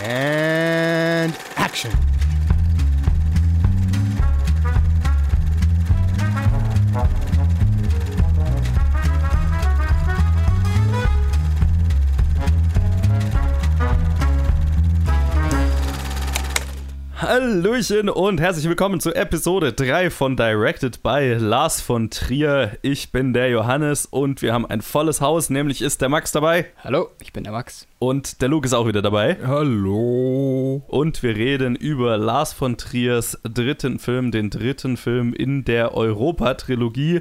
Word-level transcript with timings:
And 0.00 1.36
action. 1.56 2.17
Hallöchen 17.38 18.10
und 18.10 18.40
herzlich 18.40 18.68
willkommen 18.68 18.98
zu 18.98 19.14
Episode 19.14 19.72
3 19.72 20.10
von 20.10 20.36
Directed 20.36 21.04
by 21.04 21.36
Lars 21.38 21.80
von 21.80 22.10
Trier. 22.10 22.76
Ich 22.82 23.12
bin 23.12 23.32
der 23.32 23.48
Johannes 23.48 24.06
und 24.06 24.42
wir 24.42 24.52
haben 24.52 24.66
ein 24.66 24.82
volles 24.82 25.20
Haus, 25.20 25.48
nämlich 25.48 25.80
ist 25.80 26.00
der 26.00 26.08
Max 26.08 26.32
dabei. 26.32 26.66
Hallo, 26.82 27.10
ich 27.20 27.32
bin 27.32 27.44
der 27.44 27.52
Max. 27.52 27.86
Und 28.00 28.42
der 28.42 28.48
Luke 28.48 28.66
ist 28.66 28.72
auch 28.72 28.88
wieder 28.88 29.02
dabei. 29.02 29.36
Hallo. 29.46 30.82
Und 30.88 31.22
wir 31.22 31.36
reden 31.36 31.76
über 31.76 32.18
Lars 32.18 32.52
von 32.52 32.76
Triers 32.76 33.38
dritten 33.44 34.00
Film, 34.00 34.32
den 34.32 34.50
dritten 34.50 34.96
Film 34.96 35.32
in 35.32 35.64
der 35.64 35.94
Europa-Trilogie, 35.94 37.20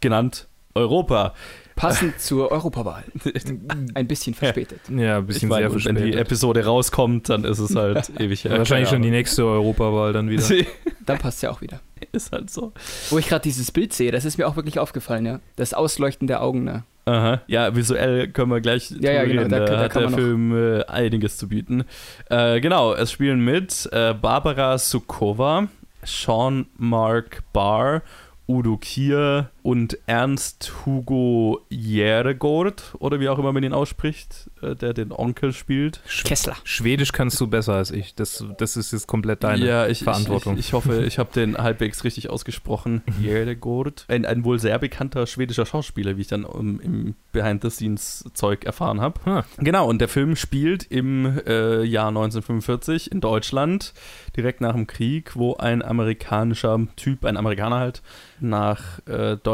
genannt 0.00 0.48
Europa. 0.74 1.34
Passend 1.82 2.20
zur 2.20 2.50
Europawahl. 2.52 3.04
Ein 3.94 4.06
bisschen 4.06 4.34
verspätet. 4.34 4.80
Ja, 4.88 5.18
ein 5.18 5.26
bisschen 5.26 5.50
ich 5.50 5.56
sehr 5.56 5.70
verspätet. 5.70 5.96
wenn 6.02 6.12
die 6.12 6.16
Episode 6.16 6.64
rauskommt, 6.64 7.28
dann 7.28 7.44
ist 7.44 7.58
es 7.58 7.74
halt 7.74 8.10
ewig 8.20 8.44
her. 8.44 8.58
Wahrscheinlich 8.58 8.88
schon 8.88 9.02
die 9.02 9.10
nächste 9.10 9.44
Europawahl 9.44 10.12
dann 10.12 10.30
wieder. 10.30 10.44
Dann 11.06 11.18
passt 11.18 11.38
es 11.38 11.42
ja 11.42 11.50
auch 11.50 11.60
wieder. 11.60 11.80
ist 12.12 12.30
halt 12.30 12.48
so. 12.48 12.72
Wo 13.10 13.18
ich 13.18 13.26
gerade 13.28 13.42
dieses 13.42 13.72
Bild 13.72 13.92
sehe, 13.92 14.12
das 14.12 14.24
ist 14.24 14.38
mir 14.38 14.46
auch 14.46 14.54
wirklich 14.54 14.78
aufgefallen, 14.78 15.26
ja. 15.26 15.40
Das 15.56 15.74
Ausleuchten 15.74 16.28
der 16.28 16.40
Augen, 16.42 16.62
ne? 16.62 16.84
Aha. 17.06 17.40
Ja, 17.48 17.74
visuell 17.74 18.28
können 18.28 18.52
wir 18.52 18.60
gleich 18.60 18.92
Ja, 19.00 19.10
ja, 19.10 19.24
genau, 19.24 19.48
da- 19.48 19.58
Da, 19.58 19.64
da 19.64 19.78
hat 19.80 19.90
kann 19.90 20.02
der 20.02 20.10
Film 20.12 20.54
äh, 20.80 20.84
einiges 20.84 21.36
zu 21.38 21.48
bieten. 21.48 21.82
Äh, 22.30 22.60
genau, 22.60 22.94
es 22.94 23.10
spielen 23.10 23.40
mit 23.44 23.88
äh, 23.90 24.14
Barbara 24.14 24.78
Sukowa, 24.78 25.66
Sean 26.04 26.66
Mark 26.78 27.42
Barr, 27.52 28.02
Udo 28.46 28.76
Kier 28.76 29.50
und 29.62 29.96
Ernst 30.06 30.72
Hugo 30.84 31.60
Järegord, 31.68 32.94
oder 32.98 33.20
wie 33.20 33.28
auch 33.28 33.38
immer 33.38 33.52
man 33.52 33.62
ihn 33.62 33.72
ausspricht, 33.72 34.50
äh, 34.60 34.74
der 34.74 34.92
den 34.92 35.12
Onkel 35.12 35.52
spielt. 35.52 36.00
Kessler. 36.24 36.56
Schwedisch 36.64 37.12
kannst 37.12 37.40
du 37.40 37.46
besser 37.46 37.74
als 37.74 37.92
ich. 37.92 38.14
Das, 38.14 38.44
das 38.58 38.76
ist 38.76 38.92
jetzt 38.92 39.06
komplett 39.06 39.44
deine 39.44 39.64
ja, 39.64 39.86
ich, 39.86 40.02
Verantwortung. 40.02 40.54
Ich, 40.54 40.60
ich, 40.60 40.66
ich 40.68 40.72
hoffe, 40.72 41.04
ich 41.04 41.18
habe 41.18 41.30
den 41.32 41.56
halbwegs 41.56 42.02
richtig 42.02 42.28
ausgesprochen. 42.28 43.02
Järegord. 43.20 44.04
Ein, 44.08 44.26
ein 44.26 44.44
wohl 44.44 44.58
sehr 44.58 44.78
bekannter 44.80 45.26
schwedischer 45.26 45.64
Schauspieler, 45.64 46.16
wie 46.16 46.22
ich 46.22 46.28
dann 46.28 46.44
im, 46.44 46.80
im 46.80 47.14
Behind-the-Scenes-Zeug 47.30 48.64
erfahren 48.64 49.00
habe. 49.00 49.20
Ah. 49.24 49.44
Genau, 49.58 49.88
und 49.88 50.00
der 50.00 50.08
Film 50.08 50.34
spielt 50.34 50.82
im 50.90 51.40
äh, 51.46 51.84
Jahr 51.84 52.08
1945 52.08 53.12
in 53.12 53.20
Deutschland, 53.20 53.94
direkt 54.36 54.60
nach 54.60 54.72
dem 54.72 54.88
Krieg, 54.88 55.36
wo 55.36 55.54
ein 55.54 55.82
amerikanischer 55.82 56.80
Typ, 56.96 57.24
ein 57.24 57.36
Amerikaner 57.36 57.78
halt, 57.78 58.02
nach 58.40 58.98
äh, 59.06 59.36
Deutschland 59.36 59.51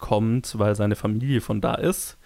kommt, 0.00 0.58
weil 0.58 0.74
seine 0.74 0.96
Familie 0.96 1.40
von 1.40 1.60
da 1.60 1.74
ist. 1.74 2.16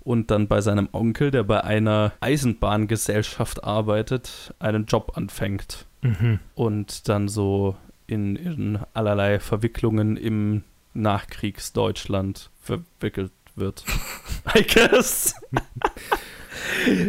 Und 0.00 0.30
dann 0.30 0.48
bei 0.48 0.60
seinem 0.62 0.88
Onkel, 0.92 1.30
der 1.30 1.42
bei 1.44 1.62
einer 1.62 2.12
Eisenbahngesellschaft 2.20 3.64
arbeitet, 3.64 4.54
einen 4.58 4.86
Job 4.86 5.12
anfängt 5.16 5.86
Mhm. 6.00 6.38
und 6.54 7.08
dann 7.08 7.28
so 7.28 7.76
in, 8.06 8.36
in 8.36 8.78
allerlei 8.94 9.40
Verwicklungen 9.40 10.16
im 10.16 10.62
Nachkriegsdeutschland 10.94 12.50
verwickelt 12.60 13.32
wird. 13.56 13.84
I 14.56 14.62
guess. 14.62 15.34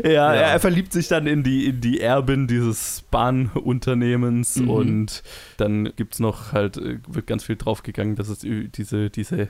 ja, 0.04 0.09
Ja. 0.12 0.34
Er, 0.34 0.48
er 0.54 0.59
verliebt 0.59 0.92
sich 0.94 1.08
dann 1.08 1.28
in 1.28 1.44
die, 1.44 1.68
in 1.68 1.82
die 1.82 2.00
Erbin 2.02 2.48
dieses 2.48 3.04
Bahnunternehmens 3.12 4.58
Mhm. 4.58 4.70
und 4.70 5.23
dann 5.58 5.92
gibt 5.95 6.16
es 6.16 6.20
noch 6.20 6.54
halt, 6.54 6.78
äh, 6.78 7.00
wird 7.08 7.28
ganz 7.28 7.44
viel 7.44 7.56
draufgegangen, 7.56 8.16
dass 8.16 8.30
es 8.30 8.40
diese, 8.40 9.10
diese 9.10 9.50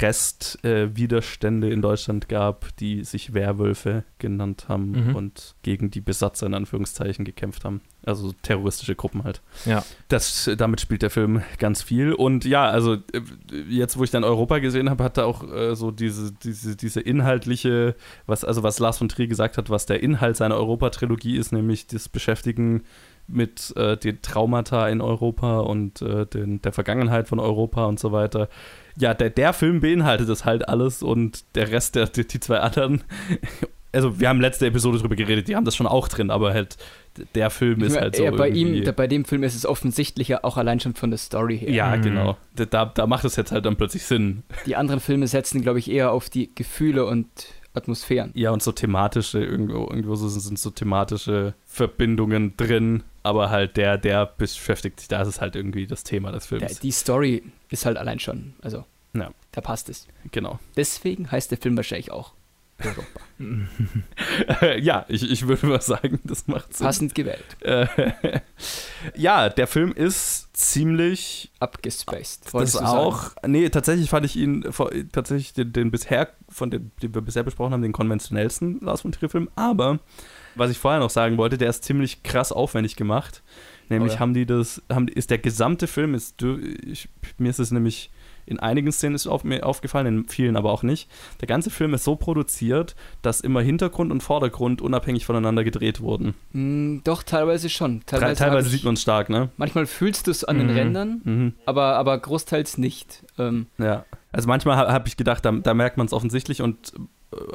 Restwiderstände 0.00 1.68
äh, 1.68 1.72
in 1.72 1.80
Deutschland 1.80 2.28
gab, 2.28 2.76
die 2.76 3.04
sich 3.04 3.34
Werwölfe 3.34 4.04
genannt 4.18 4.66
haben 4.68 5.08
Mhm. 5.08 5.16
und 5.16 5.54
gegen 5.62 5.90
die 5.90 6.00
Besatzer 6.00 6.46
in 6.46 6.54
Anführungszeichen 6.54 7.24
gekämpft 7.24 7.64
haben. 7.64 7.80
Also 8.04 8.32
terroristische 8.42 8.94
Gruppen 8.94 9.24
halt. 9.24 9.42
Ja. 9.64 9.84
Das, 10.08 10.50
damit 10.56 10.80
spielt 10.80 11.02
der 11.02 11.10
Film 11.10 11.42
ganz 11.58 11.82
viel. 11.82 12.12
Und 12.12 12.44
ja, 12.44 12.68
also 12.68 12.94
äh, 12.94 13.20
jetzt, 13.68 13.96
wo 13.96 14.04
ich 14.04 14.10
dann 14.10 14.24
Europa 14.24 14.58
gesehen 14.58 14.90
habe, 14.90 15.04
hat 15.04 15.18
er 15.18 15.26
auch 15.26 15.42
äh, 15.52 15.74
so 15.76 15.90
diese, 15.90 16.32
diese, 16.32 16.76
diese 16.76 17.00
inhaltliche, 17.00 17.94
was, 18.26 18.44
also 18.44 18.62
was 18.62 18.78
Lars 18.78 18.98
von 18.98 19.08
Trier 19.08 19.28
gesagt 19.28 19.56
hat, 19.56 19.70
was 19.70 19.86
der 19.86 20.02
Inhalt 20.02 20.36
seiner 20.36 20.56
Europa-Trilogie 20.56 21.36
ist, 21.36 21.52
nämlich 21.52 21.86
das 21.86 22.08
Beschäftigen 22.08 22.82
mit 23.28 23.74
äh, 23.76 23.96
den 23.96 24.22
Traumata 24.22 24.88
in 24.88 25.00
Europa 25.00 25.58
und 25.60 26.00
äh, 26.02 26.26
den, 26.26 26.62
der 26.62 26.72
Vergangenheit 26.72 27.28
von 27.28 27.40
Europa 27.40 27.84
und 27.86 27.98
so 27.98 28.12
weiter. 28.12 28.48
Ja, 28.98 29.14
der, 29.14 29.30
der 29.30 29.52
Film 29.52 29.80
beinhaltet 29.80 30.28
das 30.28 30.44
halt 30.44 30.68
alles 30.68 31.02
und 31.02 31.44
der 31.54 31.70
Rest, 31.70 31.94
der, 31.96 32.06
die, 32.06 32.26
die 32.26 32.40
zwei 32.40 32.58
anderen, 32.60 33.02
also 33.92 34.18
wir 34.20 34.28
haben 34.28 34.40
letzte 34.40 34.66
Episode 34.66 34.98
drüber 34.98 35.16
geredet, 35.16 35.48
die 35.48 35.56
haben 35.56 35.64
das 35.64 35.76
schon 35.76 35.86
auch 35.86 36.08
drin, 36.08 36.30
aber 36.30 36.52
halt 36.54 36.76
der 37.34 37.48
Film 37.50 37.82
ist 37.82 37.98
halt 37.98 38.16
so 38.16 38.24
ja, 38.24 38.30
bei 38.30 38.48
ihm, 38.50 38.84
da, 38.84 38.92
bei 38.92 39.06
dem 39.06 39.24
Film 39.24 39.42
ist 39.42 39.54
es 39.54 39.64
offensichtlicher, 39.64 40.44
auch 40.44 40.58
allein 40.58 40.80
schon 40.80 40.94
von 40.94 41.10
der 41.10 41.18
Story 41.18 41.58
her. 41.58 41.70
ja, 41.70 41.96
Mhm. 41.96 42.02
genau. 42.02 42.36
Da, 42.54 42.84
da 42.86 43.06
macht 43.06 43.24
es 43.24 43.36
jetzt 43.36 43.52
halt 43.52 43.64
dann 43.64 43.76
plötzlich 43.76 44.04
Sinn. 44.04 44.42
Die 44.66 44.76
anderen 44.76 45.00
Filme 45.00 45.26
setzen, 45.26 45.62
glaube 45.62 45.78
ich, 45.78 45.90
eher 45.90 46.12
auf 46.12 46.28
die 46.28 46.54
Gefühle 46.54 47.06
und 47.06 47.26
Atmosphären. 47.72 48.30
Ja, 48.34 48.50
und 48.50 48.62
so 48.62 48.72
thematische, 48.72 49.42
irgendwo, 49.42 49.88
irgendwo 49.90 50.14
so 50.14 50.28
sind, 50.28 50.40
sind 50.40 50.58
so 50.58 50.70
thematische 50.70 51.54
Verbindungen 51.64 52.54
drin, 52.56 53.02
aber 53.26 53.50
halt 53.50 53.76
der, 53.76 53.98
der 53.98 54.24
beschäftigt 54.26 55.00
sich, 55.00 55.08
da 55.08 55.20
ist 55.22 55.28
es 55.28 55.40
halt 55.40 55.54
irgendwie 55.56 55.86
das 55.86 56.04
Thema 56.04 56.32
des 56.32 56.48
Der, 56.48 56.60
Films. 56.60 56.80
die 56.80 56.90
Story 56.92 57.42
ist 57.68 57.84
halt 57.84 57.96
allein 57.98 58.18
schon, 58.20 58.54
also 58.62 58.84
Ja. 59.14 59.30
da 59.52 59.60
passt 59.60 59.88
es. 59.88 60.06
genau. 60.32 60.58
Deswegen 60.76 61.30
heißt 61.30 61.50
der 61.50 61.58
Film 61.58 61.76
wahrscheinlich 61.76 62.10
auch 62.10 62.32
Europa. 62.78 63.20
ja, 64.76 65.06
ich, 65.08 65.30
ich 65.30 65.48
würde 65.48 65.66
mal 65.66 65.80
sagen, 65.80 66.20
das 66.24 66.46
macht 66.46 66.76
Sinn. 66.76 66.86
Passend 66.86 67.14
gewählt. 67.14 67.42
Äh, 67.60 67.86
ja, 69.16 69.48
der 69.48 69.66
Film 69.66 69.92
ist 69.92 70.48
ziemlich 70.54 71.50
Abgespaced. 71.58 72.44
das 72.52 72.72
du 72.72 72.78
sagen. 72.78 72.86
auch. 72.86 73.30
Nee, 73.46 73.70
tatsächlich 73.70 74.10
fand 74.10 74.26
ich 74.26 74.36
ihn 74.36 74.62
tatsächlich 75.12 75.54
den, 75.54 75.72
den 75.72 75.90
bisher, 75.90 76.28
von 76.50 76.70
dem, 76.70 76.90
den 77.02 77.14
wir 77.14 77.22
bisher 77.22 77.42
besprochen 77.44 77.72
haben, 77.72 77.82
den 77.82 77.92
konventionellsten 77.92 78.80
Lars 78.80 79.00
von 79.02 79.12
Trier-Film. 79.12 79.48
Aber 79.56 79.98
was 80.56 80.70
ich 80.70 80.78
vorher 80.78 81.00
noch 81.00 81.10
sagen 81.10 81.36
wollte, 81.38 81.58
der 81.58 81.70
ist 81.70 81.84
ziemlich 81.84 82.22
krass 82.22 82.52
aufwendig 82.52 82.96
gemacht. 82.96 83.42
Nämlich 83.88 84.12
Oh 84.12 84.14
ja. 84.14 84.20
haben 84.20 84.34
die 84.34 84.46
das, 84.46 84.82
haben, 84.92 85.06
ist 85.06 85.30
der 85.30 85.38
gesamte 85.38 85.86
Film, 85.86 86.14
ist, 86.14 86.40
du- 86.42 86.58
ich, 86.58 87.08
mir 87.38 87.50
ist 87.50 87.60
es 87.60 87.70
nämlich 87.70 88.10
in 88.48 88.60
einigen 88.60 88.92
Szenen 88.92 89.16
ist 89.16 89.26
auf, 89.26 89.42
mir 89.42 89.66
aufgefallen, 89.66 90.06
in 90.06 90.28
vielen 90.28 90.56
aber 90.56 90.70
auch 90.70 90.84
nicht. 90.84 91.08
Der 91.40 91.48
ganze 91.48 91.68
Film 91.68 91.94
ist 91.94 92.04
so 92.04 92.14
produziert, 92.14 92.94
dass 93.22 93.40
immer 93.40 93.60
Hintergrund 93.60 94.12
und 94.12 94.22
Vordergrund 94.22 94.80
unabhängig 94.80 95.26
voneinander 95.26 95.64
gedreht 95.64 96.00
wurden. 96.00 96.34
Mm, 96.52 96.98
doch, 97.02 97.24
teilweise 97.24 97.68
schon. 97.68 98.02
Teilweise, 98.06 98.36
Teilweise, 98.38 98.68
ich- 98.68 98.72
sieht 98.74 98.84
man 98.84 98.94
es 98.94 99.02
stark, 99.02 99.30
ne? 99.30 99.50
Manchmal 99.56 99.86
fühlst 99.86 100.28
du 100.28 100.30
es 100.30 100.44
an 100.44 100.58
den 100.58 100.68
Mhm. 100.68 100.76
Rändern, 100.76 101.20
Mhm. 101.24 101.52
aber, 101.64 101.96
aber 101.96 102.16
großteils 102.18 102.78
nicht. 102.78 103.24
Ähm, 103.38 103.66
Ja. 103.78 104.04
Also 104.32 104.46
manchmal 104.48 104.76
habe 104.76 104.92
hab 104.92 105.08
ich 105.08 105.16
gedacht, 105.16 105.44
da, 105.44 105.50
da 105.52 105.74
merkt 105.74 105.96
man 105.96 106.06
es 106.06 106.12
offensichtlich 106.12 106.60
und 106.62 106.92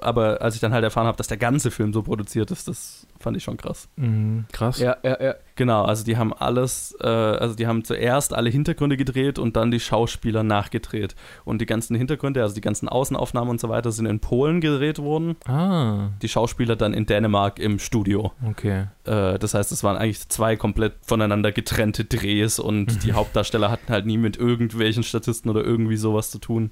aber 0.01 0.41
als 0.41 0.55
ich 0.55 0.61
dann 0.61 0.73
halt 0.73 0.83
erfahren 0.83 1.07
habe, 1.07 1.17
dass 1.17 1.27
der 1.27 1.37
ganze 1.37 1.71
Film 1.71 1.93
so 1.93 2.01
produziert 2.03 2.51
ist, 2.51 2.67
das 2.67 3.07
fand 3.19 3.37
ich 3.37 3.43
schon 3.43 3.57
krass. 3.57 3.87
Mhm. 3.97 4.45
Krass. 4.51 4.79
ja, 4.79 4.97
ja, 5.03 5.21
ja. 5.21 5.35
Genau, 5.55 5.83
also 5.83 6.03
die 6.03 6.17
haben 6.17 6.33
alles, 6.33 6.95
äh, 7.01 7.07
also 7.07 7.53
die 7.55 7.67
haben 7.67 7.83
zuerst 7.83 8.33
alle 8.33 8.49
Hintergründe 8.49 8.97
gedreht 8.97 9.37
und 9.37 9.55
dann 9.55 9.69
die 9.69 9.79
Schauspieler 9.79 10.41
nachgedreht. 10.43 11.15
Und 11.45 11.61
die 11.61 11.65
ganzen 11.67 11.95
Hintergründe, 11.95 12.41
also 12.41 12.55
die 12.55 12.61
ganzen 12.61 12.89
Außenaufnahmen 12.89 13.49
und 13.51 13.59
so 13.61 13.69
weiter, 13.69 13.91
sind 13.91 14.07
in 14.07 14.19
Polen 14.21 14.59
gedreht 14.59 14.97
worden. 14.99 15.35
Ah, 15.45 16.09
Die 16.21 16.29
Schauspieler 16.29 16.75
dann 16.75 16.93
in 16.93 17.05
Dänemark 17.05 17.59
im 17.59 17.77
Studio. 17.79 18.31
okay. 18.49 18.87
Äh, 19.05 19.37
das 19.37 19.53
heißt, 19.53 19.71
es 19.71 19.83
waren 19.83 19.97
eigentlich 19.97 20.27
zwei 20.29 20.55
komplett 20.55 20.93
voneinander 21.03 21.51
getrennte 21.51 22.05
Drehs 22.05 22.57
und 22.57 23.03
die 23.03 23.13
Hauptdarsteller 23.13 23.69
hatten 23.69 23.91
halt 23.91 24.05
nie 24.07 24.17
mit 24.17 24.37
irgendwelchen 24.37 25.03
Statisten 25.03 25.51
oder 25.51 25.63
irgendwie 25.63 25.97
sowas 25.97 26.31
zu 26.31 26.39
tun. 26.39 26.71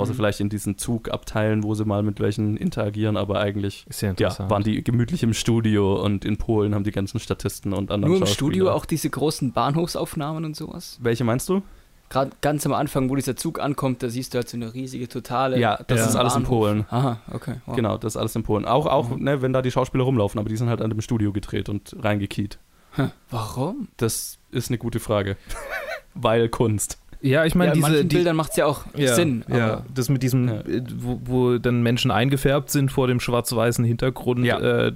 Außer 0.00 0.12
Mhm. 0.12 0.16
vielleicht 0.16 0.40
in 0.40 0.48
diesen 0.48 0.78
Zugabteilen, 0.78 1.62
wo 1.62 1.74
sie 1.74 1.84
mal 1.84 2.02
mit 2.02 2.18
welchen 2.20 2.56
interagieren, 2.56 3.16
aber 3.16 3.38
eigentlich 3.40 3.86
ja 4.00 4.14
ja, 4.18 4.50
waren 4.50 4.62
die 4.62 4.82
gemütlich 4.82 5.22
im 5.22 5.34
Studio 5.34 6.02
und 6.02 6.24
in 6.24 6.36
Polen 6.38 6.74
haben 6.74 6.84
die 6.84 6.90
ganzen 6.92 7.20
Statisten 7.20 7.72
und 7.72 7.90
anderen 7.90 8.12
Nur 8.12 8.20
im 8.20 8.26
Studio 8.26 8.70
auch 8.70 8.84
diese 8.86 9.08
großen 9.10 9.52
Bahnhofsaufnahmen 9.52 10.44
und 10.44 10.56
sowas. 10.56 10.98
Welche 11.02 11.24
meinst 11.24 11.48
du? 11.48 11.62
Gerade 12.08 12.32
ganz 12.40 12.66
am 12.66 12.72
Anfang, 12.72 13.08
wo 13.08 13.14
dieser 13.14 13.36
Zug 13.36 13.60
ankommt, 13.60 14.02
da 14.02 14.08
siehst 14.08 14.34
du 14.34 14.38
halt 14.38 14.48
so 14.48 14.56
eine 14.56 14.74
riesige 14.74 15.06
totale. 15.08 15.60
Ja, 15.60 15.78
das 15.86 16.00
Ja. 16.00 16.06
ist 16.06 16.16
alles 16.16 16.34
in. 16.34 16.42
Polen. 16.42 16.84
Aha, 16.90 17.20
okay. 17.32 17.60
wow. 17.66 17.76
Genau, 17.76 17.98
das 17.98 18.14
ist 18.14 18.16
alles 18.16 18.34
in 18.34 18.42
Polen. 18.42 18.64
Auch, 18.64 18.86
auch 18.86 19.10
Mhm. 19.10 19.22
ne, 19.22 19.42
wenn 19.42 19.52
da 19.52 19.62
die 19.62 19.70
Schauspieler 19.70 20.02
rumlaufen, 20.02 20.40
aber 20.40 20.48
die 20.48 20.56
sind 20.56 20.68
halt 20.68 20.82
an 20.82 20.90
dem 20.90 21.00
Studio 21.02 21.32
gedreht 21.32 21.68
und 21.68 21.94
reingekiet. 22.00 22.58
Hm, 22.94 23.12
Warum? 23.30 23.86
Das 23.96 24.38
ist 24.50 24.70
eine 24.70 24.78
gute 24.78 24.98
Frage. 24.98 25.36
Weil 26.14 26.48
Kunst. 26.48 26.98
Ja, 27.22 27.44
ich 27.44 27.54
meine, 27.54 27.70
ja, 27.70 27.74
in 27.74 27.78
diese 27.80 27.88
manchen 27.90 28.08
die, 28.08 28.16
Bildern 28.16 28.36
macht 28.36 28.50
es 28.52 28.56
ja 28.56 28.64
auch 28.66 28.84
ja, 28.96 29.14
Sinn. 29.14 29.44
Ja, 29.48 29.84
das 29.94 30.08
mit 30.08 30.22
diesem, 30.22 30.48
Ja. 30.48 30.60
äh, 30.60 30.82
wo, 30.96 31.20
wo 31.24 31.58
dann 31.58 31.82
Menschen 31.82 32.10
eingefärbt 32.10 32.70
sind 32.70 32.90
vor 32.90 33.08
dem 33.08 33.20
schwarz-weißen 33.20 33.84
Hintergrund. 33.84 34.44
Ja. 34.44 34.58
Äh, 34.58 34.92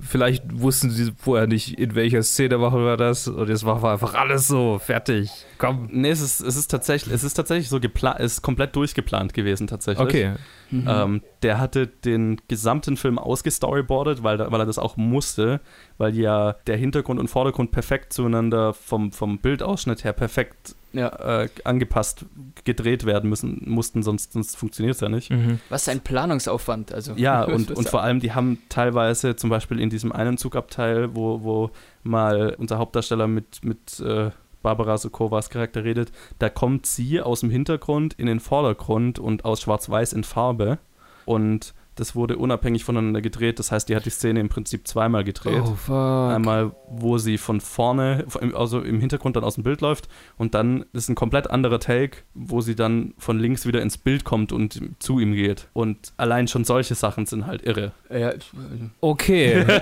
vielleicht 0.00 0.44
wussten 0.60 0.90
sie 0.90 1.12
vorher 1.16 1.46
nicht, 1.48 1.78
in 1.78 1.94
welcher 1.96 2.22
Szene 2.22 2.58
machen 2.58 2.84
wir 2.84 2.96
das. 2.96 3.26
Und 3.26 3.48
jetzt 3.48 3.64
machen 3.64 3.82
wir 3.82 3.90
einfach 3.90 4.14
alles 4.14 4.46
so, 4.46 4.78
fertig. 4.78 5.30
Komm. 5.58 5.88
Nee, 5.90 6.10
es 6.10 6.20
ist, 6.20 6.40
es 6.40 6.56
ist 6.56 6.68
tatsächlich, 6.68 7.12
es 7.12 7.24
ist 7.24 7.34
tatsächlich 7.34 7.68
so 7.68 7.80
geplant, 7.80 8.20
es 8.20 8.34
ist 8.34 8.42
komplett 8.42 8.76
durchgeplant 8.76 9.34
gewesen 9.34 9.66
tatsächlich. 9.66 10.06
Okay. 10.06 10.32
Mhm. 10.70 10.84
Ähm, 10.88 11.22
der 11.42 11.58
hatte 11.60 11.86
den 11.86 12.40
gesamten 12.48 12.96
Film 12.96 13.18
ausgestoryboardet, 13.18 14.22
weil, 14.22 14.36
da- 14.36 14.50
weil 14.50 14.60
er 14.60 14.66
das 14.66 14.78
auch 14.78 14.96
musste, 14.96 15.60
weil 15.98 16.16
ja 16.16 16.54
der 16.66 16.76
Hintergrund 16.76 17.20
und 17.20 17.28
Vordergrund 17.28 17.70
perfekt 17.70 18.12
zueinander 18.12 18.72
vom, 18.74 19.12
vom 19.12 19.38
Bildausschnitt 19.38 20.04
her 20.04 20.12
perfekt 20.12 20.74
ja. 20.96 21.42
äh, 21.42 21.48
angepasst 21.64 22.26
gedreht 22.64 23.04
werden 23.04 23.30
müssen, 23.30 23.62
mussten, 23.66 24.02
sonst, 24.02 24.32
sonst 24.32 24.56
funktioniert 24.56 24.94
es 24.94 25.00
ja 25.00 25.08
nicht. 25.08 25.30
Mhm. 25.30 25.60
Was 25.68 25.88
ein 25.88 26.00
Planungsaufwand. 26.00 26.92
Also, 26.92 27.12
Ja, 27.16 27.44
und, 27.44 27.70
und 27.70 27.88
vor 27.88 28.02
allem, 28.02 28.20
die 28.20 28.32
haben 28.32 28.58
teilweise 28.68 29.36
zum 29.36 29.50
Beispiel 29.50 29.80
in 29.80 29.90
diesem 29.90 30.12
einen 30.12 30.38
Zugabteil, 30.38 31.14
wo, 31.14 31.42
wo 31.42 31.70
mal 32.02 32.54
unser 32.58 32.78
Hauptdarsteller 32.78 33.26
mit, 33.26 33.64
mit 33.64 34.00
äh, 34.00 34.30
Barbara 34.62 34.98
Sokovas 34.98 35.48
Charakter 35.50 35.84
redet, 35.84 36.10
da 36.38 36.48
kommt 36.48 36.86
sie 36.86 37.20
aus 37.20 37.40
dem 37.40 37.50
Hintergrund 37.50 38.14
in 38.14 38.26
den 38.26 38.40
Vordergrund 38.40 39.18
und 39.18 39.44
aus 39.44 39.60
Schwarz-Weiß 39.60 40.12
in 40.12 40.24
Farbe. 40.24 40.78
Und 41.24 41.74
das 41.96 42.14
wurde 42.14 42.36
unabhängig 42.36 42.84
voneinander 42.84 43.20
gedreht. 43.20 43.58
Das 43.58 43.72
heißt, 43.72 43.88
die 43.88 43.96
hat 43.96 44.04
die 44.06 44.10
Szene 44.10 44.38
im 44.40 44.48
Prinzip 44.48 44.86
zweimal 44.86 45.24
gedreht. 45.24 45.62
Oh, 45.64 45.74
fuck. 45.74 45.94
Einmal, 46.34 46.72
wo 46.88 47.18
sie 47.18 47.38
von 47.38 47.60
vorne, 47.60 48.26
also 48.54 48.80
im 48.80 49.00
Hintergrund 49.00 49.34
dann 49.36 49.44
aus 49.44 49.54
dem 49.56 49.64
Bild 49.64 49.80
läuft 49.80 50.08
und 50.36 50.54
dann 50.54 50.84
ist 50.92 51.08
ein 51.08 51.14
komplett 51.14 51.50
anderer 51.50 51.80
Take, 51.80 52.18
wo 52.34 52.60
sie 52.60 52.74
dann 52.76 53.14
von 53.18 53.38
links 53.38 53.66
wieder 53.66 53.82
ins 53.82 53.98
Bild 53.98 54.24
kommt 54.24 54.52
und 54.52 54.80
zu 54.98 55.18
ihm 55.18 55.32
geht. 55.34 55.68
Und 55.72 56.12
allein 56.16 56.48
schon 56.48 56.64
solche 56.64 56.94
Sachen 56.94 57.26
sind 57.26 57.46
halt 57.46 57.62
irre. 57.62 57.92
Ja, 58.10 58.32
Okay. 59.00 59.64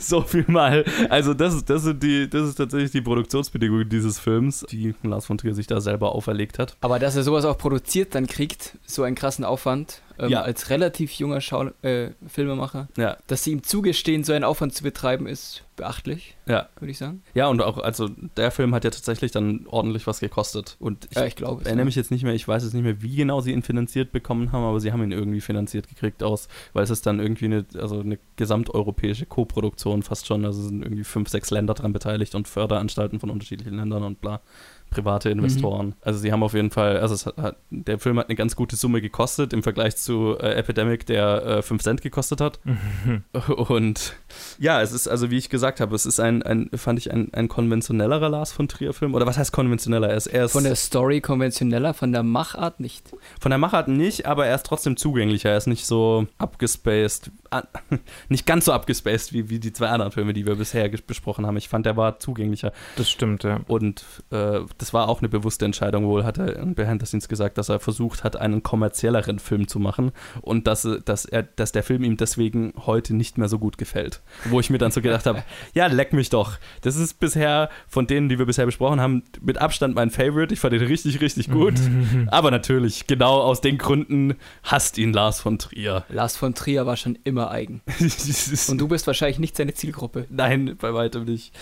So 0.00 0.22
viel 0.22 0.44
mal. 0.48 0.84
Also 1.08 1.34
das, 1.34 1.54
ist- 1.54 1.70
das, 1.70 1.82
sind 1.84 2.02
die, 2.02 2.28
das 2.28 2.48
ist 2.48 2.56
tatsächlich 2.56 2.90
die 2.90 3.00
Produktionsbedingungen 3.00 3.88
dieses 3.88 4.18
Films, 4.18 4.66
die 4.70 4.92
Lars 5.04 5.26
von 5.26 5.38
Trier 5.38 5.54
sich 5.54 5.68
da 5.68 5.80
selber 5.80 6.12
auferlegt 6.16 6.58
hat. 6.58 6.76
aber 6.80 6.98
dass 6.98 7.14
er 7.14 7.22
sowas 7.22 7.44
auch 7.44 7.56
produziert 7.56 8.14
dann 8.16 8.26
kriegt, 8.26 8.76
so 8.86 9.04
einen 9.04 9.14
krassen 9.14 9.44
Aufwand, 9.44 10.02
ähm, 10.18 10.30
Ja. 10.30 10.42
als 10.42 10.70
relativ 10.70 11.12
junger 11.12 11.40
Schau 11.40 11.66
äh, 11.82 12.10
Filmemacher, 12.26 12.88
Ja, 12.96 13.16
dass 13.26 13.44
sie 13.44 13.52
ihm 13.52 13.62
zugestehen, 13.62 14.24
so 14.24 14.32
einen 14.32 14.44
Aufwand 14.44 14.74
zu 14.74 14.82
betreiben, 14.82 15.26
ist 15.26 15.64
beachtlich, 15.76 16.36
ja. 16.46 16.68
würde 16.80 16.90
ich 16.90 16.98
sagen. 16.98 17.22
Ja, 17.34 17.46
und 17.46 17.62
auch, 17.62 17.78
also 17.78 18.08
der 18.36 18.50
Film 18.50 18.74
hat 18.74 18.82
ja 18.82 18.90
tatsächlich 18.90 19.30
dann 19.30 19.64
ordentlich 19.68 20.08
was 20.08 20.18
gekostet. 20.18 20.76
Und 20.80 21.06
ich 21.10 21.16
ja, 21.16 21.24
ich 21.24 21.36
glaube. 21.36 21.64
erinnere 21.64 21.84
mich 21.84 21.94
jetzt 21.94 22.10
nicht 22.10 22.24
mehr, 22.24 22.34
ich 22.34 22.48
weiß 22.48 22.64
jetzt 22.64 22.74
nicht 22.74 22.82
mehr, 22.82 23.00
wie 23.00 23.14
genau 23.14 23.40
sie 23.40 23.52
ihn 23.52 23.62
finanziert 23.62 24.10
bekommen 24.10 24.50
haben, 24.50 24.64
aber 24.64 24.80
sie 24.80 24.90
haben 24.92 25.02
ihn 25.04 25.12
irgendwie 25.12 25.40
finanziert 25.40 25.88
gekriegt 25.88 26.22
aus, 26.24 26.48
weil 26.72 26.82
es 26.82 26.90
ist 26.90 27.06
dann 27.06 27.20
irgendwie 27.20 27.44
eine, 27.44 27.64
also 27.76 28.00
eine 28.00 28.18
gesamteuropäische 28.34 29.26
Co-Produktion 29.26 30.02
fast 30.02 30.26
schon, 30.26 30.44
also 30.44 30.62
sind 30.62 30.82
irgendwie 30.82 31.04
fünf, 31.04 31.28
sechs 31.28 31.50
Länder 31.50 31.74
dran 31.74 31.92
beteiligt 31.92 32.34
und 32.34 32.48
Förderanstalten 32.48 33.20
von 33.20 33.30
unterschiedlichen 33.30 33.76
Ländern 33.76 34.02
und 34.02 34.20
bla, 34.20 34.40
private 34.90 35.30
Investoren. 35.30 35.94
Also 36.02 36.18
sie 36.18 36.32
haben 36.32 36.42
auf 36.42 36.54
jeden 36.54 36.70
Fall, 36.70 36.98
also 36.98 37.14
es 37.14 37.26
hat, 37.26 37.36
hat, 37.36 37.56
der 37.70 37.98
Film 37.98 38.18
hat 38.18 38.28
eine 38.28 38.36
ganz 38.36 38.56
gute 38.56 38.76
Summe 38.76 39.00
gekostet 39.00 39.52
im 39.52 39.62
Vergleich 39.62 39.96
zu 39.96 40.36
äh, 40.38 40.54
Epidemic, 40.54 41.06
der 41.06 41.44
äh, 41.46 41.62
5 41.62 41.82
Cent 41.82 42.02
gekostet 42.02 42.40
hat. 42.40 42.60
Und 43.68 44.14
ja, 44.58 44.82
es 44.82 44.92
ist, 44.92 45.08
also 45.08 45.30
wie 45.30 45.38
ich 45.38 45.48
gesagt 45.50 45.80
habe, 45.80 45.94
es 45.94 46.06
ist 46.06 46.20
ein, 46.20 46.42
ein 46.42 46.70
fand 46.74 46.98
ich, 46.98 47.12
ein, 47.12 47.32
ein 47.32 47.48
konventionellerer 47.48 48.28
Lars 48.28 48.52
von 48.52 48.68
Trier-Film. 48.68 49.14
Oder 49.14 49.26
was 49.26 49.38
heißt 49.38 49.52
konventioneller? 49.52 50.08
Er 50.08 50.16
ist, 50.16 50.26
er 50.26 50.46
ist 50.46 50.52
Von 50.52 50.64
der 50.64 50.76
Story 50.76 51.20
konventioneller, 51.20 51.94
von 51.94 52.12
der 52.12 52.22
Machart 52.22 52.80
nicht. 52.80 53.10
von 53.40 53.50
der 53.50 53.58
Machart 53.58 53.88
nicht, 53.88 54.26
aber 54.26 54.46
er 54.46 54.54
ist 54.54 54.66
trotzdem 54.66 54.96
zugänglicher. 54.96 55.50
Er 55.50 55.56
ist 55.56 55.66
nicht 55.66 55.86
so 55.86 56.26
abgespaced, 56.38 57.30
ah, 57.50 57.62
nicht 58.28 58.46
ganz 58.46 58.64
so 58.66 58.72
abgespaced 58.72 59.32
wie, 59.32 59.48
wie 59.50 59.58
die 59.58 59.72
zwei 59.72 59.88
anderen 59.88 60.12
Filme, 60.12 60.32
die 60.32 60.46
wir 60.46 60.56
bisher 60.56 60.88
besprochen 60.88 61.46
haben. 61.46 61.56
Ich 61.56 61.68
fand, 61.68 61.86
er 61.86 61.96
war 61.96 62.18
zugänglicher. 62.18 62.72
Das 62.96 63.10
stimmt, 63.10 63.44
ja. 63.44 63.60
Und 63.66 64.04
äh, 64.30 64.60
das 64.78 64.94
war 64.94 65.08
auch 65.08 65.20
eine 65.20 65.28
bewusste 65.28 65.64
Entscheidung. 65.64 66.06
Wohl 66.06 66.24
hat 66.24 66.38
er 66.38 66.56
in 66.56 66.74
Behind 66.74 67.00
the 67.00 67.06
Scenes 67.06 67.28
gesagt, 67.28 67.58
dass 67.58 67.68
er 67.68 67.80
versucht 67.80 68.24
hat, 68.24 68.36
einen 68.36 68.62
kommerzielleren 68.62 69.38
Film 69.38 69.68
zu 69.68 69.78
machen 69.78 70.12
und 70.40 70.66
dass, 70.66 70.84
äh, 70.84 71.00
dass, 71.04 71.24
er, 71.24 71.42
dass 71.42 71.72
der 71.72 71.82
Film 71.82 72.04
ihm 72.04 72.16
deswegen 72.16 72.72
heute 72.86 73.14
nicht 73.14 73.38
mehr 73.38 73.48
so 73.48 73.58
gut 73.58 73.78
gefällt. 73.78 74.20
Wo 74.44 74.60
ich 74.60 74.70
mir 74.70 74.78
dann 74.78 74.90
so 74.90 75.02
gedacht 75.02 75.26
habe, 75.26 75.42
ja, 75.74 75.86
leck 75.86 76.12
mich 76.12 76.30
doch. 76.30 76.58
Das 76.82 76.96
ist 76.96 77.20
bisher 77.20 77.68
von 77.88 78.06
denen, 78.06 78.28
die 78.28 78.38
wir 78.38 78.46
bisher 78.46 78.66
besprochen 78.66 79.00
haben, 79.00 79.22
mit 79.40 79.58
Abstand 79.58 79.94
mein 79.94 80.10
Favorite. 80.10 80.54
Ich 80.54 80.60
fand 80.60 80.74
ihn 80.74 80.82
richtig, 80.82 81.20
richtig 81.20 81.50
gut. 81.50 81.74
Aber 82.28 82.50
natürlich, 82.50 83.06
genau 83.06 83.40
aus 83.40 83.60
den 83.60 83.78
Gründen 83.78 84.34
hasst 84.62 84.98
ihn 84.98 85.12
Lars 85.12 85.40
von 85.40 85.58
Trier. 85.58 86.04
Lars 86.08 86.36
von 86.36 86.54
Trier 86.54 86.86
war 86.86 86.96
schon 86.96 87.18
immer 87.24 87.50
eigen. 87.50 87.82
Und 88.68 88.78
du 88.78 88.88
bist 88.88 89.06
wahrscheinlich 89.06 89.38
nicht 89.38 89.56
seine 89.56 89.74
Zielgruppe. 89.74 90.26
Nein, 90.30 90.76
bei 90.80 90.94
weitem 90.94 91.24
nicht. 91.24 91.52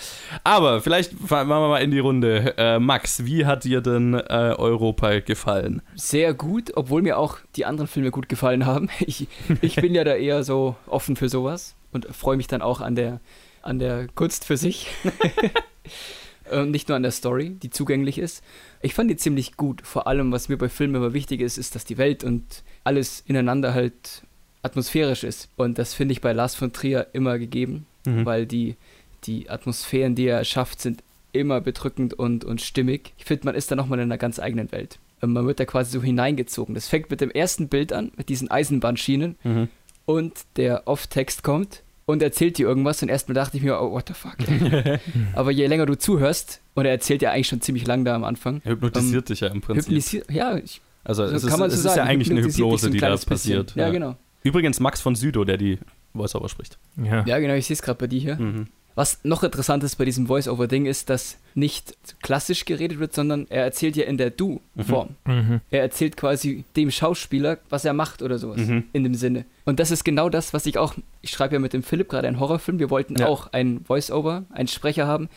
Aber 0.44 0.80
vielleicht 0.80 1.18
machen 1.30 1.48
wir 1.48 1.68
mal 1.68 1.82
in 1.82 1.90
die 1.90 1.98
Runde. 1.98 2.54
Äh, 2.58 2.78
Max, 2.78 3.05
wie 3.24 3.46
hat 3.46 3.64
dir 3.64 3.80
denn 3.80 4.14
äh, 4.14 4.54
Europa 4.56 5.20
gefallen? 5.20 5.82
Sehr 5.94 6.34
gut, 6.34 6.72
obwohl 6.76 7.02
mir 7.02 7.18
auch 7.18 7.38
die 7.56 7.64
anderen 7.64 7.88
Filme 7.88 8.10
gut 8.10 8.28
gefallen 8.28 8.66
haben. 8.66 8.88
Ich, 9.06 9.28
ich 9.62 9.76
bin 9.76 9.94
ja 9.94 10.04
da 10.04 10.14
eher 10.14 10.42
so 10.44 10.76
offen 10.86 11.16
für 11.16 11.28
sowas 11.28 11.74
und 11.92 12.06
freue 12.14 12.36
mich 12.36 12.46
dann 12.46 12.62
auch 12.62 12.80
an 12.80 12.94
der, 12.96 13.20
an 13.62 13.78
der 13.78 14.06
Kunst 14.14 14.44
für 14.44 14.56
sich. 14.56 14.88
Und 16.50 16.70
nicht 16.70 16.88
nur 16.88 16.94
an 16.96 17.02
der 17.02 17.10
Story, 17.10 17.50
die 17.60 17.70
zugänglich 17.70 18.18
ist. 18.18 18.42
Ich 18.80 18.94
fand 18.94 19.10
die 19.10 19.16
ziemlich 19.16 19.56
gut. 19.56 19.84
Vor 19.84 20.06
allem, 20.06 20.30
was 20.30 20.48
mir 20.48 20.56
bei 20.56 20.68
Filmen 20.68 20.94
immer 20.94 21.12
wichtig 21.12 21.40
ist, 21.40 21.58
ist, 21.58 21.74
dass 21.74 21.84
die 21.84 21.98
Welt 21.98 22.22
und 22.22 22.62
alles 22.84 23.20
ineinander 23.26 23.74
halt 23.74 24.22
atmosphärisch 24.62 25.24
ist. 25.24 25.48
Und 25.56 25.76
das 25.76 25.92
finde 25.92 26.12
ich 26.12 26.20
bei 26.20 26.32
Lars 26.32 26.54
von 26.54 26.72
Trier 26.72 27.08
immer 27.12 27.38
gegeben, 27.40 27.86
Mhm. 28.06 28.24
weil 28.24 28.46
die, 28.46 28.76
die 29.24 29.50
Atmosphären, 29.50 30.14
die 30.14 30.28
er 30.28 30.44
schafft, 30.44 30.80
sind 30.80 31.02
immer 31.38 31.60
bedrückend 31.60 32.14
und, 32.14 32.44
und 32.44 32.60
stimmig. 32.60 33.12
Ich 33.18 33.24
finde, 33.24 33.46
man 33.46 33.54
ist 33.54 33.70
da 33.70 33.76
nochmal 33.76 33.98
in 33.98 34.04
einer 34.04 34.18
ganz 34.18 34.38
eigenen 34.38 34.70
Welt. 34.72 34.98
Und 35.20 35.32
man 35.32 35.46
wird 35.46 35.60
da 35.60 35.64
quasi 35.64 35.92
so 35.92 36.02
hineingezogen. 36.02 36.74
Das 36.74 36.88
fängt 36.88 37.10
mit 37.10 37.20
dem 37.20 37.30
ersten 37.30 37.68
Bild 37.68 37.92
an, 37.92 38.12
mit 38.16 38.28
diesen 38.28 38.50
Eisenbahnschienen 38.50 39.36
Mhm. 39.44 39.68
und 40.04 40.32
der 40.56 40.86
Off-Text 40.86 41.42
kommt 41.42 41.82
und 42.04 42.22
erzählt 42.22 42.58
dir 42.58 42.68
irgendwas 42.68 43.02
und 43.02 43.08
erstmal 43.08 43.34
dachte 43.34 43.56
ich 43.56 43.62
mir, 43.62 43.80
oh, 43.80 43.92
what 43.92 44.08
the 44.08 44.14
fuck. 44.14 44.36
Aber 45.34 45.50
je 45.50 45.66
länger 45.66 45.86
du 45.86 45.96
zuhörst, 45.98 46.60
und 46.74 46.84
er 46.84 46.90
erzählt 46.92 47.22
ja 47.22 47.30
eigentlich 47.32 47.48
schon 47.48 47.60
ziemlich 47.62 47.86
lang 47.86 48.04
da 48.04 48.14
am 48.14 48.24
Anfang, 48.24 48.60
Er 48.64 48.72
hypnotisiert 48.72 49.28
dich 49.30 49.40
ja 49.40 49.48
im 49.48 49.62
Prinzip. 49.62 49.84
hypnotisiert, 49.86 50.30
ja, 50.30 50.56
ich, 50.58 50.80
Also 51.04 51.26
so 51.26 51.34
es, 51.34 51.44
ist, 51.44 51.50
kann 51.50 51.60
man 51.60 51.70
es 51.70 51.82
so 51.82 51.88
ist 51.88 51.96
ja 51.96 52.02
eigentlich 52.04 52.30
eine 52.30 52.42
Hypnose, 52.42 52.82
so 52.82 52.86
ein 52.88 52.92
die 52.92 52.98
da 52.98 53.16
passiert. 53.16 53.74
Ja, 53.74 53.88
genau. 53.90 54.16
Übrigens 54.42 54.78
Max 54.80 55.00
von 55.00 55.16
Südow, 55.16 55.44
der 55.46 55.56
die 55.56 55.78
Voiceover 56.12 56.48
spricht. 56.50 56.78
Ja. 57.02 57.24
Ja, 57.26 57.38
genau, 57.38 57.54
ich 57.54 57.66
sehe 57.66 57.74
es 57.74 57.82
gerade 57.82 57.98
bei 57.98 58.06
dir 58.06 58.20
hier. 58.20 58.36
Mhm. 58.36 58.66
Was 58.96 59.20
noch 59.24 59.42
interessant 59.44 59.84
ist 59.84 59.96
bei 59.96 60.06
diesem 60.06 60.26
Voice-Over-Ding 60.26 60.86
ist, 60.86 61.10
dass 61.10 61.36
nicht 61.54 61.94
klassisch 62.22 62.64
geredet 62.64 62.98
wird, 62.98 63.12
sondern 63.14 63.46
er 63.50 63.62
erzählt 63.62 63.94
ja 63.94 64.04
in 64.06 64.16
der 64.16 64.30
Du-Form. 64.30 65.16
Mhm. 65.26 65.60
Er 65.70 65.82
erzählt 65.82 66.16
quasi 66.16 66.64
dem 66.76 66.90
Schauspieler, 66.90 67.58
was 67.68 67.84
er 67.84 67.92
macht 67.92 68.22
oder 68.22 68.38
sowas. 68.38 68.56
Mhm. 68.56 68.84
In 68.94 69.04
dem 69.04 69.14
Sinne. 69.14 69.44
Und 69.66 69.80
das 69.80 69.90
ist 69.90 70.02
genau 70.04 70.30
das, 70.30 70.54
was 70.54 70.64
ich 70.64 70.78
auch. 70.78 70.94
Ich 71.20 71.30
schreibe 71.30 71.54
ja 71.54 71.58
mit 71.60 71.74
dem 71.74 71.82
Philipp 71.82 72.08
gerade 72.08 72.26
einen 72.26 72.40
Horrorfilm. 72.40 72.78
Wir 72.78 72.88
wollten 72.90 73.16
Ja. 73.16 73.26
auch 73.26 73.52
einen 73.52 73.84
Voice-Over, 73.84 74.44
einen 74.50 74.68
Sprecher 74.68 75.06
haben, 75.06 75.28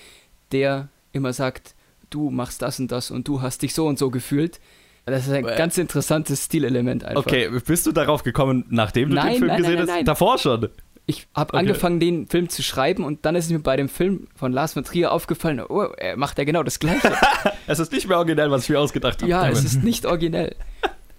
der 0.54 0.88
immer 1.12 1.34
sagt: 1.34 1.76
Du 2.10 2.30
machst 2.30 2.62
das 2.62 2.80
und 2.80 2.92
das 2.94 3.12
und 3.12 3.28
du 3.28 3.42
hast 3.42 3.62
dich 3.62 3.74
so 3.74 3.88
und 3.88 4.00
so 4.00 4.10
gefühlt. 4.10 4.60
Das 5.06 5.26
ist 5.26 5.34
ein 5.34 5.44
ganz 5.44 5.78
interessantes 5.80 6.46
Stilelement 6.46 7.04
einfach. 7.04 7.26
Okay, 7.26 7.50
bist 7.66 7.88
du 7.88 7.92
darauf 7.92 8.22
gekommen, 8.22 8.66
nachdem 8.70 9.10
du 9.10 9.16
Nein, 9.16 9.32
den 9.34 9.38
Film 9.40 9.48
nein, 9.48 9.58
gesehen 9.62 9.86
nein, 9.86 9.90
hast? 10.00 10.08
Davor 10.08 10.38
schon. 10.38 10.70
Ich 11.10 11.28
habe 11.36 11.54
Okay. 11.54 11.58
angefangen, 11.60 12.00
den 12.00 12.28
Film 12.28 12.50
zu 12.50 12.62
schreiben 12.62 13.04
und 13.04 13.26
dann 13.26 13.36
ist 13.36 13.50
mir 13.50 13.60
bei 13.60 13.76
dem 13.76 13.90
Film 13.90 14.28
von 14.36 14.54
Lars 14.54 14.74
von 14.74 14.84
Trier 14.84 15.12
aufgefallen: 15.12 15.60
Oh, 15.68 15.82
er 15.98 16.18
macht 16.18 16.38
ja 16.38 16.44
genau 16.44 16.62
das 16.64 16.78
Gleiche. 16.80 17.12
Es 17.68 17.80
ist 17.80 17.92
nicht 17.92 18.08
mehr 18.08 18.18
originell, 18.18 18.50
was 18.52 18.64
ich 18.64 18.70
mir 18.70 18.80
ausgedacht 18.80 19.22
habe. 19.22 19.30
Ja, 19.30 19.48
es 19.50 19.64
ist 19.64 19.84
nicht 19.84 20.06
originell. 20.06 20.56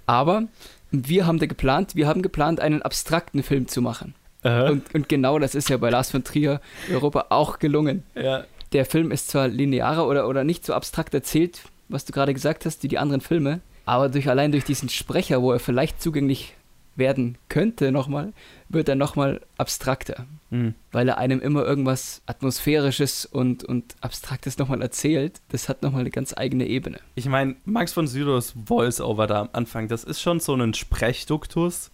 Aber 0.06 0.44
wir 0.90 1.26
haben 1.26 1.38
da 1.38 1.46
geplant, 1.46 1.94
wir 1.96 2.06
haben 2.08 2.22
geplant, 2.22 2.60
einen 2.60 2.82
abstrakten 2.82 3.42
Film 3.42 3.68
zu 3.68 3.80
machen. 3.82 4.14
Und, 4.42 4.94
und 4.94 5.08
genau 5.08 5.38
das 5.38 5.54
ist 5.54 5.68
ja 5.68 5.76
bei 5.76 5.90
Lars 5.90 6.10
von 6.10 6.24
Trier 6.24 6.60
Europa 6.90 7.26
auch 7.30 7.58
gelungen. 7.58 8.04
ja. 8.14 8.44
Der 8.72 8.84
Film 8.86 9.10
ist 9.10 9.28
zwar 9.28 9.48
linearer 9.48 10.06
oder, 10.06 10.28
oder 10.28 10.44
nicht 10.44 10.64
so 10.64 10.74
abstrakt 10.74 11.12
erzählt, 11.12 11.62
was 11.88 12.04
du 12.04 12.12
gerade 12.12 12.32
gesagt 12.32 12.64
hast, 12.64 12.84
wie 12.84 12.88
die 12.88 12.98
anderen 12.98 13.20
Filme, 13.20 13.60
aber 13.84 14.08
durch, 14.08 14.28
allein 14.28 14.52
durch 14.52 14.62
diesen 14.62 14.88
Sprecher, 14.88 15.42
wo 15.42 15.50
er 15.52 15.58
vielleicht 15.58 16.00
zugänglich 16.00 16.54
werden 17.00 17.36
könnte 17.48 17.90
nochmal, 17.90 18.32
wird 18.68 18.88
er 18.88 18.94
nochmal 18.94 19.40
abstrakter. 19.58 20.26
Mhm. 20.50 20.74
Weil 20.92 21.08
er 21.08 21.18
einem 21.18 21.40
immer 21.40 21.64
irgendwas 21.64 22.22
Atmosphärisches 22.26 23.26
und, 23.26 23.64
und 23.64 23.96
Abstraktes 24.00 24.58
nochmal 24.58 24.80
erzählt. 24.82 25.40
Das 25.48 25.68
hat 25.68 25.82
nochmal 25.82 26.02
eine 26.02 26.10
ganz 26.10 26.32
eigene 26.36 26.68
Ebene. 26.68 27.00
Ich 27.16 27.26
meine, 27.26 27.56
Max 27.64 27.92
von 27.92 28.06
Sydows 28.06 28.54
Voice-Over 28.64 29.26
da 29.26 29.40
am 29.40 29.48
Anfang, 29.52 29.88
das 29.88 30.04
ist 30.04 30.20
schon 30.20 30.38
so 30.38 30.54
ein 30.54 30.74
Sprechduktus 30.74 31.90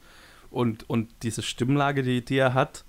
und, 0.50 0.88
und 0.90 1.08
diese 1.22 1.42
Stimmlage, 1.42 2.02
die, 2.02 2.22
die 2.22 2.36
er 2.36 2.52
hat, 2.52 2.84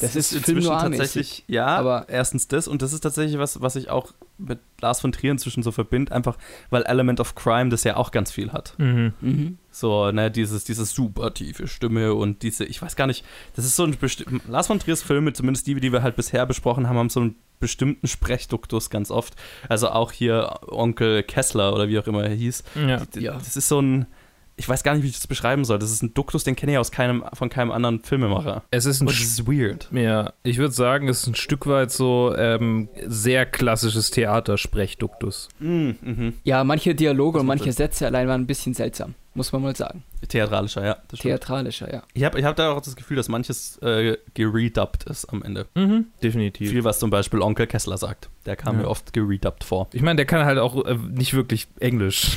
Das 0.00 0.16
ist 0.16 0.32
inzwischen 0.32 0.42
Film 0.62 0.64
noir-mäßig. 0.64 0.98
tatsächlich, 0.98 1.44
ja, 1.48 1.66
Aber- 1.66 2.06
erstens 2.08 2.48
das 2.48 2.68
und 2.68 2.82
das 2.82 2.92
ist 2.92 3.00
tatsächlich 3.00 3.38
was, 3.38 3.60
was 3.60 3.76
ich 3.76 3.90
auch 3.90 4.12
mit 4.38 4.58
Lars 4.80 5.00
von 5.00 5.12
Trier 5.12 5.30
inzwischen 5.32 5.62
so 5.62 5.70
verbinde, 5.72 6.12
einfach 6.12 6.36
weil 6.70 6.82
Element 6.84 7.20
of 7.20 7.34
Crime 7.34 7.70
das 7.70 7.84
ja 7.84 7.96
auch 7.96 8.10
ganz 8.10 8.32
viel 8.32 8.52
hat. 8.52 8.74
Mhm. 8.78 9.12
Mhm. 9.20 9.58
So, 9.70 10.10
ne, 10.10 10.30
dieses, 10.30 10.64
diese 10.64 10.84
super 10.84 11.32
tiefe 11.32 11.68
Stimme 11.68 12.14
und 12.14 12.42
diese, 12.42 12.64
ich 12.64 12.80
weiß 12.82 12.96
gar 12.96 13.06
nicht, 13.06 13.24
das 13.54 13.64
ist 13.64 13.76
so 13.76 13.84
ein 13.84 13.96
bestimmter, 13.98 14.48
Lars 14.50 14.66
von 14.66 14.78
Triers 14.80 15.02
Filme, 15.02 15.32
zumindest 15.32 15.66
die, 15.66 15.74
die 15.80 15.92
wir 15.92 16.02
halt 16.02 16.16
bisher 16.16 16.44
besprochen 16.46 16.88
haben, 16.88 16.96
haben 16.98 17.10
so 17.10 17.20
einen 17.20 17.36
bestimmten 17.60 18.08
Sprechduktus 18.08 18.90
ganz 18.90 19.10
oft. 19.12 19.34
Also 19.68 19.88
auch 19.90 20.10
hier 20.10 20.58
Onkel 20.66 21.22
Kessler 21.22 21.72
oder 21.72 21.88
wie 21.88 21.98
auch 21.98 22.06
immer 22.08 22.24
er 22.24 22.34
hieß. 22.34 22.64
Ja. 22.88 23.04
D- 23.06 23.20
Ja. 23.20 23.34
Das 23.34 23.56
ist 23.56 23.68
so 23.68 23.80
ein, 23.80 24.06
ich 24.56 24.68
weiß 24.68 24.82
gar 24.82 24.94
nicht, 24.94 25.02
wie 25.02 25.08
ich 25.08 25.14
das 25.16 25.26
beschreiben 25.26 25.64
soll. 25.64 25.78
Das 25.78 25.90
ist 25.90 26.02
ein 26.02 26.14
Duktus, 26.14 26.44
den 26.44 26.56
kenne 26.56 26.72
ich 26.72 26.78
aus 26.78 26.90
keinem, 26.92 27.24
von 27.32 27.48
keinem 27.48 27.70
anderen 27.72 28.00
Filmemacher. 28.00 28.62
Es 28.70 28.84
ist 28.86 29.00
ein 29.00 29.08
Und 29.08 29.14
das 29.18 29.22
ist 29.24 29.46
weird. 29.46 29.88
Ja, 29.92 30.32
ich 30.42 30.58
würde 30.58 30.72
sagen, 30.74 31.08
es 31.08 31.22
ist 31.22 31.26
ein 31.28 31.34
Stück 31.34 31.66
weit 31.66 31.90
so 31.90 32.34
ähm, 32.36 32.88
sehr 33.06 33.46
klassisches 33.46 34.10
Theatersprechduktus. 34.10 35.48
Mm, 35.58 35.90
mhm. 36.00 36.34
Ja, 36.44 36.64
manche 36.64 36.94
Dialoge 36.94 37.40
und 37.40 37.46
manche. 37.46 37.72
Sätze 37.72 38.06
allein 38.06 38.28
waren 38.28 38.42
ein 38.42 38.46
bisschen 38.46 38.74
seltsam, 38.74 39.14
muss 39.34 39.52
man 39.52 39.62
mal 39.62 39.74
sagen. 39.74 40.02
Theatralischer, 40.28 40.84
ja. 40.84 40.96
Theatralischer, 41.18 41.92
ja. 41.92 42.02
Ich 42.12 42.22
habe 42.24 42.38
ich 42.38 42.44
hab 42.44 42.54
da 42.56 42.72
auch 42.72 42.80
das 42.80 42.94
Gefühl, 42.96 43.16
dass 43.16 43.28
manches 43.28 43.78
äh, 43.78 44.16
geredubbt 44.34 45.04
ist 45.04 45.24
am 45.32 45.42
Ende. 45.42 45.66
Mhm, 45.74 46.06
definitiv. 46.22 46.70
Viel, 46.70 46.84
was 46.84 46.98
zum 46.98 47.10
Beispiel 47.10 47.40
Onkel 47.40 47.66
Kessler 47.66 47.96
sagt. 47.98 48.28
Der 48.46 48.56
kam 48.56 48.76
Ja. 48.76 48.82
mir 48.82 48.88
oft 48.88 49.12
geredubbt 49.12 49.64
vor. 49.64 49.88
Ich 49.92 50.02
meine, 50.02 50.16
der 50.16 50.26
kann 50.26 50.44
halt 50.44 50.58
auch 50.58 50.84
äh, 50.84 50.96
nicht 51.10 51.34
wirklich 51.34 51.66
Englisch, 51.80 52.36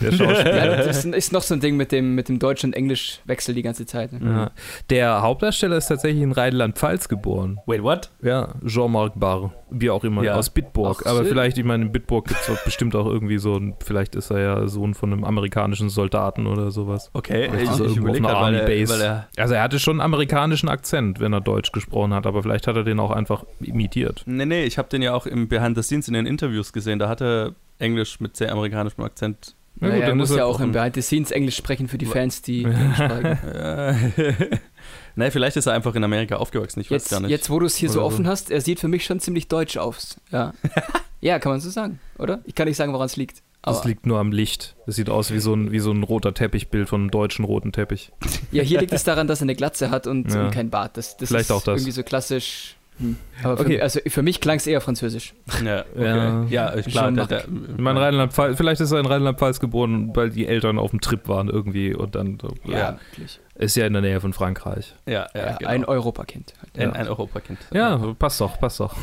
der 0.00 0.12
Schauspieler. 0.12 0.56
ja 0.66 0.76
das 0.82 1.04
ist 1.04 1.32
noch 1.32 1.42
so 1.42 1.54
ein 1.54 1.60
Ding 1.60 1.76
mit 1.76 1.92
dem, 1.92 2.14
mit 2.14 2.28
dem 2.28 2.38
Deutsch- 2.38 2.64
und 2.64 2.74
Englisch-Wechsel 2.74 3.54
die 3.54 3.62
ganze 3.62 3.86
Zeit. 3.86 4.12
Ne? 4.12 4.20
Ja. 4.30 4.50
Der 4.90 5.22
Hauptdarsteller 5.22 5.76
ist 5.76 5.86
tatsächlich 5.86 6.22
in 6.22 6.32
Rheinland-Pfalz 6.32 7.08
geboren. 7.08 7.58
Wait, 7.66 7.82
what? 7.82 8.10
Ja, 8.22 8.54
Jean-Marc 8.66 9.12
Barr, 9.18 9.52
wie 9.70 9.90
auch 9.90 10.04
immer, 10.04 10.22
Ja. 10.22 10.34
aus 10.34 10.50
Bitburg. 10.50 11.02
Ach, 11.04 11.10
Aber 11.10 11.18
schön. 11.20 11.28
vielleicht, 11.28 11.58
ich 11.58 11.64
meine, 11.64 11.84
in 11.86 11.92
Bitburg 11.92 12.28
gibt 12.28 12.40
es 12.48 12.64
bestimmt 12.64 12.94
auch 12.96 13.06
irgendwie 13.06 13.38
so 13.38 13.56
ein, 13.56 13.74
vielleicht 13.84 14.14
ist 14.14 14.30
er 14.30 14.38
ja 14.40 14.68
Sohn 14.68 14.94
von 14.94 15.12
einem 15.12 15.24
amerikanischen 15.24 15.88
Soldaten 15.88 16.46
oder 16.46 16.70
sowas. 16.70 17.10
Okay, 17.12 17.48
Vielleicht 17.50 17.62
ich, 17.64 17.68
er 17.68 17.74
ich 17.74 17.80
irgendwo 17.80 18.10
auf 18.10 18.16
überlege 18.18 18.24
weil, 18.24 18.54
er- 18.54 18.60
Army-Base. 18.62 18.92
weil 18.94 19.00
er. 19.00 19.28
Also 19.36 19.54
er 19.54 19.62
hatte 19.62 19.78
schon 19.78 19.94
einen 19.94 20.00
amerikanischen 20.00 20.68
Akzent, 20.68 21.20
wenn 21.20 21.32
er 21.32 21.40
Deutsch 21.40 21.72
gesprochen 21.72 22.12
hat, 22.14 22.26
aber 22.26 22.42
vielleicht 22.42 22.66
hat 22.66 22.76
er 22.76 22.84
den 22.84 23.00
auch 23.00 23.10
einfach 23.10 23.44
imitiert. 23.60 24.22
Nee, 24.26 24.46
nee, 24.46 24.64
ich 24.64 24.78
habe 24.78 24.88
den 24.88 25.02
ja 25.02 25.14
auch 25.14 25.26
im 25.26 25.48
Behind 25.48 25.76
the 25.76 25.82
Scenes 25.82 26.08
in 26.08 26.14
den 26.14 26.26
Interviews 26.26 26.72
gesehen. 26.72 26.98
Da 26.98 27.08
hat 27.08 27.20
er 27.20 27.52
Englisch 27.78 28.20
mit 28.20 28.36
sehr 28.36 28.52
amerikanischem 28.52 29.04
Akzent. 29.04 29.54
Ja, 29.80 29.88
Ja, 29.88 29.94
gut, 29.96 30.04
dann 30.08 30.16
muss 30.16 30.34
ja 30.34 30.44
auch 30.44 30.60
im 30.60 30.72
Behind 30.72 30.94
the 30.94 31.02
Scenes 31.02 31.30
Englisch 31.30 31.56
sprechen 31.56 31.88
für 31.88 31.98
die 31.98 32.06
Fans, 32.06 32.42
die 32.42 32.66
nee, 35.16 35.30
vielleicht 35.30 35.56
ist 35.56 35.66
er 35.66 35.74
einfach 35.74 35.94
in 35.94 36.04
Amerika 36.04 36.36
aufgewachsen. 36.36 36.80
Ich 36.80 36.90
weiß 36.90 37.02
Jetzt, 37.02 37.10
gar 37.10 37.20
nicht. 37.20 37.30
jetzt, 37.30 37.50
wo 37.50 37.58
du 37.58 37.66
es 37.66 37.76
hier 37.76 37.90
so 37.90 38.00
Oder 38.00 38.10
so. 38.10 38.14
offen 38.14 38.26
hast, 38.26 38.50
er 38.50 38.60
sieht 38.60 38.80
für 38.80 38.88
mich 38.88 39.04
schon 39.04 39.20
ziemlich 39.20 39.48
deutsch 39.48 39.76
aus. 39.76 40.16
Ja, 40.30 40.52
ja 41.20 41.38
kann 41.38 41.52
man 41.52 41.60
so 41.60 41.70
sagen, 41.70 41.98
oder? 42.18 42.40
Ich 42.44 42.54
kann 42.54 42.68
nicht 42.68 42.76
sagen, 42.76 42.92
woran 42.92 43.06
es 43.06 43.16
liegt. 43.16 43.42
Das 43.62 43.78
Aber 43.78 43.88
liegt 43.88 44.06
nur 44.06 44.20
am 44.20 44.30
Licht. 44.30 44.76
Das 44.86 44.94
sieht 44.94 45.10
aus 45.10 45.32
wie 45.32 45.40
so 45.40 45.52
ein, 45.52 45.72
wie 45.72 45.80
so 45.80 45.90
ein 45.90 46.04
roter 46.04 46.32
Teppichbild 46.32 46.88
von 46.88 47.00
einem 47.00 47.10
deutschen 47.10 47.44
roten 47.44 47.72
Teppich. 47.72 48.12
ja, 48.52 48.62
hier 48.62 48.78
liegt 48.78 48.92
es 48.92 49.02
daran, 49.02 49.26
dass 49.26 49.40
er 49.40 49.44
eine 49.44 49.56
Glatze 49.56 49.90
hat 49.90 50.06
und, 50.06 50.32
Ja. 50.32 50.44
und 50.44 50.50
kein 50.52 50.70
Bart. 50.70 50.96
Das, 50.96 51.16
das 51.16 51.30
Vielleicht 51.30 51.46
ist 51.46 51.50
auch 51.50 51.64
das. 51.64 51.78
irgendwie 51.80 51.90
so 51.90 52.04
klassisch. 52.04 52.76
Hm. 52.98 53.16
Aber 53.42 53.56
für, 53.58 53.62
Okay. 53.64 53.72
mich- 53.74 53.82
also 53.82 54.00
für 54.06 54.22
mich 54.22 54.40
klang 54.40 54.56
es 54.56 54.66
eher 54.66 54.80
französisch. 54.80 55.34
ja, 55.64 55.84
okay. 55.94 56.48
Ja. 56.50 56.72
ja, 56.74 56.80
klar. 56.82 57.10
Ich 57.10 57.78
meine, 57.78 58.00
Rheinland-Pfalz, 58.00 58.56
vielleicht 58.56 58.80
ist 58.80 58.90
er 58.92 59.00
in 59.00 59.06
Rheinland-Pfalz 59.06 59.60
geboren, 59.60 60.10
weil 60.14 60.30
die 60.30 60.46
Eltern 60.46 60.78
auf 60.78 60.90
dem 60.90 61.00
Trip 61.02 61.28
waren 61.28 61.48
irgendwie 61.48 61.94
und 61.94 62.14
dann 62.14 62.38
so, 62.40 62.48
Ja, 62.64 62.98
wirklich. 63.10 63.38
ist 63.56 63.76
ja 63.76 63.86
in 63.86 63.92
der 63.92 64.02
Nähe 64.02 64.20
von 64.20 64.32
Frankreich. 64.32 64.94
ja, 65.06 65.26
ja, 65.34 65.40
Ja, 65.50 65.56
genau. 65.56 65.70
Ein 65.70 65.84
Europakind. 65.84 66.54
ein, 66.74 66.80
ja. 66.82 66.92
ein 66.92 67.08
Europakind. 67.08 67.58
Ja, 67.72 67.96
passt 68.18 68.40
doch, 68.40 68.58
passt 68.58 68.80
doch. 68.80 68.94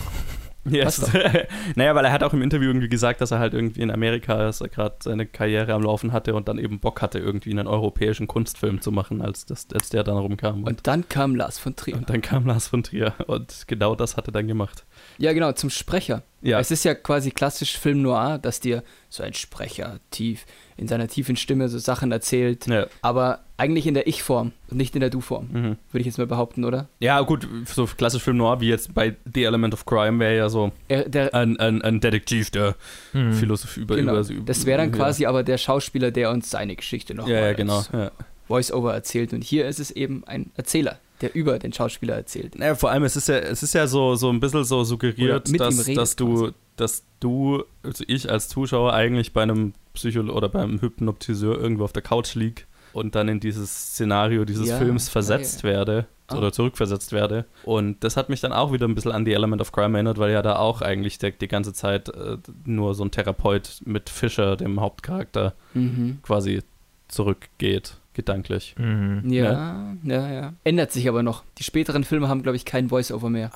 Yes. 0.70 1.12
naja, 1.75 1.93
weil 1.93 2.05
er 2.05 2.12
hat 2.12 2.24
auch 2.24 2.34
im 2.34 2.41
Interview 2.41 2.70
irgendwie 2.70 2.89
gesagt, 2.89 3.22
dass 3.22 3.32
er 3.32 3.39
halt 3.39 3.53
irgendwie 3.53 3.82
in 3.82 3.91
Amerika, 3.91 4.38
dass 4.38 4.62
er 4.62 4.70
gerade 4.70 4.96
seine 5.03 5.25
Karriere 5.25 5.74
am 5.74 5.84
Laufen 5.84 6.13
hatte 6.13 6.36
und 6.36 6.48
dann 6.48 6.58
eben 6.58 6.79
Bock 6.79 7.01
hatte, 7.01 7.20
irgendwie 7.20 7.51
einen 7.51 7.67
europäischen 7.67 8.27
Kunstfilm 8.27 8.82
zu 8.82 8.91
machen, 8.91 9.22
als, 9.22 9.46
das, 9.46 9.67
als 9.74 9.89
der 9.89 10.03
dann 10.03 10.17
rumkam. 10.17 10.60
Und, 10.60 10.67
Und 10.70 10.88
dann 10.88 11.10
kam 11.10 11.36
Lars 11.36 11.60
von 11.60 11.75
Trier. 11.75 11.96
und 11.96 12.10
dann 12.10 12.22
kam 12.22 12.46
Lars 12.46 12.67
von 12.67 12.84
Trier 12.84 13.13
und 13.27 13.65
genau 13.67 13.96
das 13.96 14.15
hat 14.15 14.27
er 14.27 14.32
dann 14.32 14.48
gemacht. 14.48 14.86
Ja, 15.17 15.34
genau, 15.34 15.51
zum 15.53 15.70
Sprecher. 15.70 16.24
Ja, 16.41 16.60
Es 16.60 16.72
ist 16.72 16.84
ja 16.84 16.93
quasi 16.93 17.32
klassisch 17.32 17.77
Film 17.77 18.01
noir, 18.01 18.38
dass 18.38 18.60
dir 18.60 18.84
so 19.10 19.24
ein 19.24 19.34
Sprecher 19.34 20.00
tief 20.12 20.46
in 20.75 20.88
seiner 20.88 21.08
tiefen 21.08 21.38
Stimme 21.38 21.70
so 21.70 21.77
Sachen 21.77 22.12
erzählt, 22.12 22.67
ja. 22.67 22.88
aber 23.01 23.41
eigentlich 23.55 23.88
in 23.88 23.93
der 23.93 24.08
Ich-Form 24.08 24.51
und 24.70 24.75
nicht 24.77 24.93
in 24.96 25.00
der 25.00 25.10
Du-Form, 25.10 25.48
Mhm. 25.51 25.63
würde 25.91 26.00
ich 26.01 26.05
jetzt 26.08 26.17
mal 26.17 26.27
behaupten, 26.27 26.65
oder? 26.65 26.89
ja, 27.00 27.22
gut, 27.22 27.48
so 27.65 27.86
klassisch 27.86 28.24
Film 28.24 28.38
Noir 28.38 28.60
wie 28.60 28.67
jetzt 28.67 28.93
bei 28.93 29.15
The 29.34 29.43
Element 29.46 29.74
of 29.74 29.86
Crime 29.86 30.20
wäre 30.20 30.36
ja 30.36 30.50
so 30.50 30.72
Er, 30.89 31.08
der, 31.08 31.34
ein, 31.34 31.58
ein, 31.60 31.82
ein 31.82 32.01
Detektiv, 32.01 32.50
der 32.50 32.75
Hm. 33.13 33.32
Philosophie 33.34 33.82
über, 33.82 33.96
genau, 33.96 34.20
über, 34.20 34.29
über 34.29 34.46
das 34.46 34.65
wäre 34.65 34.79
dann 34.79 34.89
ja. 34.89 34.96
quasi 34.98 35.25
aber 35.25 35.43
der 35.43 35.58
Schauspieler, 35.58 36.12
der 36.12 36.29
uns 36.32 36.50
seine 36.50 36.75
Geschichte 36.75 37.13
noch 37.15 37.27
Ja, 37.27 37.39
ja, 37.39 37.53
genau. 37.53 37.84
Ja. 37.93 38.12
Voice-Over 38.48 38.93
erzählt 38.93 39.32
und 39.32 39.43
hier 39.43 39.65
ist 39.67 39.79
es 39.79 39.91
eben 39.91 40.24
ein 40.25 40.51
Erzähler, 40.55 41.00
der 41.24 41.34
über 41.36 41.58
den 41.60 41.74
Schauspieler 41.74 42.15
erzählt. 42.15 42.58
Naja, 42.60 42.75
vor 42.75 42.92
allem, 42.92 43.03
es 43.03 43.15
ist 43.15 43.27
ja, 43.30 43.38
es 43.38 43.63
ist 43.63 43.74
ja 43.74 43.88
so, 43.88 44.15
so 44.15 44.30
ein 44.30 44.39
bisschen 44.39 44.63
so 44.63 44.84
suggeriert, 44.84 45.50
dass, 45.60 45.86
dass 45.86 46.15
du, 46.15 46.51
dass 46.75 47.03
du, 47.20 47.63
also 47.82 48.03
ich 48.08 48.30
als 48.30 48.48
Zuschauer 48.50 48.94
eigentlich 48.94 49.34
bei 49.34 49.42
einem 49.44 49.74
Psycho 49.94 50.22
oder 50.22 50.50
beim 50.50 50.80
Hypnotiseur 50.82 51.60
irgendwo 51.60 51.84
auf 51.86 51.94
der 51.94 52.01
Couch 52.03 52.36
lieg 52.36 52.68
und 52.94 53.15
dann 53.15 53.27
in 53.27 53.39
dieses 53.39 53.72
Szenario 53.94 54.46
dieses 54.46 54.68
Ja, 54.70 54.77
Films 54.77 55.10
versetzt 55.10 55.63
ja, 55.63 55.70
werde 55.70 56.06
Ah. 56.27 56.38
oder 56.38 56.53
zurückversetzt 56.53 57.12
werde. 57.12 57.44
Und 57.65 58.01
das 58.06 58.15
hat 58.15 58.30
mich 58.30 58.39
dann 58.39 58.53
auch 58.53 58.72
wieder 58.72 58.88
ein 58.88 58.96
bisschen 58.96 59.12
an 59.12 59.25
die 59.25 59.34
Element 59.34 59.62
of 59.62 59.74
Crime 59.74 59.98
erinnert, 59.98 60.18
weil 60.20 60.32
ja 60.32 60.42
da 60.42 60.56
auch 60.56 60.82
eigentlich 60.82 61.18
der, 61.18 61.32
die 61.32 61.50
ganze 61.50 61.74
Zeit 61.74 62.08
äh, 62.08 62.38
nur 62.63 62.96
so 62.96 63.03
ein 63.03 63.12
Therapeut 63.12 63.82
mit 63.84 64.10
Fischer, 64.10 64.56
dem 64.56 64.80
Hauptcharakter, 64.80 65.53
Mhm. 65.74 66.20
quasi 66.24 66.62
zurückgeht, 67.10 67.98
gedanklich. 68.13 68.75
Mhm. 68.77 69.24
Ja, 69.32 69.93
ja, 70.03 70.32
ja, 70.32 70.53
Ändert 70.63 70.91
sich 70.91 71.08
aber 71.10 71.24
noch. 71.24 71.43
Die 71.58 71.63
späteren 71.63 72.03
Filme 72.03 72.27
haben, 72.27 72.43
glaube 72.43 72.55
ich, 72.55 72.65
kein 72.65 72.89
Voice-Over 72.89 73.29
mehr. 73.29 73.51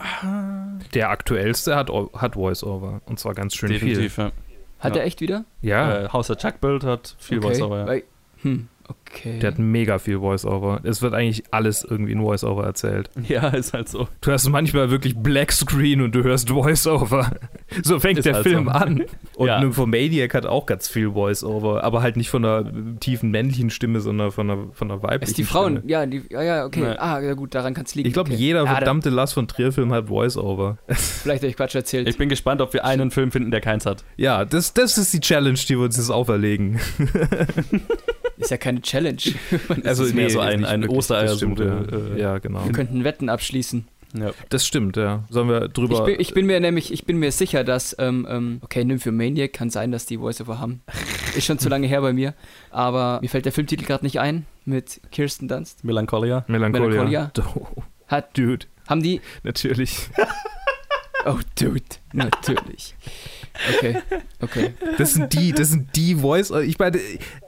Der 0.94 1.10
aktuellste 1.10 1.76
hat, 1.76 1.90
hat 2.14 2.34
Voice-Over 2.36 3.02
und 3.06 3.20
zwar 3.20 3.34
ganz 3.34 3.56
schön 3.56 3.70
Definitiv, 3.70 4.18
ja. 4.18 4.32
Hat 4.80 4.96
Ja. 4.96 5.02
er 5.02 5.08
echt 5.08 5.22
wieder? 5.22 5.44
viel. 5.62 5.70
Ja, 5.70 6.04
Äh, 6.06 6.10
Haus 6.10 6.28
der 6.28 6.38
Chuckbild 6.38 6.84
hat 6.84 7.16
viel 7.20 7.40
okay. 7.40 7.48
Voice-Over, 7.48 7.78
ja. 7.80 7.88
Weil, 7.88 8.04
hm, 8.44 8.68
okay. 8.88 9.40
der 9.40 9.52
hat 9.52 9.60
mega 9.60 10.00
viel 10.00 10.20
Voice-Over. 10.20 10.82
Es 10.84 11.02
wird 11.02 11.14
eigentlich 11.14 11.44
alles 11.52 11.84
irgendwie 11.84 12.12
in 12.12 12.22
Voice-Over 12.22 12.64
erzählt. 12.66 13.10
Ja, 13.28 13.50
ist 13.50 13.74
halt 13.74 13.90
so. 13.90 14.08
Du 14.22 14.32
hast 14.32 14.48
manchmal 14.50 14.90
wirklich 14.90 15.18
Black 15.18 15.52
Screen 15.52 16.02
und 16.02 16.16
du 16.16 16.24
hörst 16.24 16.50
Voice-Over. 16.50 17.32
So 17.84 18.00
fängt 18.00 18.20
Ist 18.20 18.26
der 18.26 18.36
halt 18.36 18.44
Film 18.44 18.66
so. 18.66 18.72
an. 18.72 19.04
Und 19.36 19.48
Ja. 19.48 19.60
Nymphomaniac 19.60 20.34
hat 20.34 20.46
auch 20.46 20.66
ganz 20.66 20.88
viel 20.88 21.12
Voice-Over, 21.12 21.84
aber 21.84 22.02
halt 22.02 22.16
nicht 22.16 22.30
von 22.30 22.44
einer 22.46 22.72
tiefen 23.00 23.30
männlichen 23.30 23.70
Stimme, 23.70 24.00
sondern 24.00 24.32
von 24.32 24.50
einer, 24.50 24.68
von 24.72 24.90
einer 24.90 25.04
weiblichen 25.04 25.32
ist 25.32 25.38
die 25.38 25.44
Frauen, 25.44 25.78
Stimme. 25.80 25.92
ja, 25.92 26.06
die, 26.06 26.24
ja, 26.30 26.42
ja, 26.42 26.66
okay. 26.66 26.80
Nee. 26.82 26.96
Ah, 26.98 27.20
ja 27.20 27.34
gut, 27.34 27.54
daran 27.54 27.74
kann 27.74 27.86
es 27.86 27.94
liegen. 27.94 28.08
Ich 28.08 28.14
glaube, 28.14 28.32
okay. 28.32 28.40
jeder 28.40 28.64
ja, 28.64 28.76
verdammte 28.76 29.10
Lars 29.10 29.34
von 29.34 29.48
Trier-Film 29.48 29.92
hat 29.94 30.08
Voice-Over. 30.08 30.78
Vielleicht 30.88 31.44
habe 31.44 31.50
ich 31.50 31.58
Quatsch 31.58 31.76
erzählt. 31.76 32.08
Ich 32.08 32.18
bin 32.18 32.30
gespannt, 32.30 32.62
ob 32.62 32.74
wir 32.74 32.86
einen 32.86 33.12
Film 33.12 33.32
finden, 33.32 33.52
der 33.52 33.62
keins 33.62 33.86
hat. 33.86 34.04
Ja, 34.16 34.46
das, 34.46 34.74
das 34.74 34.98
ist 34.98 35.14
die 35.14 35.20
Challenge, 35.20 35.60
die 35.60 35.78
wir 35.78 35.86
uns 35.86 35.98
jetzt 35.98 36.10
auferlegen. 36.10 36.80
Ist 38.38 38.52
ja 38.52 38.58
keine 38.58 38.82
Challenge. 38.82 39.18
Also 39.84 40.04
ist 40.06 40.16
mehr 40.16 40.30
so 40.30 40.40
ein- 40.40 40.66
ein 40.66 40.84
Ja. 40.84 40.88
äh, 42.16 42.20
ja, 42.20 42.38
genau. 42.40 42.64
Wir 42.66 42.72
könnten 42.72 43.04
Wetten 43.04 43.30
abschließen. 43.30 43.88
Ja. 44.18 44.32
Das 44.50 44.66
stimmt, 44.66 44.96
ja. 44.96 45.26
Sollen 45.30 45.50
wir 45.50 45.66
Ich 45.66 45.74
drüber. 45.74 46.06
bin, 46.06 46.16
ich 46.20 46.34
bin 46.34 46.46
mir 46.46 46.60
nämlich, 46.62 46.94
ich 46.94 47.06
bin 47.06 47.18
mir 47.18 47.32
sicher, 47.34 47.64
dass, 47.66 47.94
ähm, 48.00 48.26
ähm, 48.30 48.60
okay, 48.64 48.86
Nymphomaniac 48.86 49.52
kann 49.52 49.70
sein, 49.70 49.92
dass 49.92 50.06
die 50.06 50.18
Voice-Over 50.18 50.60
haben. 50.60 50.82
Ist 51.36 51.46
schon 51.46 51.60
zu 51.60 51.68
lange 51.68 51.88
her 51.88 52.02
bei 52.02 52.14
mir. 52.14 52.34
Aber 52.72 53.20
mir 53.22 53.28
fällt 53.30 53.44
der 53.46 53.52
Filmtitel 53.52 53.84
gerade 53.86 54.06
nicht 54.06 54.20
ein 54.20 54.46
mit 54.64 55.02
Kirsten 55.12 55.48
Dunst. 55.50 55.84
Melancholia. 55.84 56.46
Melancholia. 56.48 57.04
Melancholia. 57.04 57.32
Hat, 58.08 58.38
Dude, 58.38 58.66
haben 58.88 59.04
die. 59.04 59.20
natürlich. 59.44 60.10
Oh, 61.26 61.40
dude. 61.60 61.82
Natürlich. 62.14 62.96
Okay, 63.78 63.98
okay. 64.42 64.70
Das 64.98 65.14
sind 65.14 65.34
die, 65.34 65.52
das 65.52 65.70
sind 65.70 65.96
die 65.96 66.16
Voice. 66.16 66.52
Ich 66.66 66.78
meine, 66.80 67.00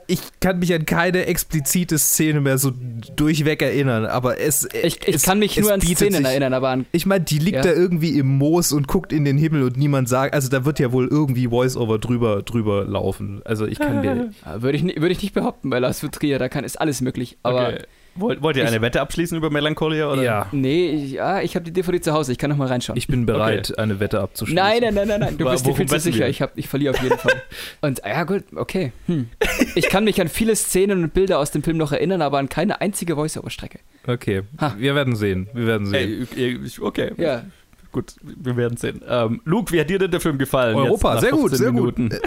ich 0.06 0.20
kann 0.40 0.58
mich 0.58 0.74
an 0.74 0.84
keine 0.86 1.26
explizite 1.26 1.98
Szene 1.98 2.40
mehr 2.40 2.58
so 2.58 2.72
durchweg 3.16 3.62
erinnern, 3.62 4.06
aber 4.06 4.38
es. 4.40 4.68
Ich, 4.72 5.06
ich 5.06 5.14
es, 5.16 5.22
kann 5.22 5.38
mich 5.38 5.56
nur 5.58 5.72
an 5.72 5.80
Szenen 5.80 6.14
sich- 6.16 6.24
erinnern, 6.26 6.52
aber 6.52 6.70
an. 6.70 6.86
Ich 6.92 7.06
meine, 7.06 7.24
die 7.24 7.38
liegt 7.38 7.56
Ja. 7.56 7.62
da 7.62 7.72
irgendwie 7.72 8.18
im 8.18 8.26
Moos 8.38 8.72
und 8.72 8.88
guckt 8.88 9.12
in 9.12 9.24
den 9.24 9.38
Himmel 9.38 9.62
und 9.62 9.76
niemand 9.76 10.08
sagt, 10.08 10.34
also 10.34 10.48
da 10.48 10.64
wird 10.64 10.78
ja 10.78 10.92
wohl 10.92 11.06
irgendwie 11.08 11.48
Voice-Over 11.48 11.98
drüber, 11.98 12.42
drüber 12.42 12.84
laufen. 12.84 13.40
Also 13.44 13.66
ich 13.66 13.78
kann 13.78 14.00
mir. 14.00 14.30
Würde 14.60 14.76
ich, 14.76 14.82
würde 14.84 15.10
ich 15.12 15.22
nicht 15.22 15.34
behaupten, 15.34 15.70
bei 15.70 15.78
Lars 15.78 16.00
von 16.00 16.10
Trier, 16.10 16.38
da 16.38 16.48
kann, 16.48 16.64
ist 16.64 16.80
alles 16.80 17.00
möglich. 17.00 17.38
Aber 17.42 17.68
okay. 17.68 17.82
Wollt, 18.16 18.42
wollt 18.42 18.56
ihr 18.56 18.66
eine 18.66 18.80
Wette 18.82 19.00
abschließen 19.00 19.36
über 19.38 19.50
Melancholia? 19.50 20.10
Oder? 20.12 20.22
Ja, 20.22 20.46
nee, 20.52 20.90
ich, 20.90 21.12
ja, 21.12 21.40
ich 21.40 21.54
habe 21.54 21.64
die 21.64 21.72
DVD 21.72 22.00
zu 22.00 22.12
Hause, 22.12 22.32
ich 22.32 22.38
kann 22.38 22.50
noch 22.50 22.56
mal 22.56 22.66
reinschauen. 22.66 22.96
ich 22.98 23.06
bin 23.06 23.24
bereit, 23.24 23.78
eine 23.78 24.00
Wette 24.00 24.20
abzuschließen. 24.20 24.54
Nein, 24.62 24.78
nein, 24.82 24.94
nein, 24.94 25.08
nein, 25.08 25.20
nein. 25.20 25.38
Du 25.38 25.44
Wa- 25.44 25.52
bist 25.52 25.64
dir 25.66 25.74
viel 25.74 25.86
zu 25.86 25.98
sicher. 25.98 26.18
wir? 26.20 26.28
Ich, 26.28 26.42
hab, 26.42 26.56
ich 26.58 26.68
verliere 26.68 26.94
auf 26.94 27.02
jeden 27.02 27.16
Fall. 27.18 27.40
Und 27.80 28.02
ja, 28.04 28.24
gut, 28.24 28.44
okay. 28.56 28.92
Hm. 29.06 29.28
Ich 29.74 29.88
kann 29.88 30.04
mich 30.04 30.20
an 30.20 30.28
viele 30.28 30.54
Szenen 30.56 31.02
und 31.04 31.14
Bilder 31.14 31.38
aus 31.38 31.50
dem 31.50 31.62
Film 31.62 31.76
noch 31.76 31.92
erinnern, 31.92 32.20
aber 32.22 32.38
an 32.38 32.48
keine 32.48 32.80
einzige 32.80 33.14
Voice-Over-Strecke. 33.14 33.78
Okay, 34.06 34.42
Ha. 34.60 34.74
wir 34.78 34.94
werden 34.94 35.14
sehen. 35.16 35.48
Wir 35.54 35.66
werden 35.66 35.86
sehen. 35.86 36.26
Ey, 36.36 36.58
ich- 36.64 36.80
okay, 36.80 37.12
Ja, 37.16 37.44
gut, 37.92 38.14
wir 38.22 38.56
werden 38.56 38.76
sehen. 38.76 39.00
Ähm, 39.08 39.40
Luke, 39.44 39.72
wie 39.72 39.80
hat 39.80 39.90
dir 39.90 39.98
denn 39.98 40.10
der 40.10 40.20
Film 40.20 40.38
gefallen? 40.38 40.76
Europa, 40.76 41.18
sehr 41.20 41.30
gut, 41.30 41.50
15 41.50 41.58
sehr 41.58 41.72
gut. 41.72 41.98
Minuten? 41.98 42.18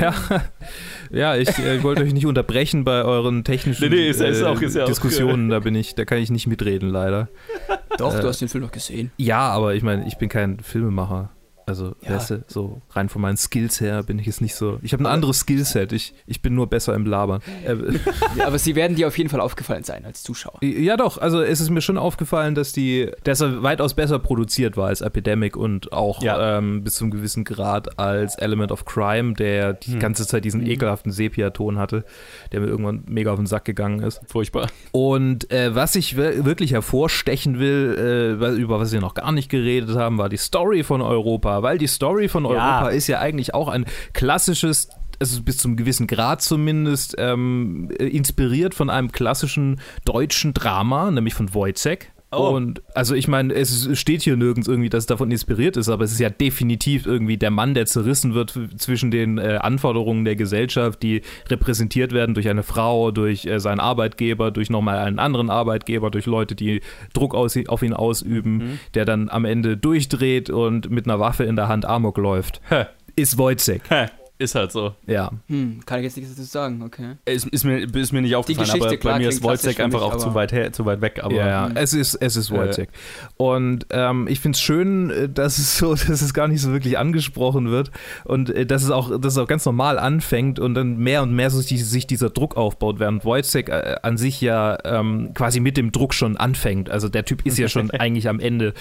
Ja, 0.00 0.14
ja 1.10 1.36
ich 1.36 1.48
äh, 1.58 1.82
wollte 1.82 2.02
euch 2.02 2.12
nicht 2.12 2.26
unterbrechen 2.26 2.82
bei 2.84 3.04
euren 3.04 3.44
technischen 3.44 3.88
Nee, 3.88 3.94
nee, 3.94 4.08
ist 4.08 4.20
ist 4.20 4.40
äh, 4.40 4.44
auch- 4.44 4.60
ist 4.60 4.74
ja 4.74 4.82
auch, 4.82 4.88
Diskussionen. 4.88 5.48
Da 5.50 5.60
bin 5.60 5.74
ich, 5.76 5.94
da 5.94 6.04
kann 6.04 6.18
ich 6.18 6.30
nicht 6.30 6.46
mitreden, 6.48 6.90
leider. 6.90 7.28
doch, 7.98 8.14
Äh, 8.16 8.20
du 8.22 8.28
hast 8.28 8.40
den 8.40 8.48
Film 8.48 8.64
noch 8.64 8.72
gesehen. 8.72 9.12
Ja, 9.18 9.48
aber 9.50 9.74
ich 9.74 9.82
meine, 9.84 10.06
ich 10.06 10.16
bin 10.18 10.28
kein 10.28 10.58
Filmemacher. 10.60 11.30
Also, 11.66 11.96
Ja. 12.02 12.14
weißt 12.14 12.30
du, 12.30 12.44
so 12.46 12.80
rein 12.90 13.08
von 13.08 13.20
meinen 13.22 13.36
Skills 13.36 13.80
her 13.80 14.04
bin 14.04 14.18
ich 14.20 14.26
jetzt 14.26 14.40
nicht 14.40 14.54
so. 14.54 14.78
Ich 14.82 14.92
habe 14.92 15.02
ein 15.02 15.06
anderes 15.06 15.40
Skillset. 15.40 15.92
Ich, 15.92 16.14
ich 16.26 16.40
bin 16.40 16.54
nur 16.54 16.68
besser 16.68 16.94
im 16.94 17.04
Labern. 17.06 17.40
Äh, 17.66 17.74
Ja, 18.36 18.46
aber 18.46 18.58
sie 18.58 18.76
werden 18.76 18.96
dir 18.96 19.08
auf 19.08 19.18
jeden 19.18 19.30
Fall 19.30 19.40
aufgefallen 19.40 19.82
sein 19.82 20.04
als 20.04 20.22
Zuschauer. 20.22 20.62
Ja, 20.62 20.96
doch. 20.96 21.18
Also 21.18 21.42
es 21.42 21.60
ist 21.60 21.70
mir 21.70 21.80
schon 21.80 21.98
aufgefallen, 21.98 22.54
dass 22.54 22.72
die, 22.72 23.10
dass 23.24 23.40
er 23.40 23.62
weitaus 23.64 23.94
besser 23.94 24.18
produziert 24.20 24.76
war 24.76 24.88
als 24.88 25.00
Epidemic 25.00 25.56
und 25.56 25.92
auch 25.92 26.22
Ja. 26.22 26.58
ähm, 26.58 26.84
bis 26.84 26.94
zum 26.94 27.10
gewissen 27.10 27.42
Grad 27.44 27.98
als 27.98 28.36
Element 28.36 28.70
of 28.70 28.84
Crime, 28.84 29.34
der 29.34 29.72
die 29.72 29.92
Hm. 29.94 29.98
ganze 30.00 30.26
Zeit 30.26 30.44
diesen 30.44 30.60
Mhm. 30.60 30.66
ekelhaften 30.70 31.10
Sepia-Ton 31.10 31.78
hatte, 31.78 32.04
der 32.52 32.60
mir 32.60 32.66
irgendwann 32.68 33.02
mega 33.08 33.32
auf 33.32 33.38
den 33.38 33.46
Sack 33.46 33.64
gegangen 33.64 34.00
ist. 34.00 34.20
Furchtbar. 34.28 34.68
Und 34.92 35.50
äh, 35.50 35.74
was 35.74 35.96
ich 35.96 36.16
wir- 36.16 36.44
wirklich 36.44 36.72
hervorstechen 36.72 37.58
will, 37.58 38.36
äh, 38.40 38.54
über 38.56 38.78
was 38.78 38.92
wir 38.92 39.00
noch 39.00 39.14
gar 39.14 39.32
nicht 39.32 39.48
geredet 39.50 39.96
haben, 39.96 40.18
war 40.18 40.28
die 40.28 40.36
Story 40.36 40.82
von 40.84 41.00
Europa, 41.02 41.55
weil 41.62 41.78
die 41.78 41.86
Story 41.86 42.28
von 42.28 42.46
Europa 42.46 42.88
ist 42.88 43.06
ja 43.06 43.20
eigentlich 43.20 43.54
auch 43.54 43.68
ein 43.68 43.86
klassisches 44.12 44.88
also 45.18 45.42
bis 45.42 45.56
zum 45.56 45.76
gewissen 45.76 46.06
Grad 46.06 46.42
zumindest, 46.42 47.14
ähm, 47.18 47.88
äh, 47.98 48.06
inspiriert 48.06 48.74
von 48.74 48.90
einem 48.90 49.12
klassischen 49.12 49.80
deutschen 50.04 50.52
Drama, 50.52 51.10
nämlich 51.10 51.32
von 51.32 51.54
Wojciech. 51.54 52.10
Oh. 52.38 52.54
Und 52.54 52.82
also 52.94 53.14
ich 53.14 53.28
meine, 53.28 53.54
es 53.54 53.88
steht 53.98 54.22
hier 54.22 54.36
nirgends 54.36 54.68
irgendwie, 54.68 54.88
dass 54.88 55.04
es 55.04 55.06
davon 55.06 55.30
inspiriert 55.30 55.76
ist, 55.76 55.88
aber 55.88 56.04
es 56.04 56.12
ist 56.12 56.20
ja 56.20 56.30
definitiv 56.30 57.06
irgendwie 57.06 57.36
der 57.36 57.50
Mann, 57.50 57.74
der 57.74 57.86
zerrissen 57.86 58.34
wird 58.34 58.58
zwischen 58.76 59.10
den 59.10 59.38
äh, 59.38 59.58
Anforderungen 59.60 60.24
der 60.24 60.36
Gesellschaft, 60.36 61.02
die 61.02 61.22
repräsentiert 61.48 62.12
werden 62.12 62.34
durch 62.34 62.48
eine 62.48 62.62
Frau, 62.62 63.10
durch 63.10 63.46
äh, 63.46 63.58
seinen 63.60 63.80
Arbeitgeber, 63.80 64.50
durch 64.50 64.70
nochmal 64.70 64.98
einen 64.98 65.18
anderen 65.18 65.50
Arbeitgeber, 65.50 66.10
durch 66.10 66.26
Leute, 66.26 66.54
die 66.54 66.80
Druck 67.12 67.34
aus, 67.34 67.56
auf 67.68 67.82
ihn 67.82 67.92
ausüben, 67.94 68.56
Mhm. 68.56 68.78
der 68.94 69.04
dann 69.04 69.28
am 69.28 69.44
Ende 69.44 69.76
durchdreht 69.76 70.50
und 70.50 70.90
mit 70.90 71.06
einer 71.06 71.18
Waffe 71.20 71.44
in 71.44 71.56
der 71.56 71.68
Hand 71.68 71.84
Amok 71.84 72.18
läuft. 72.18 72.60
Hä. 72.68 72.84
Ist 73.16 73.38
Wojciech, 73.38 73.80
Hä. 73.88 74.06
Ist 74.38 74.54
halt 74.54 74.70
so. 74.72 74.94
ja. 75.06 75.30
Hm, 75.48 75.80
kann 75.86 76.00
ich 76.00 76.04
jetzt 76.04 76.16
nichts 76.16 76.34
dazu 76.34 76.42
sagen, 76.46 76.82
okay. 76.82 77.16
Ist, 77.24 77.46
ist, 77.48 77.64
mir, 77.64 77.78
ist 77.94 78.12
mir 78.12 78.20
nicht 78.22 78.34
aufgefallen, 78.36 78.66
Geschichte, 78.66 78.86
aber 78.86 78.96
klar, 78.98 79.14
bei 79.14 79.18
mir 79.20 79.28
ist 79.30 79.40
für 79.42 79.48
einfach 79.50 79.86
mich, 79.86 79.94
auch 79.96 80.16
zu 80.16 80.34
weit, 80.34 80.52
her, 80.52 80.72
zu 80.72 80.84
weit 80.84 81.00
weg. 81.00 81.20
Aber 81.22 81.34
ja, 81.34 81.46
ja. 81.48 81.68
Mhm. 81.68 81.76
Es 81.76 81.94
ist, 81.94 82.14
es 82.16 82.36
ist 82.36 82.50
Äh. 82.50 82.54
Wojciech. 82.54 82.88
Und 83.38 83.86
ähm, 83.90 84.26
ich 84.28 84.40
finde 84.40 84.56
es 84.56 84.60
schön, 84.60 85.10
äh, 85.10 85.28
dass 85.28 85.58
es 85.58 85.78
so, 85.78 85.94
dass 85.94 86.20
es 86.22 86.34
gar 86.34 86.48
nicht 86.48 86.60
so 86.60 86.72
wirklich 86.72 86.98
angesprochen 86.98 87.70
wird 87.70 87.90
und 88.24 88.50
äh, 88.50 88.66
dass 88.66 88.82
es 88.82 88.90
auch, 88.90 89.10
dass 89.20 89.32
es 89.32 89.38
auch 89.38 89.48
ganz 89.48 89.64
normal 89.64 89.98
anfängt 89.98 90.58
und 90.58 90.74
dann 90.74 90.98
mehr 90.98 91.22
und 91.22 91.32
mehr 91.34 91.50
so 91.50 91.60
sich, 91.60 91.84
sich 91.86 92.06
dieser 92.06 92.30
Druck 92.30 92.56
aufbaut, 92.56 92.98
während 92.98 93.24
Wojciech 93.24 93.68
äh, 93.68 93.96
an 94.02 94.16
sich 94.18 94.40
ja 94.40 94.78
ähm, 94.84 95.32
quasi 95.34 95.60
mit 95.60 95.76
dem 95.76 95.92
Druck 95.92 96.12
schon 96.12 96.36
anfängt. 96.36 96.90
Also 96.90 97.08
der 97.08 97.24
Typ 97.24 97.44
ist 97.46 97.56
ja 97.58 97.68
schon 97.68 97.90
eigentlich 97.92 98.28
am 98.28 98.40
Ende, 98.40 98.74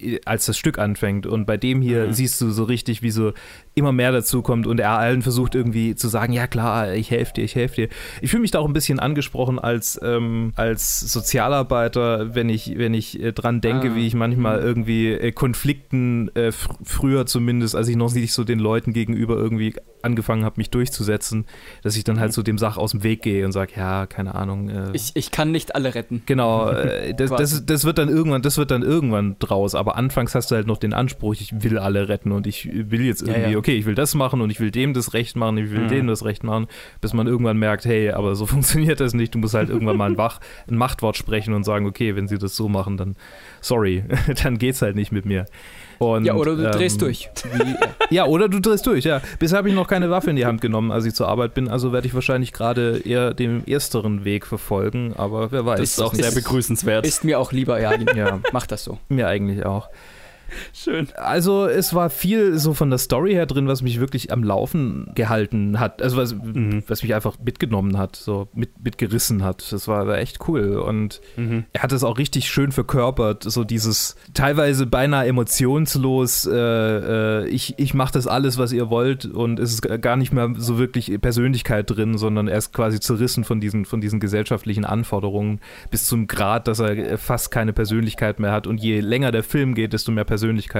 äh, 0.00 0.20
als 0.24 0.46
das 0.46 0.56
Stück 0.56 0.78
anfängt. 0.78 1.26
Und 1.26 1.46
bei 1.46 1.56
dem 1.56 1.82
hier 1.82 2.06
Mhm. 2.06 2.12
siehst 2.12 2.40
du 2.40 2.50
so 2.50 2.64
richtig, 2.64 3.02
wie 3.02 3.10
so 3.10 3.32
immer 3.76 3.90
mehr 3.92 4.12
dazu 4.12 4.40
kommt 4.42 4.66
und 4.68 4.78
er 4.78 4.90
allen 4.98 5.22
versucht 5.22 5.54
irgendwie 5.56 5.94
zu 5.96 6.06
sagen, 6.08 6.32
ja 6.32 6.46
klar, 6.46 6.92
ich 6.94 7.10
helfe 7.10 7.32
dir, 7.34 7.42
ich 7.44 7.54
helfe 7.56 7.74
dir. 7.74 7.88
Ich 8.20 8.30
fühle 8.30 8.42
mich 8.42 8.52
da 8.52 8.60
auch 8.60 8.66
ein 8.66 8.72
bisschen 8.72 9.00
angesprochen 9.00 9.58
als, 9.58 9.98
ähm, 10.02 10.52
als 10.54 11.00
Sozialarbeiter, 11.00 12.34
wenn 12.34 12.48
ich, 12.48 12.74
wenn 12.78 12.94
ich 12.94 13.20
äh, 13.22 13.32
dran 13.32 13.60
denke, 13.60 13.90
Ah. 13.90 13.94
wie 13.96 14.06
ich 14.06 14.14
manchmal 14.14 14.60
Mhm. 14.60 14.66
irgendwie 14.66 15.08
äh, 15.12 15.32
Konflikten, 15.32 16.30
äh, 16.36 16.52
fr 16.52 16.74
früher 16.84 17.26
zumindest, 17.26 17.74
als 17.76 17.88
ich 17.88 17.96
noch 17.96 18.12
nicht 18.14 18.32
so 18.32 18.44
den 18.44 18.58
Leuten 18.58 18.92
gegenüber 18.92 19.36
irgendwie 19.36 19.74
angefangen 20.02 20.44
habe, 20.44 20.54
mich 20.58 20.70
durchzusetzen, 20.70 21.46
dass 21.82 21.96
ich 21.96 22.04
dann 22.04 22.20
halt 22.20 22.32
so 22.32 22.42
dem 22.42 22.58
Sach 22.58 22.76
aus 22.76 22.90
dem 22.90 23.02
Weg 23.02 23.22
gehe 23.22 23.44
und 23.46 23.52
sage, 23.52 23.72
ja, 23.76 24.06
keine 24.06 24.34
Ahnung. 24.34 24.68
Äh, 24.68 24.90
Ich, 24.92 25.12
ich 25.14 25.30
kann 25.30 25.50
nicht 25.50 25.74
alle 25.74 25.94
retten. 25.94 26.22
Genau, 26.26 26.68
äh, 26.70 27.14
das, 27.16 27.30
das, 27.30 27.66
das 27.66 27.84
wird 27.84 27.98
dann 27.98 28.08
irgendwann, 28.08 28.42
das 28.42 28.58
wird 28.58 28.70
dann 28.70 28.82
irgendwann 28.82 29.36
draus. 29.38 29.74
Aber 29.74 29.96
anfangs 29.96 30.34
hast 30.34 30.50
du 30.50 30.54
halt 30.56 30.66
noch 30.66 30.76
den 30.78 30.92
Anspruch, 30.92 31.34
ich 31.34 31.62
will 31.62 31.78
alle 31.78 32.08
retten 32.08 32.32
und 32.32 32.46
ich 32.46 32.68
will 32.72 33.02
jetzt 33.02 33.22
Ja, 33.26 33.28
irgendwie, 33.34 33.52
ja. 33.52 33.58
Okay, 33.64 33.76
ich 33.76 33.86
will 33.86 33.94
das 33.94 34.14
machen 34.14 34.42
und 34.42 34.50
ich 34.50 34.60
will 34.60 34.70
dem 34.70 34.92
das 34.92 35.14
Recht 35.14 35.36
machen, 35.36 35.56
ich 35.56 35.70
will 35.70 35.80
Mhm. 35.84 35.88
dem 35.88 36.06
das 36.06 36.22
Recht 36.24 36.44
machen, 36.44 36.66
bis 37.00 37.14
man 37.14 37.26
irgendwann 37.26 37.56
merkt, 37.56 37.86
hey, 37.86 38.10
aber 38.10 38.34
so 38.34 38.44
funktioniert 38.54 39.00
das 39.00 39.14
nicht. 39.14 39.34
Du 39.34 39.38
musst 39.38 39.54
halt 39.54 39.70
irgendwann 39.70 39.96
mal 39.96 40.10
ein, 40.10 40.18
Wach, 40.18 40.40
ein 40.68 40.76
Machtwort 40.76 41.16
sprechen 41.16 41.54
und 41.54 41.64
sagen, 41.64 41.86
okay, 41.86 42.14
wenn 42.14 42.28
sie 42.28 42.36
das 42.36 42.54
so 42.56 42.68
machen, 42.68 42.98
dann 42.98 43.16
sorry, 43.62 44.04
dann 44.42 44.58
geht's 44.58 44.82
halt 44.82 44.96
nicht 44.96 45.12
mit 45.12 45.24
mir. 45.24 45.46
Und, 45.98 46.24
ja, 46.26 46.34
oder 46.34 46.56
du 46.56 46.64
ähm, 46.64 46.72
drehst 46.72 47.00
durch. 47.00 47.30
Wie, 47.54 47.74
Ja, 48.14 48.26
oder 48.26 48.48
du 48.48 48.60
drehst 48.60 48.84
durch, 48.86 49.04
ja. 49.04 49.22
Bisher 49.38 49.56
habe 49.58 49.68
ich 49.70 49.74
noch 49.74 49.86
keine 49.88 50.10
Waffe 50.10 50.28
in 50.28 50.36
die 50.36 50.44
Hand 50.44 50.60
genommen, 50.60 50.90
als 50.90 51.06
ich 51.06 51.14
zur 51.14 51.28
Arbeit 51.28 51.54
bin, 51.54 51.68
also 51.68 51.92
werde 51.92 52.06
ich 52.06 52.12
wahrscheinlich 52.14 52.52
gerade 52.52 52.98
eher 53.04 53.32
den 53.32 53.66
ersteren 53.66 54.24
Weg 54.24 54.44
verfolgen, 54.46 55.14
aber 55.16 55.52
wer 55.52 55.64
weiß. 55.64 55.80
das 55.80 55.90
ist 55.90 56.00
auch 56.02 56.12
sehr 56.12 56.28
ist- 56.28 56.34
begrüßenswert. 56.34 57.06
ist 57.06 57.24
mir 57.24 57.38
auch 57.38 57.52
lieber, 57.52 57.80
ja. 57.80 57.92
ja, 58.14 58.40
Mach 58.52 58.66
das 58.66 58.84
so. 58.84 58.98
mir 59.08 59.28
eigentlich 59.28 59.64
auch. 59.64 59.88
Schön. 60.72 61.08
Also 61.16 61.66
es 61.66 61.94
war 61.94 62.10
viel 62.10 62.58
so 62.58 62.74
von 62.74 62.90
der 62.90 62.98
Story 62.98 63.32
her 63.32 63.46
drin, 63.46 63.66
was 63.68 63.82
mich 63.82 64.00
wirklich 64.00 64.32
am 64.32 64.42
Laufen 64.42 65.10
gehalten 65.14 65.80
hat. 65.80 66.02
Also 66.02 66.16
was, 66.16 66.34
Mhm. 66.34 66.82
was 66.86 67.02
mich 67.02 67.14
einfach 67.14 67.36
mitgenommen 67.44 67.98
hat, 67.98 68.16
so 68.16 68.48
mit, 68.54 68.70
mitgerissen 68.82 69.42
hat. 69.44 69.70
Das 69.72 69.88
war, 69.88 70.06
war 70.06 70.18
echt 70.18 70.46
cool. 70.48 70.76
Und 70.78 71.20
Mhm. 71.36 71.64
er 71.72 71.82
hat 71.82 71.92
es 71.92 72.04
auch 72.04 72.18
richtig 72.18 72.48
schön 72.48 72.72
verkörpert. 72.72 73.42
So 73.44 73.64
dieses 73.64 74.16
teilweise 74.34 74.86
beinahe 74.86 75.26
emotionslos, 75.26 76.46
äh, 76.46 76.54
äh, 77.44 77.48
ich, 77.48 77.74
ich 77.78 77.94
mache 77.94 78.12
das 78.12 78.26
alles, 78.26 78.58
was 78.58 78.72
ihr 78.72 78.90
wollt 78.90 79.24
und 79.26 79.58
es 79.58 79.72
ist 79.74 79.82
gar 80.02 80.16
nicht 80.16 80.32
mehr 80.32 80.50
so 80.56 80.78
wirklich 80.78 81.12
Persönlichkeit 81.20 81.90
drin, 81.90 82.18
sondern 82.18 82.48
er 82.48 82.58
ist 82.58 82.72
quasi 82.72 83.00
zerrissen 83.00 83.44
von 83.44 83.60
diesen, 83.60 83.84
von 83.84 84.00
diesen 84.00 84.20
gesellschaftlichen 84.20 84.84
Anforderungen 84.84 85.60
bis 85.90 86.06
zum 86.06 86.26
Grad, 86.26 86.68
dass 86.68 86.78
er 86.80 87.18
fast 87.18 87.50
keine 87.50 87.72
Persönlichkeit 87.72 88.38
mehr 88.40 88.52
hat. 88.52 88.66
Und 88.66 88.80
je 88.80 89.00
länger 89.00 89.30
der 89.32 89.42
Film 89.42 89.74
geht, 89.74 89.92
desto 89.92 90.12
mehr 90.12 90.24
Persönlichkeit 90.24 90.33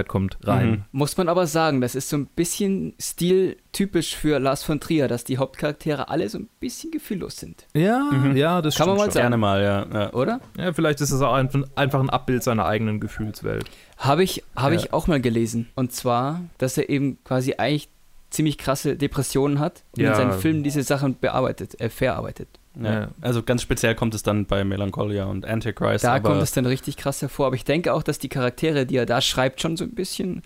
kommt 0.09 0.39
rein. 0.45 0.71
Mhm. 0.71 0.85
Muss 0.93 1.17
man 1.17 1.29
aber 1.29 1.47
sagen, 1.47 1.81
das 1.81 1.95
ist 1.95 2.09
so 2.09 2.17
ein 2.17 2.27
bisschen 2.27 2.95
stiltypisch 3.01 4.17
für 4.17 4.39
Lars 4.39 4.63
von 4.63 4.81
Trier, 4.81 5.09
dass 5.09 5.25
die 5.25 5.39
Hauptcharaktere 5.39 6.09
alle 6.09 6.29
so 6.29 6.39
ein 6.39 6.49
bisschen 6.61 6.91
gefühllos 6.91 7.37
sind, 7.37 7.67
Ja, 7.75 8.11
Mhm. 8.13 8.37
ja, 8.37 8.63
das 8.63 8.77
Kann 8.77 8.87
man 8.89 8.97
stimmt 8.97 8.99
mal 8.99 9.05
schon. 9.05 9.13
sagen. 9.13 9.23
Gerne 9.25 9.37
mal, 9.37 9.63
ja. 9.63 9.87
ja. 9.93 10.13
oder? 10.13 10.41
Ja, 10.59 10.73
vielleicht 10.73 11.01
ist 11.01 11.11
es 11.11 11.21
auch 11.21 11.35
ein, 11.35 11.49
einfach 11.75 12.01
ein 12.01 12.11
Abbild 12.11 12.43
seiner 12.43 12.67
eigenen 12.67 13.01
Gefühlswelt. 13.01 13.65
Habe 13.99 14.23
ich, 14.25 14.43
habe 14.57 14.75
Ja. 14.75 14.81
ich 14.81 14.93
auch 14.93 15.07
mal 15.07 15.21
gelesen. 15.21 15.69
Und 15.75 15.93
zwar, 15.93 16.41
dass 16.59 16.77
er 16.79 16.89
eben 16.89 17.19
quasi 17.25 17.55
eigentlich 17.59 17.89
ziemlich 18.31 18.59
krasse 18.59 18.97
Depressionen 18.97 19.61
hat 19.61 19.85
und 19.97 20.03
Ja. 20.03 20.11
in 20.11 20.17
seinen 20.17 20.33
Filmen 20.41 20.63
diese 20.65 20.83
Sachen 20.83 21.19
bearbeitet, 21.19 21.81
äh, 21.81 21.89
verarbeitet. 21.89 22.49
Ja. 22.81 23.09
Also 23.21 23.43
ganz 23.43 23.63
speziell 23.63 23.95
kommt 23.95 24.15
es 24.15 24.23
dann 24.23 24.47
bei 24.47 24.65
Melancholia 24.65 25.25
und 25.25 25.47
Antichrist. 25.47 26.05
Da 26.05 26.19
kommt 26.21 26.43
es 26.43 26.53
dann 26.53 26.67
richtig 26.67 26.97
krass 26.97 27.23
hervor. 27.23 27.47
Aber 27.47 27.57
ich 27.57 27.65
denke 27.65 27.93
auch, 27.93 28.03
dass 28.03 28.19
die 28.19 28.29
Charaktere, 28.29 28.87
die 28.87 28.97
er 28.97 29.07
da 29.07 29.21
schreibt, 29.21 29.61
schon 29.61 29.77
so 29.77 29.85
ein 29.85 29.95
bisschen 29.95 30.43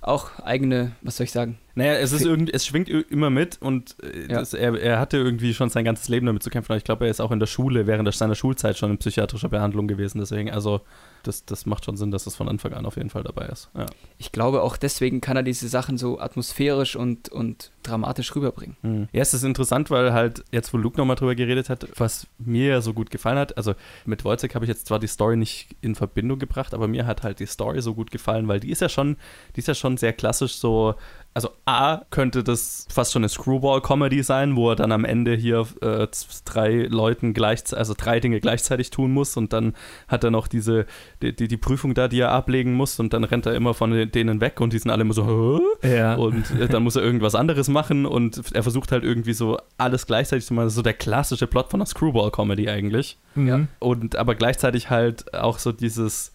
auch 0.00 0.38
eigene, 0.40 0.92
was 1.02 1.16
soll 1.16 1.24
ich 1.24 1.32
sagen? 1.32 1.58
Naja, 1.74 1.94
es 1.94 2.12
ist 2.12 2.24
irgendwie, 2.24 2.52
es 2.52 2.66
schwingt 2.66 2.88
immer 2.88 3.30
mit 3.30 3.60
und 3.60 3.96
äh, 4.02 4.32
Ja. 4.32 4.38
das, 4.40 4.54
er, 4.54 4.80
er 4.80 4.98
hatte 5.00 5.16
irgendwie 5.16 5.54
schon 5.54 5.70
sein 5.70 5.84
ganzes 5.84 6.08
Leben 6.08 6.26
damit 6.26 6.42
zu 6.42 6.50
kämpfen. 6.50 6.72
Aber 6.72 6.78
ich 6.78 6.84
glaube, 6.84 7.04
er 7.04 7.10
ist 7.10 7.20
auch 7.20 7.32
in 7.32 7.40
der 7.40 7.46
Schule 7.46 7.86
während 7.86 8.12
seiner 8.14 8.34
Schulzeit 8.36 8.78
schon 8.78 8.92
in 8.92 8.98
psychiatrischer 8.98 9.48
Behandlung 9.48 9.88
gewesen. 9.88 10.18
Deswegen, 10.18 10.50
also 10.50 10.80
das, 11.28 11.44
das 11.44 11.66
macht 11.66 11.84
schon 11.84 11.96
Sinn, 11.96 12.10
dass 12.10 12.24
das 12.24 12.34
von 12.34 12.48
Anfang 12.48 12.72
an 12.72 12.86
auf 12.86 12.96
jeden 12.96 13.10
Fall 13.10 13.22
dabei 13.22 13.46
ist. 13.46 13.70
Ja. 13.76 13.86
Ich 14.16 14.32
glaube, 14.32 14.62
auch 14.62 14.76
deswegen 14.76 15.20
kann 15.20 15.36
er 15.36 15.42
diese 15.42 15.68
Sachen 15.68 15.98
so 15.98 16.18
atmosphärisch 16.18 16.96
und, 16.96 17.28
und 17.28 17.70
dramatisch 17.82 18.34
rüberbringen. 18.34 18.76
Mhm. 18.82 19.08
Ja, 19.12 19.20
es 19.20 19.34
ist 19.34 19.44
interessant, 19.44 19.90
weil 19.90 20.12
halt 20.12 20.42
jetzt, 20.50 20.72
wo 20.72 20.78
Luke 20.78 20.96
nochmal 20.96 21.16
drüber 21.16 21.34
geredet 21.34 21.68
hat, 21.68 21.86
was 21.96 22.26
mir 22.38 22.68
ja 22.68 22.80
so 22.80 22.94
gut 22.94 23.10
gefallen 23.10 23.38
hat, 23.38 23.56
also 23.56 23.74
mit 24.06 24.24
Wojciech 24.24 24.54
habe 24.54 24.64
ich 24.64 24.68
jetzt 24.70 24.86
zwar 24.86 24.98
die 24.98 25.06
Story 25.06 25.36
nicht 25.36 25.68
in 25.82 25.94
Verbindung 25.94 26.38
gebracht, 26.38 26.74
aber 26.74 26.88
mir 26.88 27.06
hat 27.06 27.22
halt 27.22 27.40
die 27.40 27.46
Story 27.46 27.82
so 27.82 27.94
gut 27.94 28.10
gefallen, 28.10 28.48
weil 28.48 28.60
die 28.60 28.70
ist 28.70 28.80
ja 28.80 28.88
schon, 28.88 29.16
die 29.54 29.60
ist 29.60 29.68
ja 29.68 29.74
schon 29.74 29.98
sehr 29.98 30.14
klassisch 30.14 30.54
so, 30.54 30.94
also 31.34 31.50
A, 31.66 32.02
könnte 32.10 32.42
das 32.42 32.86
fast 32.90 33.12
schon 33.12 33.20
eine 33.20 33.28
Screwball-Comedy 33.28 34.22
sein, 34.22 34.56
wo 34.56 34.70
er 34.70 34.76
dann 34.76 34.90
am 34.90 35.04
Ende 35.04 35.34
hier 35.36 35.66
äh, 35.82 36.08
drei 36.44 36.88
Leuten 36.90 37.32
gleich, 37.32 37.62
also 37.72 37.94
drei 37.96 38.18
Dinge 38.18 38.40
gleichzeitig 38.40 38.90
tun 38.90 39.12
muss 39.12 39.36
und 39.36 39.52
dann 39.52 39.74
hat 40.08 40.24
er 40.24 40.30
noch 40.30 40.48
diese, 40.48 40.86
die, 41.22 41.34
die, 41.36 41.46
die 41.46 41.56
Prüfung 41.56 41.94
da, 41.94 42.08
die 42.08 42.20
er 42.20 42.32
ablegen 42.32 42.74
muss 42.74 42.98
und 42.98 43.12
dann 43.12 43.22
rennt 43.22 43.46
er 43.46 43.54
immer 43.54 43.74
von 43.74 44.10
denen 44.10 44.40
weg 44.40 44.60
und 44.60 44.72
die 44.72 44.78
sind 44.78 44.90
alle 44.90 45.02
immer 45.02 45.14
so? 45.14 45.60
Ja. 45.82 46.16
und 46.16 46.50
äh, 46.58 46.66
dann 46.66 46.82
muss 46.82 46.96
er 46.96 47.02
irgendwas 47.02 47.36
anderes 47.36 47.68
machen 47.68 48.04
und 48.04 48.42
er 48.52 48.64
versucht 48.64 48.90
halt 48.90 49.04
irgendwie 49.04 49.32
so 49.32 49.58
alles 49.76 50.06
gleichzeitig 50.06 50.44
zu 50.44 50.54
machen. 50.54 50.70
So 50.70 50.82
der 50.82 50.94
klassische 50.94 51.46
Plot 51.46 51.70
von 51.70 51.80
einer 51.80 51.86
Screwball-Comedy 51.86 52.68
eigentlich. 52.68 53.16
Mhm. 53.36 53.68
Und 53.78 54.16
aber 54.16 54.34
gleichzeitig 54.34 54.90
halt 54.90 55.34
auch 55.34 55.58
so 55.58 55.70
dieses, 55.70 56.32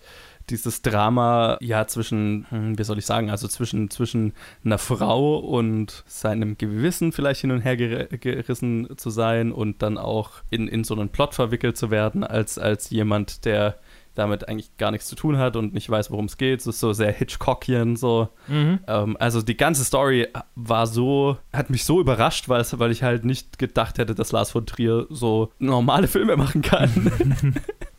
dieses 0.49 0.81
Drama, 0.81 1.57
ja, 1.61 1.87
zwischen, 1.87 2.45
hm, 2.49 2.77
wie 2.77 2.83
soll 2.83 2.97
ich 2.97 3.05
sagen, 3.05 3.29
also 3.29 3.47
zwischen, 3.47 3.89
zwischen 3.89 4.33
einer 4.63 4.77
Frau 4.77 5.37
und 5.37 6.03
seinem 6.07 6.57
Gewissen 6.57 7.11
vielleicht 7.11 7.41
hin 7.41 7.51
und 7.51 7.61
her 7.61 7.77
ger 7.77 8.05
gerissen 8.05 8.89
zu 8.97 9.09
sein 9.09 9.51
und 9.51 9.81
dann 9.81 9.97
auch 9.97 10.31
in, 10.49 10.67
in 10.67 10.83
so 10.83 10.95
einen 10.95 11.09
Plot 11.09 11.35
verwickelt 11.35 11.77
zu 11.77 11.91
werden, 11.91 12.23
als, 12.23 12.57
als 12.57 12.89
jemand, 12.89 13.45
der 13.45 13.79
damit 14.15 14.47
eigentlich 14.47 14.77
gar 14.77 14.91
nichts 14.91 15.07
zu 15.07 15.15
tun 15.15 15.37
hat 15.37 15.55
und 15.55 15.73
nicht 15.73 15.89
weiß, 15.89 16.11
worum 16.11 16.25
es 16.25 16.37
geht. 16.37 16.59
Es 16.59 16.67
ist 16.67 16.79
so 16.79 16.93
sehr 16.93 17.11
Hitchcockian 17.11 17.95
so. 17.95 18.29
Mhm. 18.47 18.79
Ähm, 18.87 19.17
also 19.19 19.41
die 19.41 19.57
ganze 19.57 19.83
Story 19.83 20.27
war 20.55 20.85
so, 20.87 21.37
hat 21.51 21.69
mich 21.69 21.83
so 21.83 21.99
überrascht, 21.99 22.47
weil, 22.47 22.63
weil 22.73 22.91
ich 22.91 23.01
halt 23.01 23.25
nicht 23.25 23.57
gedacht 23.57 23.97
hätte, 23.97 24.13
dass 24.13 24.31
Lars 24.31 24.51
von 24.51 24.65
Trier 24.65 25.07
so 25.09 25.51
normale 25.57 26.07
Filme 26.07 26.37
machen 26.37 26.61
kann. 26.61 27.11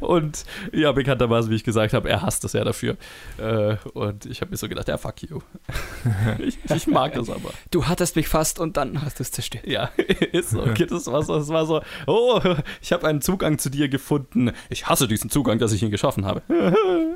Und 0.00 0.44
ja, 0.72 0.92
bekanntermaßen, 0.92 1.50
wie 1.50 1.56
ich 1.56 1.64
gesagt 1.64 1.92
habe, 1.92 2.08
er 2.08 2.22
hasst 2.22 2.44
das 2.44 2.52
ja 2.52 2.64
dafür. 2.64 2.96
Äh, 3.38 3.76
und 3.94 4.26
ich 4.26 4.40
habe 4.40 4.50
mir 4.50 4.56
so 4.56 4.68
gedacht, 4.68 4.88
ja, 4.88 4.98
fuck 4.98 5.22
you. 5.22 5.40
ich, 6.38 6.58
ich, 6.64 6.86
mag 6.86 7.14
das 7.14 7.30
aber. 7.30 7.50
Du 7.70 7.86
hattest 7.86 8.16
mich 8.16 8.28
fast 8.28 8.58
und 8.58 8.76
dann 8.76 9.02
hast 9.02 9.18
du 9.18 9.22
es 9.22 9.30
zerstört. 9.30 9.66
Ja, 9.66 9.90
ist 10.32 10.50
so. 10.50 10.62
Okay, 10.62 10.86
das, 10.86 11.06
war 11.06 11.22
so 11.22 11.36
das 11.36 11.48
war 11.48 11.66
so, 11.66 11.82
oh, 12.06 12.40
ich 12.80 12.92
habe 12.92 13.06
einen 13.06 13.20
Zugang 13.20 13.58
zu 13.58 13.70
dir 13.70 13.88
gefunden. 13.88 14.52
Ich 14.68 14.86
hasse 14.86 15.08
diesen 15.08 15.30
Zugang, 15.30 15.58
dass 15.58 15.72
ich 15.72 15.82
ihn 15.82 15.90
geschaffen 15.90 16.24
habe. 16.24 16.42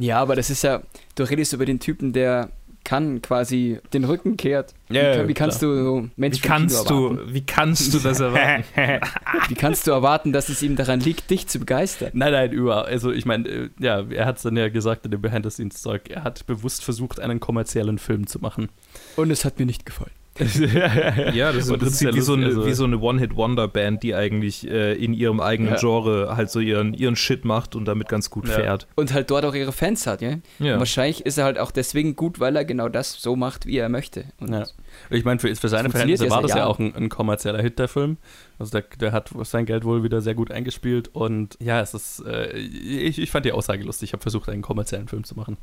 ja, 0.01 0.21
aber 0.21 0.37
das 0.37 0.51
ist 0.51 0.63
ja, 0.63 0.83
du 1.15 1.25
redest 1.25 1.53
über 1.53 1.67
den 1.67 1.81
Typen, 1.81 2.13
der 2.13 2.51
kann 2.85 3.23
quasi 3.23 3.79
den 3.93 4.05
Rücken 4.05 4.37
kehrt. 4.37 4.75
Ja, 4.89 5.23
wie, 5.23 5.29
wie 5.29 5.35
kannst 5.35 5.63
du 5.63 5.83
so 5.83 6.09
Menschen 6.17 6.43
Wie 6.43 6.49
kannst 6.49 6.91
du, 6.91 7.19
wie 7.27 7.45
kannst 7.45 7.95
du 7.95 7.99
das 7.99 8.21
erwarten? 8.21 8.65
wie 9.49 9.55
kannst 9.55 9.87
du 9.87 9.93
erwarten, 9.93 10.33
dass 10.33 10.49
es 10.49 10.63
ihm 10.63 10.77
daran 10.77 11.01
liegt, 11.01 11.31
dich 11.31 11.47
zu 11.47 11.59
begeistern? 11.59 12.11
Nein, 12.15 12.33
nein, 12.33 12.53
über. 12.53 12.87
Also 12.87 13.13
ich 13.13 13.27
meine, 13.27 13.49
äh, 13.49 13.71
ja, 13.79 14.05
er 14.11 14.27
hat 14.27 14.39
es 14.39 14.43
dann 14.43 14.57
ja 14.57 14.69
gesagt 14.69 15.05
in 15.05 15.11
dem 15.11 15.21
Behind-the-Scenes-Zeug, 15.21 16.11
er 16.11 16.25
hat 16.25 16.47
bewusst 16.47 16.85
versucht, 16.85 17.21
einen 17.21 17.41
kommerziellen 17.41 17.99
Film 17.99 18.27
zu 18.27 18.39
machen. 18.41 18.69
Und 19.17 19.31
es 19.31 19.45
hat 19.45 19.59
mir 19.59 19.67
nicht 19.67 19.87
gefallen. 19.87 20.13
Ja, 20.39 21.53
das 21.53 21.65
ist 21.65 21.71
im 21.71 21.79
das 21.81 21.89
ist 21.91 21.99
Prinzip 21.99 22.09
ja 22.09 22.15
wie, 22.15 22.21
so 22.21 22.33
eine, 22.35 22.47
also- 22.47 22.67
wie 22.67 22.73
so 22.73 22.85
eine 22.85 22.99
One-Hit-Wonder-Band, 22.99 24.03
die 24.03 24.15
eigentlich 24.15 24.69
äh, 24.71 24.95
in 24.95 25.13
ihrem 25.13 25.41
eigenen 25.41 25.73
Ja. 25.73 25.79
Genre 25.79 26.37
halt 26.37 26.51
so 26.51 26.61
ihren, 26.61 26.95
ihren 26.95 27.17
Shit 27.17 27.45
macht 27.45 27.75
und 27.77 27.85
damit 27.87 28.09
ganz 28.09 28.31
gut 28.31 28.49
Ja. 28.49 28.55
fährt. 28.55 28.87
Und 28.97 29.13
halt 29.13 29.31
dort 29.31 29.45
auch 29.45 29.55
ihre 29.55 29.73
Fans 29.73 30.07
hat, 30.07 30.23
ja? 30.23 30.37
Ja. 30.59 30.79
Wahrscheinlich 30.79 31.27
ist 31.27 31.37
er 31.39 31.45
halt 31.45 31.59
auch 31.59 31.71
deswegen 31.71 32.17
gut, 32.17 32.41
weil 32.41 32.57
er 32.57 32.65
genau 32.65 32.89
das 32.89 33.13
so 33.21 33.37
macht, 33.37 33.67
wie 33.67 33.77
er 33.79 33.89
möchte. 33.89 34.25
Und 34.41 34.53
Ja. 34.53 34.65
Ich 35.11 35.25
meine, 35.25 35.41
für, 35.41 35.55
für 35.55 35.69
seine 35.69 35.91
Verhältnisse 35.91 36.31
war 36.31 36.43
das 36.43 36.55
ja 36.55 36.67
auch 36.67 36.79
ein, 36.79 36.95
ein 36.95 37.09
kommerzieller 37.09 37.61
Hit, 37.63 37.79
der 37.79 37.89
Film. 37.89 38.17
Also 38.61 38.73
der, 38.79 38.83
der 39.01 39.13
hat 39.13 39.31
sein 39.45 39.65
Geld 39.67 39.85
wohl 39.85 40.03
wieder 40.05 40.21
sehr 40.21 40.35
gut 40.35 40.51
eingespielt 40.53 41.09
und 41.15 41.57
ja, 41.61 41.81
es 41.81 41.95
ist, 41.95 42.23
äh, 42.27 42.51
ich, 42.59 43.19
ich 43.19 43.31
fand 43.31 43.47
die 43.47 43.53
Aussage 43.53 43.83
lustig. 43.83 44.11
Ich 44.11 44.13
habe 44.13 44.23
versucht, 44.23 44.49
einen 44.51 44.63
kommerziellen 44.63 45.09
Film 45.09 45.25
zu 45.25 45.35
machen. 45.35 45.57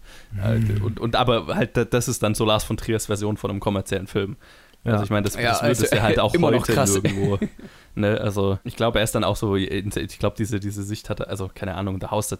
Äh, 0.43 0.81
und, 0.81 0.99
und 0.99 1.15
aber 1.15 1.55
halt, 1.55 1.77
da- 1.77 1.85
das 1.85 2.07
ist 2.07 2.23
dann 2.23 2.33
so 2.35 2.43
Lars 2.43 2.63
von 2.63 2.75
Triers 2.75 3.05
Version 3.05 3.37
von 3.37 3.51
einem 3.51 3.59
kommerziellen 3.59 4.07
Film. 4.07 4.35
Ja. 4.83 4.93
Also 4.93 5.03
ich 5.05 5.09
meine, 5.09 5.23
das, 5.25 5.33
das 5.33 5.41
Ja, 5.43 5.51
wird 5.53 5.61
also, 5.63 5.83
es 5.85 5.91
ja 5.91 6.01
halt 6.01 6.19
auch 6.19 6.33
immer 6.33 6.51
noch 6.51 6.61
heute 6.61 6.73
krass. 6.73 6.95
irgendwo. 6.95 7.37
Ne? 7.95 8.21
Also 8.21 8.59
ich 8.63 8.75
glaube, 8.75 8.99
er 8.99 9.03
ist 9.03 9.15
dann 9.15 9.23
auch 9.23 9.35
so, 9.35 9.55
ich 9.55 10.19
glaube, 10.19 10.35
diese, 10.37 10.59
diese 10.59 10.83
Sicht 10.83 11.09
hatte, 11.09 11.29
also 11.29 11.49
keine 11.53 11.73
Ahnung, 11.73 11.99
der 11.99 12.11
Haus 12.11 12.27
der 12.27 12.37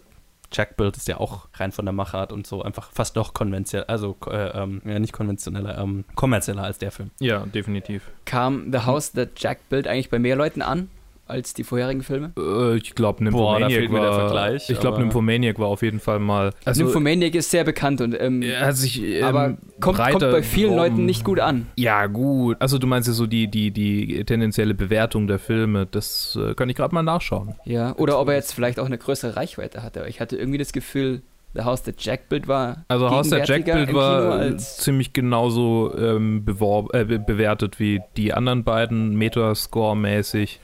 Jack-Bild 0.52 0.96
ist 0.96 1.08
ja 1.08 1.18
auch 1.18 1.48
rein 1.54 1.72
von 1.72 1.84
der 1.84 1.92
Machart 1.92 2.32
und 2.32 2.46
so 2.46 2.62
einfach 2.62 2.90
fast 2.92 3.16
noch 3.16 3.34
konventionell, 3.34 3.86
also 3.86 4.16
äh, 4.26 4.62
ähm, 4.62 4.82
ja, 4.84 4.98
nicht 4.98 5.12
konventioneller, 5.12 5.78
ähm, 5.78 6.04
kommerzieller 6.14 6.62
als 6.62 6.78
der 6.78 6.90
Film. 6.90 7.10
ja, 7.20 7.44
definitiv. 7.46 8.02
kam 8.24 8.72
The 8.72 8.80
House 8.80 9.12
That 9.12 9.30
Jack 9.36 9.68
Built 9.68 9.86
eigentlich 9.86 10.10
bei 10.10 10.18
mehr 10.18 10.36
Leuten 10.36 10.62
an 10.62 10.88
als 11.28 11.54
die 11.54 11.64
vorherigen 11.64 12.02
Filme? 12.02 12.32
Äh, 12.38 12.76
ich 12.76 12.94
glaube, 12.94 13.24
Boah, 13.30 13.58
da 13.60 13.68
Nymphomaniac 13.68 13.90
der 13.90 14.00
war. 14.00 14.14
Vergleich, 14.20 14.70
ich 14.70 14.80
glaube, 14.80 14.98
Nymphomaniac 15.00 15.58
war 15.58 15.68
auf 15.68 15.82
jeden 15.82 16.00
Fall 16.00 16.18
mal. 16.18 16.52
Also, 16.64 16.82
Nymphomaniac 16.84 17.34
ist 17.34 17.50
sehr 17.50 17.64
bekannt 17.64 18.00
und 18.00 18.16
ähm, 18.18 18.42
er 18.42 18.66
hat 18.66 18.76
sich. 18.76 19.02
Ähm, 19.02 19.24
aber 19.24 19.56
kommt, 19.80 19.98
kommt 19.98 20.20
bei 20.20 20.42
vielen 20.42 20.70
Raum- 20.70 20.78
Leuten 20.78 21.04
nicht 21.04 21.24
gut 21.24 21.40
an. 21.40 21.66
Ja, 21.76 22.06
gut. 22.06 22.56
Also, 22.60 22.78
du 22.78 22.86
meinst 22.86 23.08
ja 23.08 23.14
so 23.14 23.26
die, 23.26 23.48
die, 23.48 23.70
die 23.70 24.24
tendenzielle 24.24 24.74
Bewertung 24.74 25.26
der 25.26 25.38
Filme. 25.38 25.86
Das 25.90 26.38
äh, 26.40 26.54
kann 26.54 26.68
ich 26.68 26.76
gerade 26.76 26.94
mal 26.94 27.02
nachschauen. 27.02 27.54
Ja, 27.64 27.94
oder 27.96 28.18
ob 28.20 28.28
er 28.28 28.34
jetzt 28.34 28.52
vielleicht 28.54 28.80
auch 28.80 28.86
eine 28.86 28.98
größere 28.98 29.36
Reichweite 29.36 29.82
hatte. 29.82 30.00
Aber 30.00 30.08
ich 30.08 30.20
hatte 30.20 30.36
irgendwie 30.36 30.58
das 30.58 30.72
Gefühl, 30.72 31.22
The 31.54 31.62
House 31.62 31.82
That 31.84 31.94
Jack 31.98 32.28
Built 32.28 32.46
war 32.46 32.84
Also 32.88 33.10
Haus 33.10 33.30
der 33.30 33.44
Jackbild 33.44 33.92
war 33.94 34.56
ziemlich 34.58 35.12
genauso 35.12 35.92
ähm, 35.96 36.44
äh, 36.46 37.04
be- 37.04 37.18
bewertet 37.18 37.80
wie 37.80 38.00
die 38.16 38.32
anderen 38.34 38.64
beiden, 38.64 39.16
Metascore-mäßig. 39.16 40.60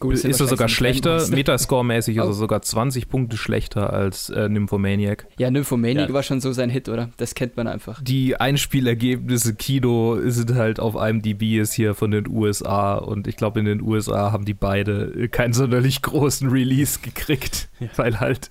Gut, 0.00 0.14
Ist, 0.14 0.24
ja 0.24 0.30
er 0.30 0.34
sogar 0.46 0.68
schlechter? 0.68 1.18
Metascore-mäßig 1.28 2.16
ist 2.16 2.22
Oh. 2.22 2.28
er 2.28 2.32
sogar 2.32 2.62
20 2.62 3.08
Punkte 3.08 3.36
schlechter 3.36 3.92
als 3.92 4.30
äh, 4.30 4.48
Nymphomaniac. 4.48 5.26
Ja, 5.38 5.50
Nymphomaniac 5.50 6.08
Ja. 6.08 6.14
war 6.14 6.22
schon 6.22 6.40
so 6.40 6.52
sein 6.52 6.70
Hit, 6.70 6.88
oder? 6.88 7.10
Das 7.16 7.34
kennt 7.34 7.56
man 7.56 7.66
einfach. 7.66 8.00
Die 8.02 8.36
Einspielergebnisse 8.38 9.54
Kino 9.54 10.18
sind 10.24 10.54
halt 10.54 10.80
auf 10.80 10.94
IMDb 10.94 11.58
ist 11.58 11.72
hier 11.72 11.94
von 11.94 12.10
den 12.10 12.28
USA 12.28 12.94
und 12.96 13.26
ich 13.26 13.36
glaube 13.36 13.60
in 13.60 13.66
den 13.66 13.82
USA 13.82 14.32
haben 14.32 14.44
die 14.44 14.54
beide 14.54 15.28
keinen 15.28 15.52
sonderlich 15.52 16.02
großen 16.02 16.48
Release 16.48 17.00
gekriegt, 17.00 17.68
weil 17.96 18.20
halt 18.20 18.50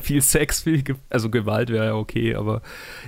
viel 0.00 0.20
Sex, 0.20 0.62
viel 0.62 0.82
Ge 0.82 0.96
also 1.08 1.30
Gewalt 1.30 1.70
wäre 1.70 1.86
ja 1.86 1.94
okay, 1.94 2.34
aber 2.34 2.60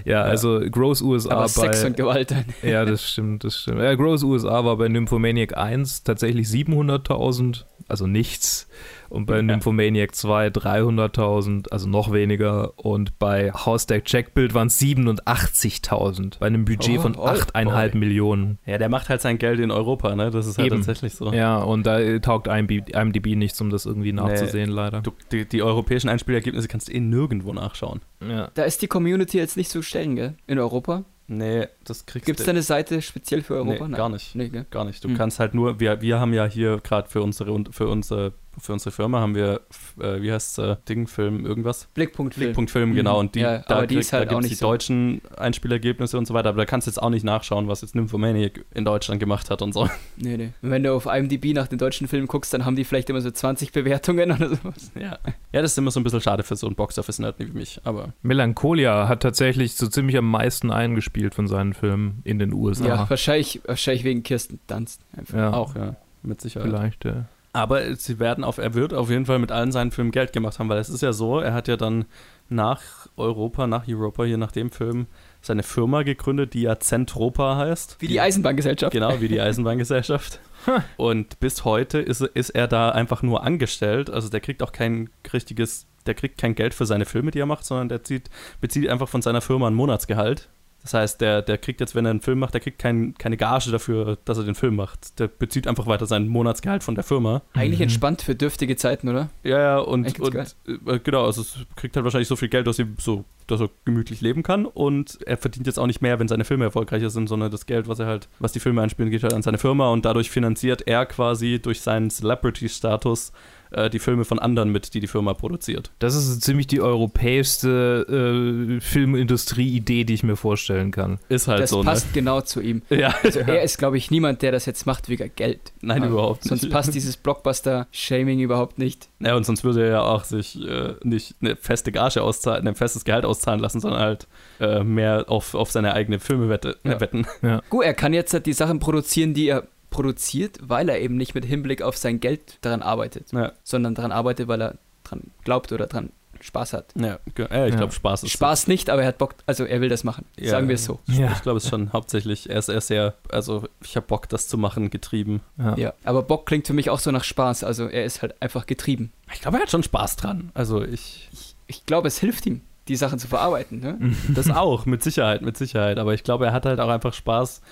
ja, 0.04 0.22
also 0.22 0.60
Gross 0.70 1.02
USA 1.02 1.32
Aber 1.32 1.42
bei 1.42 1.48
Sex 1.48 1.84
und 1.84 1.96
Gewalt 1.96 2.30
dann. 2.30 2.44
Ja, 2.62 2.84
das 2.84 3.08
stimmt, 3.08 3.44
das 3.44 3.60
stimmt. 3.60 3.80
Ja, 3.80 3.94
Gross 3.94 4.22
USA 4.22 4.64
war 4.64 4.76
bei 4.76 4.88
Nymphomaniac 4.88 5.56
1 5.56 6.04
tatsächlich 6.04 6.48
700.000, 6.48 7.64
also 7.88 8.06
nichts. 8.06 8.68
Und 9.08 9.26
bei 9.26 9.36
Ja. 9.36 9.42
Nymphomaniac 9.42 10.14
2 10.14 10.48
300.000, 10.48 11.70
also 11.70 11.88
noch 11.88 12.12
weniger. 12.12 12.72
Und 12.78 13.18
bei 13.18 13.52
House 13.52 13.86
der 13.86 14.02
Jackbild 14.04 14.54
waren 14.54 14.68
es 14.68 14.78
87.000, 14.80 16.38
bei 16.38 16.46
einem 16.46 16.64
Budget 16.64 16.98
Oh, 16.98 17.02
von 17.02 17.16
oh, 17.16 17.26
8,5 17.26 17.64
boy. 17.90 17.98
Millionen. 17.98 18.58
Ja, 18.66 18.78
der 18.78 18.88
macht 18.88 19.08
halt 19.08 19.20
sein 19.20 19.38
Geld 19.38 19.60
in 19.60 19.70
Europa, 19.70 20.14
ne? 20.14 20.30
Das 20.30 20.46
ist 20.46 20.58
halt 20.58 20.66
Eben. 20.68 20.76
tatsächlich 20.76 21.14
so. 21.14 21.32
Ja, 21.32 21.58
und 21.58 21.84
da 21.86 22.18
taugt 22.18 22.46
IMDb, 22.46 23.36
nichts, 23.36 23.60
um 23.60 23.70
das 23.70 23.86
irgendwie 23.86 24.12
nachzusehen, 24.12 24.70
leider. 24.70 25.00
Du, 25.00 25.12
die, 25.32 25.46
die 25.48 25.62
europäischen 25.62 26.08
Einspielergebnisse 26.08 26.68
kannst 26.68 26.88
du 26.88 26.92
eh 26.92 27.00
nirgendwo 27.00 27.52
nachschauen. 27.52 28.00
Ja. 28.26 28.50
Da 28.54 28.64
ist 28.64 28.82
die 28.82 28.86
Community 28.88 29.38
jetzt 29.38 29.56
nicht 29.56 29.70
so 29.70 29.82
stellen, 29.82 30.16
gell? 30.16 30.34
In 30.46 30.58
Europa? 30.58 31.04
Nee, 31.26 31.68
das 31.84 32.04
kriegst 32.04 32.26
Gibt 32.26 32.38
es 32.40 32.44
du. 32.44 32.50
da 32.50 32.52
eine 32.52 32.62
Seite 32.62 33.00
speziell 33.00 33.42
für 33.42 33.54
Europa? 33.54 33.88
Nee, 33.88 33.96
gar 33.96 34.10
nicht. 34.10 34.34
Nee? 34.34 34.50
Gar 34.70 34.84
nicht. 34.84 35.02
Du 35.02 35.08
Hm. 35.08 35.16
kannst 35.16 35.40
halt 35.40 35.54
nur, 35.54 35.80
wir, 35.80 36.02
wir 36.02 36.20
haben 36.20 36.34
ja 36.34 36.44
hier 36.44 36.80
gerade 36.82 37.08
für 37.08 37.22
unsere 37.22 37.64
für 37.70 37.88
unsere 37.88 38.34
für 38.60 38.72
unsere 38.72 38.90
Firma 38.90 39.20
haben 39.20 39.34
wir, 39.34 39.60
äh, 40.00 40.20
wie 40.22 40.32
heißt 40.32 40.58
äh, 40.58 40.76
Dingfilm, 40.88 41.44
irgendwas? 41.46 41.88
Blickpunkt 41.94 42.34
Film. 42.34 42.46
Blickpunkt-Film, 42.48 42.90
Mhm. 42.90 42.94
genau. 42.94 43.18
Und 43.20 43.34
die, 43.34 43.40
Ja, 43.40 43.58
da, 43.58 43.76
aber 43.78 43.86
die 43.86 43.96
ist 43.96 44.12
halt 44.12 44.22
da 44.22 44.24
gibt's 44.24 44.36
auch 44.36 44.40
nicht 44.40 44.50
die 44.52 44.54
so. 44.56 44.66
deutschen 44.66 45.20
Einspielergebnisse 45.36 46.18
und 46.18 46.26
so 46.26 46.34
weiter, 46.34 46.48
aber 46.50 46.58
da 46.58 46.64
kannst 46.64 46.86
du 46.86 46.90
jetzt 46.90 46.98
auch 46.98 47.10
nicht 47.10 47.24
nachschauen, 47.24 47.68
was 47.68 47.80
jetzt 47.82 47.94
Nymphomaniac 47.94 48.64
in 48.74 48.84
Deutschland 48.84 49.20
gemacht 49.20 49.50
hat 49.50 49.62
und 49.62 49.72
so. 49.72 49.88
Nee, 50.16 50.36
nee. 50.36 50.50
Und 50.62 50.70
wenn 50.70 50.82
du 50.82 50.94
auf 50.94 51.06
IMDb 51.06 51.52
nach 51.54 51.66
den 51.68 51.78
deutschen 51.78 52.08
Filmen 52.08 52.26
guckst, 52.28 52.52
dann 52.54 52.64
haben 52.64 52.76
die 52.76 52.84
vielleicht 52.84 53.10
immer 53.10 53.20
so 53.20 53.30
20 53.30 53.72
Bewertungen 53.72 54.30
oder 54.32 54.48
sowas. 54.50 54.92
Ja. 54.98 55.18
ja, 55.52 55.62
das 55.62 55.72
ist 55.72 55.78
immer 55.78 55.90
so 55.90 56.00
ein 56.00 56.04
bisschen 56.04 56.20
schade 56.20 56.42
für 56.42 56.56
so 56.56 56.66
einen 56.66 56.76
Box-Office-Nerd 56.76 57.36
wie 57.38 57.46
mich, 57.46 57.80
aber 57.84 58.12
Melancholia 58.22 59.08
hat 59.08 59.20
tatsächlich 59.22 59.74
so 59.74 59.86
ziemlich 59.88 60.16
am 60.16 60.30
meisten 60.30 60.70
eingespielt 60.70 61.34
von 61.34 61.46
seinen 61.48 61.72
Filmen 61.74 62.20
in 62.24 62.38
den 62.38 62.52
USA. 62.52 62.86
Ja, 62.86 63.10
wahrscheinlich, 63.10 63.60
wahrscheinlich 63.66 64.04
wegen 64.04 64.22
Kirsten 64.22 64.60
Dunst. 64.66 65.00
Einfach. 65.16 65.36
Ja, 65.38 65.52
auch, 65.52 65.74
ja, 65.74 65.96
mit 66.22 66.40
Sicherheit. 66.40 66.68
vielleicht. 66.70 67.04
Ja. 67.04 67.24
Aber 67.54 67.94
sie 67.94 68.18
werden 68.18 68.44
auf, 68.44 68.58
er 68.58 68.74
wird 68.74 68.92
auf 68.92 69.08
jeden 69.08 69.26
Fall 69.26 69.38
mit 69.38 69.52
allen 69.52 69.72
seinen 69.72 69.92
Filmen 69.92 70.10
Geld 70.10 70.32
gemacht 70.32 70.58
haben, 70.58 70.68
weil 70.68 70.78
es 70.78 70.90
ist 70.90 71.02
ja 71.02 71.12
so, 71.12 71.38
er 71.38 71.54
hat 71.54 71.68
ja 71.68 71.76
dann 71.76 72.04
nach 72.48 72.82
Europa, 73.16 73.66
nach 73.66 73.88
Europa, 73.88 74.24
hier 74.24 74.38
nach 74.38 74.52
dem 74.52 74.70
Film, 74.70 75.06
seine 75.40 75.62
Firma 75.62 76.02
gegründet, 76.02 76.52
die 76.52 76.62
ja 76.62 76.78
Zentropa 76.78 77.56
heißt. 77.56 77.96
Wie 78.00 78.08
die 78.08 78.20
Eisenbahngesellschaft. 78.20 78.92
Genau, 78.92 79.20
wie 79.20 79.28
die 79.28 79.40
Eisenbahngesellschaft. 79.40 80.40
Und 80.96 81.40
bis 81.40 81.64
heute 81.64 81.98
ist, 81.98 82.20
ist 82.20 82.50
er 82.50 82.68
da 82.68 82.90
einfach 82.90 83.22
nur 83.22 83.42
angestellt. 83.42 84.10
Also 84.10 84.28
der 84.28 84.40
kriegt 84.40 84.62
auch 84.62 84.72
kein 84.72 85.10
richtiges, 85.32 85.86
der 86.06 86.14
kriegt 86.14 86.38
kein 86.38 86.54
Geld 86.54 86.74
für 86.74 86.86
seine 86.86 87.04
Filme, 87.04 87.30
die 87.30 87.38
er 87.38 87.46
macht, 87.46 87.64
sondern 87.64 87.88
der 87.88 88.02
zieht, 88.04 88.30
bezieht 88.60 88.88
einfach 88.88 89.08
von 89.08 89.22
seiner 89.22 89.40
Firma 89.40 89.68
ein 89.68 89.74
Monatsgehalt. 89.74 90.48
Das 90.84 90.94
heißt, 90.94 91.20
der, 91.20 91.40
der 91.42 91.58
kriegt 91.58 91.80
jetzt, 91.80 91.94
wenn 91.94 92.04
er 92.04 92.10
einen 92.10 92.20
Film 92.20 92.38
macht, 92.38 92.54
der 92.54 92.60
kriegt 92.60 92.78
kein, 92.78 93.14
keine 93.14 93.36
Gage 93.38 93.70
dafür, 93.70 94.18
dass 94.26 94.36
er 94.38 94.44
den 94.44 94.54
Film 94.54 94.76
macht. 94.76 95.18
Der 95.18 95.28
bezieht 95.28 95.66
einfach 95.66 95.86
weiter 95.86 96.04
sein 96.06 96.28
Monatsgehalt 96.28 96.84
von 96.84 96.94
der 96.94 97.04
Firma. 97.04 97.40
Eigentlich 97.54 97.78
Mhm. 97.80 97.84
entspannt 97.84 98.20
für 98.22 98.34
dürftige 98.34 98.76
Zeiten, 98.76 99.08
oder? 99.08 99.30
Ja, 99.42 99.58
ja, 99.58 99.78
und, 99.78 100.20
und 100.20 100.34
äh, 100.34 100.98
genau, 101.02 101.24
also 101.24 101.40
es 101.40 101.56
kriegt 101.74 101.96
halt 101.96 102.04
wahrscheinlich 102.04 102.28
so 102.28 102.36
viel 102.36 102.48
Geld, 102.50 102.66
dass 102.66 102.76
sie 102.76 102.86
so 102.98 103.24
dass 103.46 103.60
er 103.60 103.68
gemütlich 103.84 104.22
leben 104.22 104.42
kann 104.42 104.64
und 104.64 105.18
er 105.26 105.36
verdient 105.36 105.66
jetzt 105.66 105.78
auch 105.78 105.86
nicht 105.86 106.00
mehr, 106.00 106.18
wenn 106.18 106.28
seine 106.28 106.46
Filme 106.46 106.64
erfolgreicher 106.64 107.10
sind, 107.10 107.28
sondern 107.28 107.50
das 107.50 107.66
Geld, 107.66 107.88
was 107.88 107.98
er 107.98 108.06
halt, 108.06 108.26
was 108.38 108.52
die 108.52 108.60
Filme 108.60 108.80
einspielen, 108.80 109.10
geht 109.10 109.22
halt 109.22 109.34
an 109.34 109.42
seine 109.42 109.58
Firma 109.58 109.90
und 109.90 110.06
dadurch 110.06 110.30
finanziert 110.30 110.84
er 110.86 111.04
quasi 111.04 111.60
durch 111.60 111.82
seinen 111.82 112.08
Celebrity-Status 112.10 113.32
äh, 113.74 113.90
die 113.90 113.98
Filme 113.98 114.24
von 114.24 114.38
anderen 114.38 114.70
mit, 114.70 114.94
die 114.94 115.00
die 115.00 115.06
Firma 115.06 115.34
produziert. 115.34 115.90
Das 115.98 116.14
ist 116.14 116.40
ziemlich 116.42 116.66
die 116.66 116.80
europäischste 116.80 118.76
äh, 118.78 118.80
Filmindustrie-Idee, 118.80 120.04
die 120.04 120.14
ich 120.14 120.22
mir 120.22 120.36
vorstellen 120.36 120.90
kann. 120.90 121.18
Ist 121.28 121.48
halt 121.48 121.62
das 121.62 121.70
so, 121.70 121.82
passt 121.82 122.06
ne? 122.06 122.12
genau 122.14 122.40
zu 122.40 122.60
ihm. 122.60 122.82
Ja, 122.90 123.14
Also 123.22 123.40
er 123.40 123.62
ist, 123.62 123.78
glaube 123.78 123.96
ich, 123.98 124.10
niemand, 124.10 124.42
der 124.42 124.52
das 124.52 124.66
jetzt 124.66 124.86
macht 124.86 125.08
wegen 125.08 125.30
Geld. 125.36 125.72
Nein, 125.80 126.02
Ja. 126.02 126.08
überhaupt 126.08 126.44
nicht. 126.44 126.48
Sonst 126.60 126.70
passt 126.70 126.94
dieses 126.94 127.16
Blockbuster-Shaming 127.16 128.40
überhaupt 128.40 128.78
nicht. 128.78 129.08
Ja, 129.20 129.34
und 129.36 129.44
sonst 129.44 129.64
würde 129.64 129.82
er 129.84 129.90
ja 129.90 130.02
auch 130.02 130.24
sich 130.24 130.60
äh, 130.66 130.94
nicht 131.02 131.34
eine 131.40 131.56
feste 131.56 131.92
Gage 131.92 132.22
auszahlen, 132.22 132.66
ein 132.68 132.74
festes 132.74 133.04
Gehalt 133.04 133.24
auszahlen 133.24 133.60
lassen, 133.60 133.80
sondern 133.80 134.00
halt 134.00 134.26
äh, 134.60 134.84
mehr 134.84 135.24
auf, 135.28 135.54
auf 135.54 135.70
seine 135.70 135.94
eigene 135.94 136.20
Filme 136.20 136.48
wette, 136.48 136.76
Ja. 136.84 137.00
wetten. 137.00 137.26
Gut, 137.70 137.84
er 137.84 137.94
kann 137.94 138.12
jetzt 138.12 138.32
halt 138.32 138.46
die 138.46 138.52
Sachen 138.52 138.78
produzieren, 138.78 139.34
die 139.34 139.48
er 139.48 139.64
produziert, 139.94 140.58
weil 140.60 140.88
er 140.88 141.00
eben 141.00 141.16
nicht 141.16 141.34
mit 141.34 141.44
Hinblick 141.44 141.80
auf 141.82 141.96
sein 141.96 142.18
Geld 142.20 142.58
daran 142.62 142.82
arbeitet, 142.82 143.32
Ja, 143.32 143.52
sondern 143.62 143.94
daran 143.94 144.12
arbeitet, 144.12 144.48
weil 144.48 144.60
er 144.60 144.74
dran 145.04 145.22
glaubt 145.44 145.70
oder 145.72 145.86
dran 145.86 146.10
Spaß 146.40 146.72
hat. 146.74 146.86
ja, 146.96 147.18
ja 147.38 147.66
ich 147.66 147.72
Ja. 147.72 147.76
glaube, 147.78 147.92
Spaß 147.92 148.24
ist. 148.24 148.32
Spaß 148.32 148.66
nicht, 148.66 148.90
aber 148.90 149.02
er 149.02 149.08
hat 149.08 149.18
Bock, 149.18 149.34
also 149.46 149.64
er 149.64 149.80
will 149.80 149.88
das 149.88 150.02
machen. 150.04 150.24
Ja. 150.36 150.50
Sagen 150.50 150.68
wir 150.68 150.74
es 150.74 150.84
so. 150.84 150.98
Ja. 151.06 151.30
Ich 151.32 151.42
glaube, 151.42 151.56
es 151.58 151.64
ist 151.64 151.70
schon 151.70 151.92
hauptsächlich, 151.92 152.50
er 152.50 152.58
ist, 152.58 152.68
er 152.68 152.78
ist 152.78 152.88
sehr, 152.88 153.14
also 153.30 153.66
ich 153.82 153.96
habe 153.96 154.06
Bock, 154.06 154.28
das 154.28 154.48
zu 154.48 154.58
machen, 154.58 154.90
getrieben. 154.90 155.40
Ja. 155.56 155.76
Ja, 155.76 155.92
aber 156.04 156.22
Bock 156.22 156.44
klingt 156.44 156.66
für 156.66 156.74
mich 156.74 156.90
auch 156.90 156.98
so 156.98 157.10
nach 157.12 157.24
Spaß, 157.24 157.64
also 157.64 157.86
er 157.86 158.04
ist 158.04 158.20
halt 158.20 158.34
einfach 158.42 158.66
getrieben. 158.66 159.12
Ich 159.32 159.40
glaube, 159.40 159.56
er 159.58 159.62
hat 159.62 159.70
schon 159.70 159.82
Spaß 159.84 160.16
dran. 160.16 160.50
Also 160.54 160.82
ich, 160.82 161.28
Ich, 161.32 161.54
ich 161.68 161.86
glaube, 161.86 162.08
es 162.08 162.18
hilft 162.18 162.44
ihm, 162.46 162.60
die 162.88 162.96
Sachen 162.96 163.18
zu 163.18 163.28
verarbeiten. 163.28 163.78
Ne? 163.80 163.98
das 164.34 164.50
auch, 164.50 164.84
mit 164.84 165.02
Sicherheit, 165.02 165.40
mit 165.40 165.56
Sicherheit. 165.56 165.98
Aber 165.98 166.12
ich 166.12 166.24
glaube, 166.24 166.44
er 166.46 166.52
hat 166.52 166.66
halt 166.66 166.80
auch 166.80 166.90
einfach 166.90 167.14
Spaß 167.14 167.62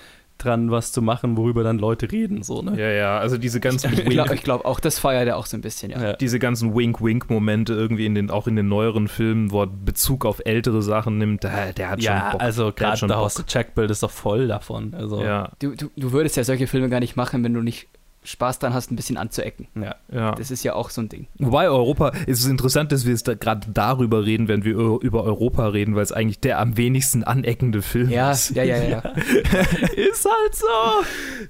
dran, 0.43 0.71
was 0.71 0.91
zu 0.91 1.01
machen, 1.01 1.37
worüber 1.37 1.63
dann 1.63 1.77
Leute 1.79 2.11
reden, 2.11 2.43
so, 2.43 2.61
ne? 2.61 2.79
Ja, 2.79 2.89
ja, 2.89 3.17
also 3.17 3.37
diese 3.37 3.59
ganzen 3.61 3.93
Ich 3.93 4.05
glaube 4.05 4.31
Wink, 4.31 4.43
glaub, 4.43 4.65
auch, 4.65 4.79
das 4.79 4.99
feiert 4.99 5.27
er 5.27 5.37
auch 5.37 5.45
so 5.45 5.57
ein 5.57 5.61
bisschen, 5.61 5.91
ja. 5.91 6.01
Ja. 6.01 6.13
diese 6.13 6.39
ganzen 6.39 6.75
Wink-Wink-Momente 6.75 7.73
irgendwie 7.73 8.05
in 8.05 8.15
den, 8.15 8.29
auch 8.29 8.47
in 8.47 8.55
den 8.55 8.67
neueren 8.67 9.07
Filmen, 9.07 9.51
wo 9.51 9.61
er 9.63 9.67
Bezug 9.67 10.25
auf 10.25 10.41
ältere 10.45 10.81
Sachen 10.81 11.17
nimmt, 11.17 11.43
der, 11.43 11.73
der 11.73 11.89
hat 11.89 12.01
Ja, 12.01 12.19
schon 12.21 12.31
Bock. 12.33 12.41
also 12.41 12.63
Der 12.65 12.73
gerade 12.73 12.97
schon 12.97 13.09
The 13.09 13.15
House 13.15 13.43
Checkbill 13.45 13.89
ist 13.89 14.03
doch 14.03 14.11
voll 14.11 14.47
davon. 14.47 14.93
Also, 14.93 15.21
Ja, 15.23 15.51
Du, 15.59 15.75
du, 15.75 15.89
du 15.95 16.11
würdest 16.11 16.37
ja 16.37 16.43
solche 16.43 16.67
Filme 16.67 16.89
gar 16.89 16.99
nicht 16.99 17.15
machen, 17.15 17.43
wenn 17.43 17.53
du 17.53 17.61
nicht 17.61 17.87
Spaß 18.23 18.59
dran 18.59 18.73
hast, 18.73 18.91
ein 18.91 18.95
bisschen 18.95 19.17
anzuecken. 19.17 19.67
ja. 19.75 19.95
ja. 20.11 20.31
Das 20.33 20.51
ist 20.51 20.63
ja 20.63 20.73
auch 20.75 20.89
so 20.89 21.01
ein 21.01 21.09
Ding. 21.09 21.27
Wobei 21.39 21.67
Europa, 21.69 22.11
es 22.27 22.39
ist 22.39 22.45
interessant, 22.47 22.91
dass 22.91 23.05
wir 23.05 23.13
es 23.13 23.23
da 23.23 23.33
gerade 23.35 23.67
darüber 23.73 24.25
reden, 24.25 24.47
wenn 24.47 24.63
wir 24.63 24.73
über 25.01 25.23
Europa 25.23 25.67
reden, 25.67 25.95
weil 25.95 26.03
es 26.03 26.11
eigentlich 26.11 26.39
der 26.39 26.59
am 26.59 26.77
wenigsten 26.77 27.23
aneckende 27.23 27.81
Film 27.81 28.09
Ja, 28.09 28.31
ist. 28.31 28.55
ja, 28.55 28.63
ja, 28.63 28.81
ja. 28.83 28.99
Ist 29.95 30.25
halt 30.25 30.55
so. 30.55 30.65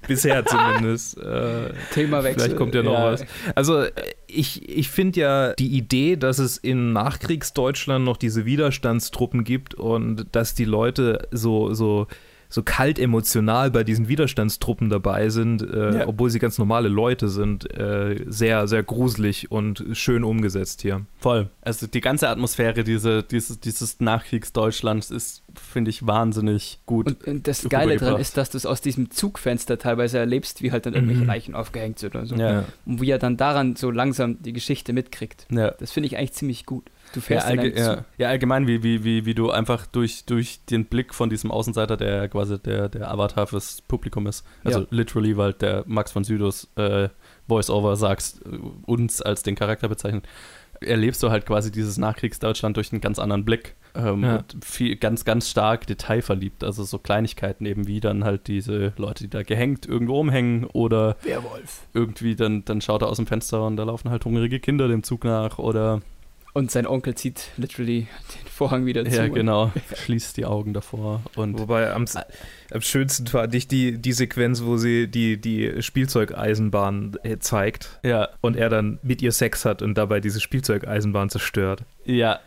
Bisher 0.07 0.45
zumindest. 0.45 1.17
äh, 1.19 1.73
Themawechsel. 1.93 2.39
Vielleicht 2.41 2.57
kommt 2.57 2.75
ja 2.75 2.83
noch 2.83 2.93
Ja. 2.93 3.11
was. 3.13 3.25
Also 3.55 3.81
äh, 3.83 3.91
ich, 4.27 4.67
ich 4.67 4.89
finde 4.89 5.19
ja 5.19 5.53
die 5.53 5.67
Idee, 5.77 6.15
dass 6.15 6.39
es 6.39 6.57
in 6.57 6.91
Nachkriegsdeutschland 6.93 8.03
noch 8.03 8.17
diese 8.17 8.45
Widerstandstruppen 8.45 9.43
gibt 9.43 9.75
und 9.75 10.25
dass 10.31 10.53
die 10.55 10.65
Leute 10.65 11.27
so, 11.31 11.73
so, 11.73 12.07
so 12.53 12.61
kalt 12.61 12.99
emotional 12.99 13.71
bei 13.71 13.83
diesen 13.83 14.07
Widerstandstruppen 14.07 14.91
dabei 14.91 15.29
sind, 15.29 15.63
äh, 15.63 15.97
Ja. 16.01 16.07
obwohl 16.07 16.29
sie 16.29 16.37
ganz 16.37 16.59
normale 16.59 16.87
Leute 16.87 17.27
sind, 17.27 17.65
äh, 17.75 18.23
sehr, 18.27 18.67
sehr 18.67 18.83
gruselig 18.83 19.49
und 19.49 19.83
schön 19.93 20.23
umgesetzt 20.23 20.83
hier. 20.83 21.01
Voll. 21.17 21.49
Also 21.61 21.87
die 21.87 21.99
ganze 21.99 22.29
Atmosphäre 22.29 22.83
diese, 22.83 23.23
dieses, 23.23 23.59
dieses 23.59 23.99
Nachkriegsdeutschlands 24.01 25.09
ist, 25.09 25.41
finde 25.55 25.89
ich, 25.89 26.05
wahnsinnig 26.05 26.79
gut. 26.85 27.07
Und, 27.07 27.23
und 27.27 27.47
das 27.47 27.63
Geile 27.69 27.71
dran 27.71 27.91
rübergebracht. 27.93 28.21
ist, 28.21 28.37
dass 28.37 28.49
du 28.51 28.57
es 28.57 28.65
aus 28.67 28.81
diesem 28.81 29.09
Zugfenster 29.09 29.79
teilweise 29.79 30.19
erlebst, 30.19 30.61
wie 30.61 30.71
halt 30.71 30.85
dann 30.85 30.93
irgendwelche 30.93 31.21
Mhm. 31.21 31.27
Leichen 31.27 31.55
aufgehängt 31.55 31.97
sind 31.99 32.15
oder 32.15 32.25
so. 32.27 32.35
ja. 32.35 32.65
Und 32.85 33.01
wie 33.01 33.09
er 33.09 33.17
dann 33.19 33.35
daran 33.37 33.75
so 33.75 33.89
langsam 33.89 34.41
die 34.43 34.53
Geschichte 34.53 34.93
mitkriegt. 34.93 35.47
Ja. 35.49 35.71
Das 35.71 35.91
finde 35.91 36.07
ich 36.07 36.17
eigentlich 36.17 36.33
ziemlich 36.33 36.65
gut. 36.67 36.83
Du 37.13 37.19
Ja, 37.19 37.25
fährst 37.25 37.49
in 37.49 37.59
allge 37.59 37.79
ja. 37.79 38.05
Ja, 38.17 38.29
allgemein, 38.29 38.67
wie, 38.67 38.83
wie, 38.83 39.03
wie, 39.03 39.25
wie 39.25 39.33
du 39.33 39.49
einfach 39.51 39.85
durch, 39.87 40.25
durch 40.25 40.65
den 40.65 40.85
Blick 40.85 41.13
von 41.13 41.29
diesem 41.29 41.51
Außenseiter, 41.51 41.95
der 41.95 42.27
quasi 42.27 42.59
der, 42.59 42.89
der 42.89 43.09
Avatar 43.11 43.47
fürs 43.47 43.81
Publikum 43.83 44.27
ist, 44.27 44.45
also 44.63 44.79
Ja. 44.81 44.85
literally, 44.89 45.37
weil 45.37 45.53
der 45.53 45.83
Max 45.87 46.11
von 46.11 46.23
Südos 46.23 46.69
äh, 46.75 47.09
Voice-Over 47.47 47.95
sagst, 47.95 48.41
äh, 48.45 48.57
uns 48.85 49.21
als 49.21 49.43
den 49.43 49.55
Charakter 49.55 49.87
bezeichnet, 49.87 50.25
erlebst 50.81 51.23
du 51.23 51.29
halt 51.29 51.45
quasi 51.45 51.71
dieses 51.71 51.97
Nachkriegsdeutschland 51.97 52.75
durch 52.75 52.91
einen 52.91 52.99
ganz 52.99 53.17
anderen 53.19 53.45
Blick. 53.45 53.75
Ähm, 53.95 54.23
Ja. 54.23 54.37
und 54.37 54.55
viel, 54.65 54.95
ganz, 54.95 55.23
ganz 55.23 55.49
stark 55.51 55.85
detailverliebt. 55.85 56.63
Also 56.63 56.83
so 56.83 56.97
Kleinigkeiten 56.97 57.65
eben 57.67 57.85
wie 57.87 57.99
dann 57.99 58.23
halt 58.23 58.47
diese 58.47 58.91
Leute, 58.97 59.23
die 59.25 59.29
da 59.29 59.43
gehängt 59.43 59.85
irgendwo 59.85 60.15
rumhängen 60.15 60.65
oder 60.65 61.15
Werwolf. 61.21 61.83
irgendwie 61.93 62.35
dann, 62.35 62.65
dann 62.65 62.81
schaut 62.81 63.03
er 63.03 63.07
aus 63.09 63.17
dem 63.17 63.27
Fenster 63.27 63.65
und 63.67 63.77
da 63.77 63.83
laufen 63.83 64.09
halt 64.09 64.25
hungrige 64.25 64.59
Kinder 64.59 64.87
dem 64.87 65.03
Zug 65.03 65.23
nach 65.25 65.59
oder 65.59 66.01
Und 66.53 66.69
sein 66.69 66.85
Onkel 66.85 67.15
zieht 67.15 67.49
literally 67.57 68.07
den 68.35 68.47
Vorhang 68.47 68.85
wieder 68.85 69.03
zu. 69.05 69.15
ja 69.15 69.27
genau, 69.27 69.71
schließt 70.05 70.37
die 70.37 70.45
Augen 70.45 70.73
davor 70.73 71.23
und 71.35 71.59
Wobei 71.59 71.91
am, 71.91 72.05
am 72.71 72.81
schönsten 72.81 73.25
fand 73.25 73.55
ich 73.55 73.67
die, 73.67 73.97
die 73.97 74.13
Sequenz, 74.13 74.63
wo 74.63 74.77
sie 74.77 75.07
die, 75.07 75.41
die 75.41 75.81
Spielzeugeisenbahn 75.81 77.17
äh, 77.23 77.39
zeigt 77.39 77.99
ja, 78.03 78.29
und 78.41 78.55
er 78.55 78.69
dann 78.69 78.99
mit 79.01 79.23
ihr 79.23 79.31
Sex 79.31 79.65
hat 79.65 79.81
und 79.81 79.95
dabei 79.97 80.19
diese 80.19 80.39
Spielzeugeisenbahn 80.39 81.31
zerstört. 81.31 81.83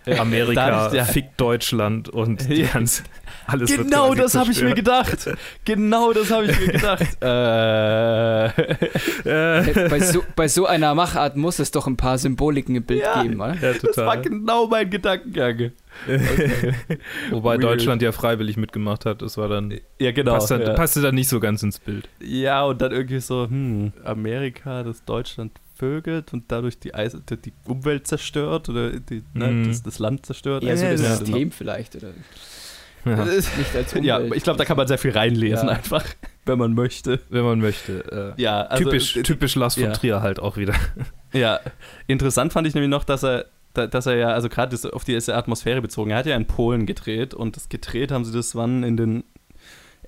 ja, 0.06 0.20
Amerika 0.20 0.94
ja. 0.94 1.04
fickt 1.04 1.40
Deutschland 1.40 2.08
und 2.08 2.48
die 2.48 2.62
ganze, 2.72 3.02
alles 3.46 3.74
Genau 3.76 4.08
quasi 4.08 4.20
das 4.22 4.34
habe 4.34 4.50
ich 4.52 4.62
mir 4.62 4.74
gedacht. 4.74 5.28
Genau 5.64 6.12
das 6.12 6.30
habe 6.30 6.46
ich 6.46 6.58
mir 6.60 6.72
gedacht. 6.72 7.02
äh, 9.24 9.88
bei, 9.88 10.00
so, 10.00 10.22
bei 10.34 10.48
so 10.48 10.66
einer 10.66 10.94
Machart 10.94 11.36
muss 11.36 11.58
es 11.58 11.70
doch 11.70 11.86
ein 11.86 11.96
paar 11.96 12.18
Symboliken 12.18 12.74
im 12.76 12.82
Bild 12.84 13.02
Ja. 13.02 13.22
geben, 13.22 13.40
oder? 13.40 13.54
ja, 13.54 13.72
das 13.72 13.82
war 13.96 14.14
total. 14.16 14.22
genau 14.22 14.66
mein 14.66 14.90
Gedankengang. 14.90 15.72
Wobei 17.30 17.52
Weird. 17.54 17.62
Deutschland 17.64 18.02
ja 18.02 18.12
freiwillig 18.12 18.56
mitgemacht 18.56 19.06
hat, 19.06 19.22
das 19.22 19.36
war 19.38 19.48
dann, 19.48 19.72
Ja, 19.98 20.12
genau. 20.12 20.34
passt 20.34 20.50
dann 20.50 20.60
ja. 20.60 20.74
passte 20.74 21.00
dann 21.00 21.14
nicht 21.14 21.28
so 21.28 21.40
ganz 21.40 21.62
ins 21.62 21.78
Bild. 21.78 22.08
ja, 22.20 22.64
und 22.64 22.80
dann 22.82 22.92
irgendwie 22.92 23.20
so, 23.20 23.44
hm, 23.48 23.92
Amerika, 24.04 24.82
das 24.82 25.04
Deutschland 25.04 25.52
vögelt 25.74 26.32
und 26.32 26.44
dadurch 26.48 26.78
die, 26.78 26.94
Eis 26.94 27.16
die, 27.28 27.36
die 27.36 27.52
Umwelt 27.66 28.06
zerstört 28.06 28.68
oder 28.68 28.92
die, 28.98 29.22
ne, 29.34 29.48
Mhm. 29.48 29.68
das, 29.68 29.82
das 29.82 29.98
Land 29.98 30.24
zerstört. 30.26 30.64
Eher 30.64 30.76
so 30.76 30.84
Ja, 30.84 30.92
das 30.92 31.02
ja, 31.02 31.16
System 31.16 31.50
vielleicht, 31.50 31.96
oder 31.96 32.08
Ja, 33.06 33.24
nicht 33.24 33.74
als 33.76 33.92
Umwelt. 33.94 34.04
Ja, 34.04 34.20
ich 34.20 34.42
glaube, 34.42 34.58
da 34.58 34.64
kann 34.64 34.76
man 34.76 34.86
sehr 34.88 34.98
viel 34.98 35.12
reinlesen 35.12 35.68
Ja. 35.68 35.74
einfach, 35.74 36.04
wenn 36.44 36.58
man 36.58 36.74
möchte. 36.74 37.20
wenn 37.30 37.44
man 37.44 37.60
möchte. 37.60 38.34
Äh, 38.36 38.42
Ja, 38.42 38.62
also, 38.62 38.84
typisch, 38.84 39.16
äh, 39.16 39.22
typisch 39.22 39.54
Lars 39.54 39.74
von 39.74 39.84
ja. 39.84 39.92
Trier 39.92 40.20
halt 40.22 40.40
auch 40.40 40.56
wieder. 40.56 40.74
Ja, 41.32 41.60
interessant 42.06 42.52
fand 42.52 42.66
ich 42.66 42.74
nämlich 42.74 42.90
noch, 42.90 43.04
dass 43.04 43.22
er, 43.22 43.46
da- 43.74 43.86
dass 43.86 44.06
er 44.06 44.16
ja, 44.16 44.28
also 44.30 44.48
gerade 44.48 44.76
auf 44.92 45.04
diese 45.04 45.34
Atmosphäre 45.36 45.80
bezogen, 45.82 46.10
er 46.10 46.18
hat 46.18 46.26
ja 46.26 46.34
in 46.36 46.46
Polen 46.46 46.86
gedreht 46.86 47.34
und 47.34 47.56
das 47.56 47.68
gedreht 47.68 48.10
haben 48.10 48.24
sie 48.24 48.32
das 48.32 48.54
wann 48.54 48.82
in 48.82 48.96
den 48.96 49.24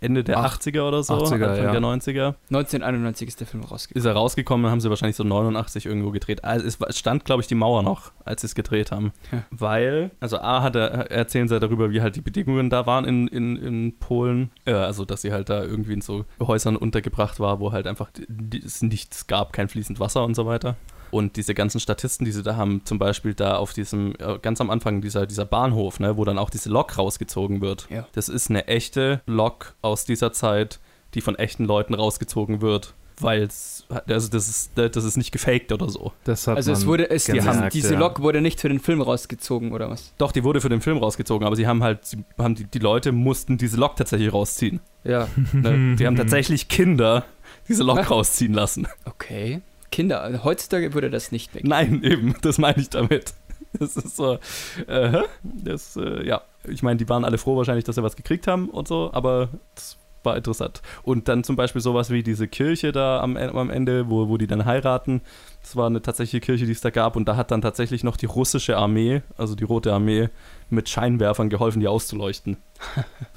Ende 0.00 0.24
der 0.24 0.38
Ach, 0.38 0.58
80er 0.58 0.82
oder 0.88 1.02
so, 1.02 1.14
80er, 1.14 1.22
Anfang 1.22 1.40
ja. 1.40 1.72
der 1.72 1.80
90er. 1.80 2.34
1991 2.50 3.28
ist 3.28 3.40
der 3.40 3.46
Film 3.46 3.64
rausgekommen. 3.64 3.98
Ist 4.00 4.04
er 4.06 4.12
rausgekommen, 4.12 4.64
dann 4.64 4.72
haben 4.72 4.80
sie 4.80 4.90
wahrscheinlich 4.90 5.16
so 5.16 5.24
89 5.24 5.86
irgendwo 5.86 6.10
gedreht. 6.10 6.44
Also 6.44 6.66
es 6.66 6.98
stand, 6.98 7.24
glaube 7.24 7.42
ich, 7.42 7.46
die 7.48 7.54
Mauer 7.54 7.82
noch, 7.82 8.12
als 8.24 8.42
sie 8.42 8.46
es 8.46 8.54
gedreht 8.54 8.92
haben. 8.92 9.12
Ja. 9.32 9.42
Weil, 9.50 10.10
also 10.20 10.38
A 10.38 10.62
hat 10.62 10.76
er, 10.76 11.10
erzählen 11.10 11.48
sie 11.48 11.58
darüber, 11.60 11.90
wie 11.90 12.00
halt 12.00 12.16
die 12.16 12.20
Bedingungen 12.20 12.70
da 12.70 12.86
waren 12.86 13.04
in, 13.04 13.28
in, 13.28 13.56
in 13.56 13.98
Polen. 13.98 14.50
Äh, 14.64 14.72
also, 14.72 15.04
dass 15.04 15.22
sie 15.22 15.32
halt 15.32 15.48
da 15.50 15.62
irgendwie 15.62 15.94
in 15.94 16.00
so 16.00 16.24
Häusern 16.40 16.76
untergebracht 16.76 17.40
war, 17.40 17.60
wo 17.60 17.72
halt 17.72 17.86
einfach 17.86 18.10
die- 18.28 18.62
es 18.64 18.82
nichts 18.82 19.26
gab, 19.26 19.52
kein 19.52 19.68
fließend 19.68 20.00
Wasser 20.00 20.24
und 20.24 20.34
so 20.34 20.46
weiter. 20.46 20.76
Und 21.10 21.36
diese 21.36 21.54
ganzen 21.54 21.80
Statisten, 21.80 22.24
die 22.24 22.32
sie 22.32 22.42
da 22.42 22.56
haben, 22.56 22.82
zum 22.84 22.98
Beispiel 22.98 23.34
da 23.34 23.56
auf 23.56 23.72
diesem, 23.72 24.14
äh, 24.18 24.38
ganz 24.40 24.60
am 24.60 24.70
Anfang 24.70 25.00
dieser, 25.00 25.26
dieser 25.26 25.44
Bahnhof, 25.44 26.00
ne, 26.00 26.16
wo 26.16 26.24
dann 26.24 26.38
auch 26.38 26.50
diese 26.50 26.68
Lok 26.68 26.98
rausgezogen 26.98 27.60
wird. 27.60 27.86
Ja. 27.90 28.06
Das 28.12 28.28
ist 28.28 28.50
eine 28.50 28.66
echte 28.66 29.22
Lok 29.26 29.74
aus 29.82 30.04
dieser 30.04 30.32
Zeit, 30.32 30.80
die 31.14 31.20
von 31.20 31.36
echten 31.36 31.64
Leuten 31.64 31.94
rausgezogen 31.94 32.60
wird. 32.60 32.94
Weil 33.20 33.42
es, 33.42 33.84
also 34.06 34.28
das 34.28 34.48
ist, 34.48 34.72
das 34.76 35.04
ist 35.04 35.16
nicht 35.16 35.32
gefaked 35.32 35.72
oder 35.72 35.88
so. 35.88 36.12
Das 36.24 36.46
hat 36.46 36.56
Also 36.56 36.70
es 36.70 36.86
wurde, 36.86 37.10
es, 37.10 37.24
die 37.24 37.32
gemerkt, 37.32 37.60
haben, 37.60 37.70
diese 37.70 37.94
ja. 37.94 37.98
Lok 37.98 38.20
wurde 38.20 38.40
nicht 38.40 38.60
für 38.60 38.68
den 38.68 38.78
Film 38.78 39.00
rausgezogen, 39.00 39.72
oder 39.72 39.90
was? 39.90 40.14
Doch, 40.18 40.30
die 40.30 40.44
wurde 40.44 40.60
für 40.60 40.68
den 40.68 40.80
Film 40.80 40.98
rausgezogen, 40.98 41.44
aber 41.44 41.56
sie 41.56 41.66
haben 41.66 41.82
halt, 41.82 42.04
sie 42.04 42.24
haben 42.38 42.54
die, 42.54 42.64
die 42.64 42.78
Leute 42.78 43.10
mussten 43.10 43.58
diese 43.58 43.76
Lok 43.76 43.96
tatsächlich 43.96 44.32
rausziehen. 44.32 44.80
Ja. 45.02 45.26
Ne? 45.52 45.96
Die 45.96 46.06
haben 46.06 46.16
tatsächlich 46.16 46.68
Kinder 46.68 47.24
diese 47.68 47.82
Lok 47.82 48.08
rausziehen 48.10 48.54
lassen. 48.54 48.86
Okay. 49.04 49.62
Kinder, 49.90 50.40
heutzutage 50.44 50.94
würde 50.94 51.10
das 51.10 51.32
nicht 51.32 51.54
weg. 51.54 51.64
Nein, 51.64 52.02
eben, 52.02 52.34
das 52.42 52.58
meine 52.58 52.78
ich 52.78 52.90
damit. 52.90 53.34
Das 53.78 53.96
ist 53.96 54.16
so, 54.16 54.38
äh, 54.86 55.22
das, 55.42 55.96
äh, 55.96 56.26
ja, 56.26 56.42
ich 56.64 56.82
meine, 56.82 56.96
die 56.96 57.08
waren 57.08 57.24
alle 57.24 57.38
froh 57.38 57.56
wahrscheinlich, 57.56 57.84
dass 57.84 57.96
sie 57.96 58.02
was 58.02 58.16
gekriegt 58.16 58.46
haben 58.46 58.68
und 58.70 58.88
so, 58.88 59.10
aber 59.12 59.50
das 59.74 59.98
war 60.22 60.36
interessant. 60.36 60.82
Und 61.02 61.28
dann 61.28 61.44
zum 61.44 61.56
Beispiel 61.56 61.80
sowas 61.80 62.10
wie 62.10 62.22
diese 62.22 62.48
Kirche 62.48 62.92
da 62.92 63.20
am, 63.20 63.36
am 63.36 63.70
Ende, 63.70 64.10
wo, 64.10 64.28
wo 64.28 64.36
die 64.36 64.46
dann 64.46 64.64
heiraten. 64.64 65.20
Das 65.62 65.76
war 65.76 65.86
eine 65.86 66.02
tatsächliche 66.02 66.40
Kirche, 66.40 66.66
die 66.66 66.72
es 66.72 66.80
da 66.80 66.90
gab. 66.90 67.16
Und 67.16 67.26
da 67.28 67.36
hat 67.36 67.50
dann 67.50 67.62
tatsächlich 67.62 68.04
noch 68.04 68.16
die 68.16 68.26
russische 68.26 68.76
Armee, 68.76 69.22
also 69.36 69.54
die 69.54 69.64
Rote 69.64 69.92
Armee, 69.92 70.28
mit 70.70 70.88
Scheinwerfern 70.88 71.50
geholfen, 71.50 71.80
die 71.80 71.88
auszuleuchten. 71.88 72.56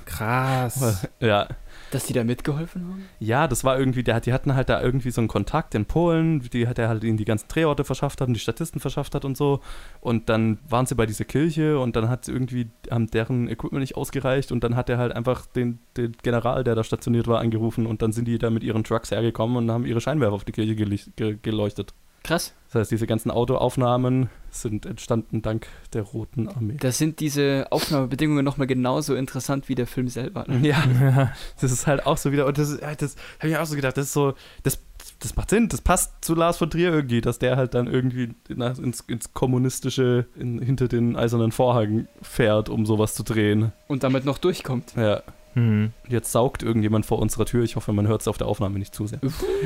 Krass. 0.05 1.07
Ja, 1.19 1.47
Dass 1.91 2.06
die 2.06 2.13
da 2.13 2.23
mitgeholfen 2.23 2.88
haben? 2.88 3.06
Ja, 3.19 3.47
das 3.47 3.63
war 3.63 3.77
irgendwie, 3.77 4.04
der, 4.04 4.19
die 4.21 4.34
hatten 4.34 4.56
halt 4.56 4.69
da 4.69 4.82
irgendwie 4.82 5.12
so 5.12 5.21
einen 5.21 5.27
Kontakt 5.27 5.75
in 5.75 5.86
Polen, 5.86 6.39
die 6.39 6.67
hat 6.67 6.80
er 6.80 6.88
halt 6.88 7.04
ihnen 7.04 7.17
die 7.17 7.25
ganzen 7.25 7.47
Drehorte 7.49 7.84
verschafft 7.84 8.21
hat 8.21 8.27
und 8.27 8.34
die 8.34 8.39
Statisten 8.39 8.80
verschafft 8.80 9.13
hat 9.13 9.25
und 9.25 9.38
so. 9.38 9.60
Und 9.99 10.30
dann 10.30 10.60
waren 10.67 10.86
sie 10.86 10.95
bei 10.95 11.06
dieser 11.06 11.25
Kirche 11.25 11.80
und 11.80 11.95
dann 11.95 12.10
hat 12.10 12.27
irgendwie, 12.27 12.69
haben 12.89 13.08
deren 13.08 13.47
Equipment 13.47 13.82
nicht 13.82 13.97
ausgereicht 13.97 14.51
und 14.51 14.63
dann 14.63 14.75
hat 14.75 14.89
er 14.89 14.97
halt 14.97 15.13
einfach 15.15 15.45
den, 15.45 15.80
den 15.97 16.13
General, 16.23 16.63
der 16.63 16.75
da 16.75 16.84
stationiert 16.84 17.27
war, 17.27 17.39
angerufen 17.39 17.86
und 17.86 18.01
dann 18.01 18.12
sind 18.12 18.25
die 18.25 18.38
da 18.38 18.49
mit 18.49 18.63
ihren 18.63 18.84
Trucks 18.84 19.12
hergekommen 19.12 19.58
und 19.58 19.69
haben 19.69 19.86
ihre 19.86 20.01
Scheinwerfer 20.01 20.34
auf 20.34 20.45
die 20.45 20.54
Kirche 20.54 20.75
geleuchtet. 20.75 21.93
Krass. 22.23 22.53
Das 22.67 22.81
heißt, 22.81 22.91
diese 22.91 23.07
ganzen 23.07 23.31
Autoaufnahmen 23.31 24.29
sind 24.49 24.86
entstanden 24.86 25.41
dank 25.41 25.67
der 25.93 26.03
Roten 26.03 26.47
Armee. 26.47 26.77
Da 26.79 26.91
sind 26.91 27.19
diese 27.19 27.67
Aufnahmebedingungen 27.69 28.45
nochmal 28.45 28.67
genauso 28.67 29.15
interessant 29.15 29.67
wie 29.67 29.75
der 29.75 29.88
Film 29.88 30.07
selber. 30.07 30.45
ne? 30.47 30.60
Ja, 30.67 31.34
das 31.60 31.71
ist 31.71 31.88
halt 31.88 32.05
auch 32.05 32.17
so 32.17 32.31
wieder, 32.31 32.45
und 32.45 32.57
das, 32.57 32.77
das 32.79 33.15
habe 33.39 33.49
ich 33.49 33.57
auch 33.57 33.65
so 33.65 33.75
gedacht, 33.75 33.97
das 33.97 34.05
ist 34.05 34.13
so, 34.13 34.36
das, 34.63 34.79
das 35.19 35.36
macht 35.36 35.49
Sinn, 35.49 35.67
das 35.67 35.81
passt 35.81 36.13
zu 36.23 36.34
Lars 36.34 36.57
von 36.57 36.69
Trier 36.69 36.93
irgendwie, 36.93 37.19
dass 37.19 37.39
der 37.39 37.57
halt 37.57 37.73
dann 37.73 37.88
irgendwie 37.88 38.34
ins, 38.47 39.01
ins 39.01 39.34
kommunistische, 39.34 40.27
in, 40.36 40.62
hinter 40.62 40.88
den 40.88 41.15
eisernen 41.17 41.51
Vorhang 41.51 42.07
fährt, 42.21 42.69
um 42.69 42.86
sowas 42.86 43.15
zu 43.15 43.23
drehen. 43.23 43.73
Und 43.88 44.03
damit 44.03 44.23
noch 44.23 44.38
durchkommt. 44.38 44.93
Ja, 44.95 45.23
Mhm. 45.55 45.91
jetzt 46.07 46.31
saugt 46.31 46.63
irgendjemand 46.63 47.05
vor 47.05 47.19
unserer 47.19 47.45
Tür, 47.45 47.63
ich 47.63 47.75
hoffe, 47.75 47.93
man 47.93 48.07
hört 48.07 48.21
es 48.21 48.27
auf 48.27 48.37
der 48.37 48.47
Aufnahme 48.47 48.79
nicht 48.79 48.93
zu 48.95 49.07
sehr. 49.07 49.19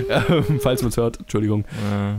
Ähm, 0.10 0.60
Falls 0.62 0.82
man 0.82 0.90
es 0.90 0.98
hört, 0.98 1.20
Entschuldigung. 1.20 1.66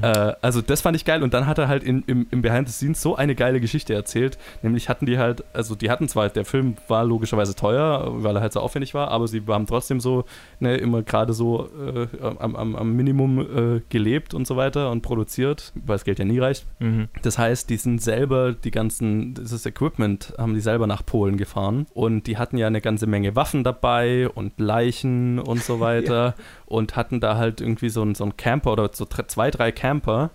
Äh, 0.02 0.06
Äh, 0.06 0.34
also 0.42 0.60
das 0.62 0.80
fand 0.80 0.96
ich 0.96 1.04
geil 1.04 1.22
und 1.22 1.34
dann 1.34 1.46
hat 1.46 1.58
er 1.58 1.68
halt 1.68 1.82
in, 1.82 2.02
im, 2.06 2.26
im 2.30 2.42
Behind 2.42 2.68
the 2.68 2.72
Scenes 2.74 3.00
so 3.02 3.16
eine 3.16 3.34
geile 3.34 3.60
Geschichte 3.60 3.94
erzählt. 3.94 4.38
Nämlich 4.62 4.88
hatten 4.88 5.06
die 5.06 5.18
halt, 5.18 5.44
also 5.52 5.74
die 5.74 5.90
hatten 5.90 6.08
zwar, 6.08 6.28
der 6.28 6.44
Film 6.44 6.76
war 6.88 7.04
logischerweise 7.04 7.54
teuer, 7.54 8.22
weil 8.22 8.36
er 8.36 8.42
halt 8.42 8.52
so 8.52 8.60
aufwendig 8.60 8.94
war, 8.94 9.08
aber 9.08 9.26
sie 9.28 9.42
haben 9.48 9.66
trotzdem 9.66 10.00
so 10.00 10.24
ne, 10.60 10.76
immer 10.76 11.02
gerade 11.02 11.32
so 11.32 11.68
äh, 11.78 12.06
am, 12.38 12.56
am, 12.56 12.76
am 12.76 12.92
Minimum 12.94 13.76
äh, 13.76 13.80
gelebt 13.88 14.34
und 14.34 14.46
so 14.46 14.56
weiter 14.56 14.90
und 14.90 15.02
produziert, 15.02 15.72
weil 15.74 15.94
das 15.96 16.04
Geld 16.04 16.18
ja 16.18 16.24
nie 16.24 16.38
reicht. 16.38 16.66
mhm. 16.78 17.08
Das 17.22 17.38
heißt, 17.38 17.70
die 17.70 17.76
sind 17.76 18.00
selber, 18.02 18.52
die 18.52 18.70
ganzen, 18.70 19.34
dieses 19.34 19.66
Equipment 19.66 20.34
haben 20.38 20.54
die 20.54 20.60
selber 20.60 20.86
nach 20.86 21.04
Polen 21.04 21.36
gefahren 21.36 21.86
und 21.94 22.26
die 22.26 22.36
hatten 22.38 22.56
ja 22.58 22.66
eine 22.66 22.80
ganze 22.80 23.06
Menge 23.06 23.34
Waffen 23.36 23.55
dabei 23.64 24.28
und 24.28 24.58
Leichen 24.60 25.38
und 25.38 25.62
so 25.62 25.80
weiter 25.80 26.34
und 26.66 26.96
hatten 26.96 27.20
da 27.20 27.36
halt 27.36 27.60
irgendwie 27.60 27.88
so 27.88 28.02
einen 28.02 28.14
so 28.14 28.24
einen 28.24 28.36
Camper 28.36 28.72
oder 28.72 28.90
so 28.92 29.04
zwei, 29.06 29.50
drei 29.50 29.72
Camper 29.72 30.30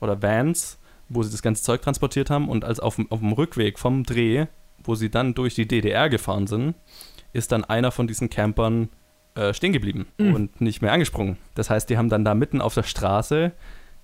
oder 0.00 0.22
Vans, 0.22 0.78
wo 1.08 1.22
sie 1.22 1.30
das 1.30 1.42
ganze 1.42 1.62
Zeug 1.62 1.82
transportiert 1.82 2.30
haben 2.30 2.48
und 2.48 2.64
als 2.64 2.80
auf 2.80 2.96
dem, 2.96 3.10
auf 3.10 3.20
dem 3.20 3.32
Rückweg 3.32 3.78
vom 3.78 4.04
Dreh, 4.04 4.46
wo 4.84 4.94
sie 4.94 5.10
dann 5.10 5.34
durch 5.34 5.54
die 5.54 5.68
DDR 5.68 6.08
gefahren 6.08 6.46
sind, 6.46 6.74
ist 7.32 7.52
dann 7.52 7.64
einer 7.64 7.90
von 7.92 8.06
diesen 8.06 8.30
Campern 8.30 8.88
äh, 9.34 9.54
stehen 9.54 9.72
geblieben 9.72 10.06
Mhm. 10.18 10.34
und 10.34 10.60
nicht 10.60 10.82
mehr 10.82 10.92
angesprungen. 10.92 11.38
Das 11.54 11.70
heißt, 11.70 11.88
die 11.88 11.96
haben 11.96 12.08
dann 12.10 12.24
da 12.24 12.34
mitten 12.34 12.60
auf 12.60 12.74
der 12.74 12.82
Straße 12.82 13.52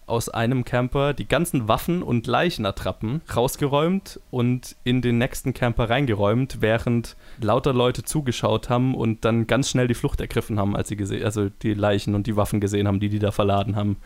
aus 0.08 0.28
einem 0.28 0.64
Camper 0.64 1.12
die 1.12 1.28
ganzen 1.28 1.68
Waffen 1.68 2.02
und 2.02 2.26
Leichenattrappen 2.26 3.22
rausgeräumt 3.34 4.20
und 4.30 4.76
in 4.84 5.02
den 5.02 5.18
nächsten 5.18 5.54
Camper 5.54 5.90
reingeräumt, 5.90 6.58
während 6.60 7.16
lauter 7.40 7.72
Leute 7.72 8.02
zugeschaut 8.02 8.68
haben 8.68 8.94
und 8.94 9.24
dann 9.24 9.46
ganz 9.46 9.70
schnell 9.70 9.88
die 9.88 9.94
Flucht 9.94 10.20
ergriffen 10.20 10.58
haben, 10.58 10.76
als 10.76 10.88
sie 10.88 10.96
gesehen, 10.96 11.24
also 11.24 11.48
die 11.62 11.74
Leichen 11.74 12.14
und 12.14 12.26
die 12.26 12.36
Waffen 12.36 12.60
gesehen 12.60 12.86
haben, 12.86 13.00
die 13.00 13.08
die 13.08 13.18
da 13.18 13.30
verladen 13.30 13.76
haben. 13.76 13.96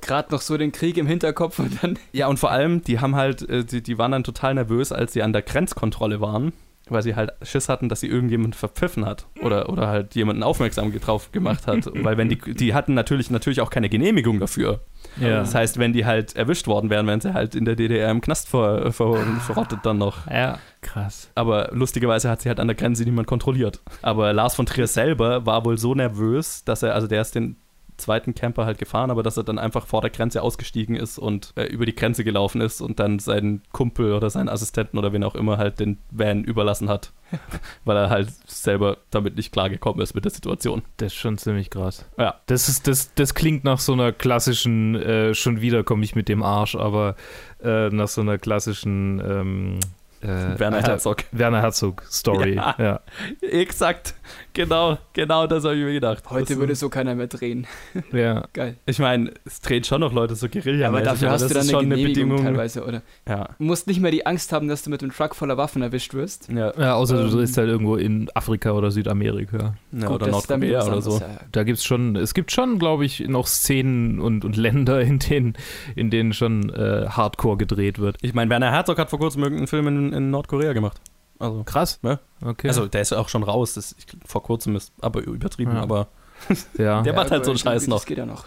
Gerade 0.00 0.32
noch 0.32 0.40
so 0.40 0.56
den 0.56 0.72
Krieg 0.72 0.96
im 0.96 1.06
Hinterkopf 1.06 1.58
und 1.58 1.82
dann. 1.82 1.98
Ja, 2.12 2.28
und 2.28 2.38
vor 2.38 2.50
allem, 2.50 2.82
die 2.82 3.00
haben 3.00 3.16
halt, 3.16 3.48
äh, 3.48 3.64
die, 3.64 3.82
die 3.82 3.98
waren 3.98 4.12
dann 4.12 4.24
total 4.24 4.54
nervös, 4.54 4.92
als 4.92 5.12
sie 5.12 5.22
an 5.22 5.32
der 5.32 5.42
Grenzkontrolle 5.42 6.20
waren, 6.20 6.52
weil 6.90 7.02
sie 7.02 7.14
halt 7.14 7.32
Schiss 7.42 7.68
hatten, 7.68 7.88
dass 7.88 8.00
sie 8.00 8.08
irgendjemand 8.08 8.56
verpfiffen 8.56 9.06
hat 9.06 9.26
oder, 9.42 9.68
oder 9.68 9.88
halt 9.88 10.14
jemanden 10.14 10.42
aufmerksam 10.42 10.92
drauf 10.92 11.32
gemacht 11.32 11.66
hat. 11.66 11.90
weil 11.94 12.16
wenn 12.16 12.28
die, 12.28 12.36
die 12.36 12.74
hatten 12.74 12.94
natürlich, 12.94 13.30
natürlich 13.30 13.60
auch 13.60 13.70
keine 13.70 13.88
Genehmigung 13.88 14.40
dafür. 14.40 14.80
Ja. 15.20 15.40
Das 15.40 15.54
heißt, 15.54 15.78
wenn 15.78 15.92
die 15.92 16.04
halt 16.04 16.36
erwischt 16.36 16.66
worden 16.66 16.90
wären, 16.90 17.06
wären 17.06 17.20
sie 17.20 17.34
halt 17.34 17.54
in 17.54 17.64
der 17.64 17.76
DDR 17.76 18.10
im 18.10 18.20
Knast 18.20 18.48
ver, 18.48 18.92
ver, 18.92 19.16
verrottet 19.40 19.80
dann 19.82 19.98
noch. 19.98 20.26
ja. 20.26 20.58
Krass. 20.82 21.30
Aber 21.34 21.68
lustigerweise 21.72 22.30
hat 22.30 22.40
sie 22.40 22.48
halt 22.48 22.58
an 22.58 22.66
der 22.66 22.74
Grenze 22.74 23.04
niemand 23.04 23.26
kontrolliert. 23.26 23.82
Aber 24.00 24.32
Lars 24.32 24.54
von 24.54 24.64
Trier 24.64 24.86
selber 24.86 25.44
war 25.44 25.64
wohl 25.66 25.76
so 25.76 25.94
nervös, 25.94 26.64
dass 26.64 26.82
er, 26.82 26.94
also 26.94 27.06
der 27.06 27.20
ist 27.20 27.34
den 27.34 27.56
zweiten 28.00 28.34
Camper 28.34 28.64
halt 28.64 28.78
gefahren, 28.78 29.10
aber 29.10 29.22
dass 29.22 29.36
er 29.36 29.44
dann 29.44 29.58
einfach 29.58 29.86
vor 29.86 30.00
der 30.00 30.10
Grenze 30.10 30.42
ausgestiegen 30.42 30.96
ist 30.96 31.18
und 31.18 31.52
äh, 31.56 31.66
über 31.66 31.86
die 31.86 31.94
Grenze 31.94 32.24
gelaufen 32.24 32.60
ist 32.60 32.80
und 32.80 32.98
dann 32.98 33.18
seinen 33.18 33.62
Kumpel 33.70 34.12
oder 34.12 34.30
seinen 34.30 34.48
Assistenten 34.48 34.98
oder 34.98 35.12
wen 35.12 35.22
auch 35.22 35.34
immer 35.34 35.58
halt 35.58 35.78
den 35.78 35.98
Van 36.10 36.42
überlassen 36.42 36.88
hat, 36.88 37.12
weil 37.84 37.96
er 37.96 38.10
halt 38.10 38.30
selber 38.46 38.98
damit 39.10 39.36
nicht 39.36 39.52
klargekommen 39.52 40.02
ist 40.02 40.14
mit 40.14 40.24
der 40.24 40.32
Situation. 40.32 40.82
Das 40.96 41.12
ist 41.12 41.18
schon 41.18 41.38
ziemlich 41.38 41.70
krass. 41.70 42.04
Ja. 42.18 42.40
Das, 42.46 42.68
ist, 42.68 42.88
das, 42.88 43.14
das 43.14 43.34
klingt 43.34 43.62
nach 43.62 43.78
so 43.78 43.92
einer 43.92 44.12
klassischen, 44.12 44.96
äh, 44.96 45.34
schon 45.34 45.60
wieder 45.60 45.84
komme 45.84 46.04
ich 46.04 46.16
mit 46.16 46.28
dem 46.28 46.42
Arsch, 46.42 46.74
aber 46.74 47.14
äh, 47.62 47.90
nach 47.90 48.08
so 48.08 48.20
einer 48.22 48.38
klassischen 48.38 49.20
ähm, 49.24 49.80
äh, 50.22 50.58
Werner 50.58 50.76
Alter, 50.78 50.88
Herzog. 50.92 51.24
Werner 51.32 51.62
Herzog 51.62 52.02
Story. 52.10 52.54
Ja. 52.54 52.74
Ja. 52.78 53.00
Exakt. 53.40 54.14
Genau, 54.52 54.98
genau 55.12 55.46
das 55.46 55.64
habe 55.64 55.76
ich 55.76 55.84
mir 55.84 55.92
gedacht. 55.92 56.24
Heute 56.30 56.46
das, 56.54 56.58
würde 56.58 56.74
so 56.74 56.88
keiner 56.88 57.14
mehr 57.14 57.26
drehen. 57.28 57.66
ja. 58.12 58.44
Geil. 58.52 58.76
Ich 58.86 58.98
meine, 58.98 59.32
es 59.44 59.60
drehen 59.60 59.84
schon 59.84 60.00
noch 60.00 60.12
Leute 60.12 60.34
so 60.34 60.48
Guerilla. 60.48 60.88
aber 60.88 61.02
dafür 61.02 61.30
hast 61.30 61.48
du 61.48 61.54
dann 61.54 61.68
eine 61.68 61.96
Genehmigung 61.96 62.42
teilweise, 62.44 62.84
oder? 62.84 63.02
Ja. 63.28 63.50
Du 63.58 63.64
musst 63.64 63.86
nicht 63.86 64.00
mehr 64.00 64.10
die 64.10 64.26
Angst 64.26 64.52
haben, 64.52 64.68
dass 64.68 64.82
du 64.82 64.90
mit 64.90 65.02
einem 65.02 65.12
Truck 65.12 65.34
voller 65.34 65.56
Waffen 65.56 65.82
erwischt 65.82 66.14
wirst. 66.14 66.48
Ja, 66.48 66.72
ja, 66.78 66.94
außer 66.94 67.16
du 67.16 67.24
Ähm. 67.24 67.30
drehst 67.30 67.56
halt 67.56 67.68
irgendwo 67.68 67.96
in 67.96 68.28
Afrika 68.34 68.72
oder 68.72 68.90
Südamerika. 68.90 69.74
ja 69.92 70.06
Gut, 70.06 70.22
oder 70.22 70.28
Nordkorea 70.28 70.84
oder 70.86 71.00
so. 71.02 71.20
Da 71.52 71.62
gibt's 71.64 71.84
schon, 71.84 72.16
es 72.16 72.34
gibt 72.34 72.50
schon, 72.52 72.78
glaube 72.78 73.04
ich, 73.04 73.20
noch 73.20 73.46
Szenen 73.46 74.20
und, 74.20 74.44
und 74.44 74.56
Länder, 74.56 75.00
in 75.00 75.18
denen, 75.18 75.54
in 75.94 76.10
denen 76.10 76.32
schon 76.32 76.70
äh, 76.70 77.06
Hardcore 77.08 77.56
gedreht 77.56 77.98
wird. 77.98 78.16
Ich 78.22 78.34
meine, 78.34 78.50
Werner 78.50 78.70
Herzog 78.72 78.98
hat 78.98 79.10
vor 79.10 79.18
kurzem 79.18 79.42
irgendeinen 79.42 79.66
Film 79.68 79.86
in, 79.88 80.09
in 80.12 80.30
Nordkorea 80.30 80.72
gemacht. 80.72 81.00
Also, 81.38 81.62
Krass. 81.64 81.98
Ja. 82.02 82.18
Okay. 82.44 82.68
also 82.68 82.86
der 82.86 83.00
ist 83.00 83.10
ja 83.12 83.18
auch 83.18 83.28
schon 83.28 83.42
raus. 83.42 83.74
Das, 83.74 83.94
ich, 83.98 84.06
vor 84.26 84.42
kurzem 84.42 84.76
ist 84.76 84.92
aber 85.00 85.22
übertrieben, 85.22 85.72
Ja. 85.74 85.82
aber 85.82 86.08
ja. 86.78 87.02
der 87.02 87.12
macht 87.14 87.30
halt 87.30 87.44
so 87.44 87.50
einen 87.50 87.58
Scheiß 87.58 87.82
Das 87.82 87.88
noch. 87.88 88.04
geht 88.04 88.18
ja 88.18 88.26
noch. 88.26 88.44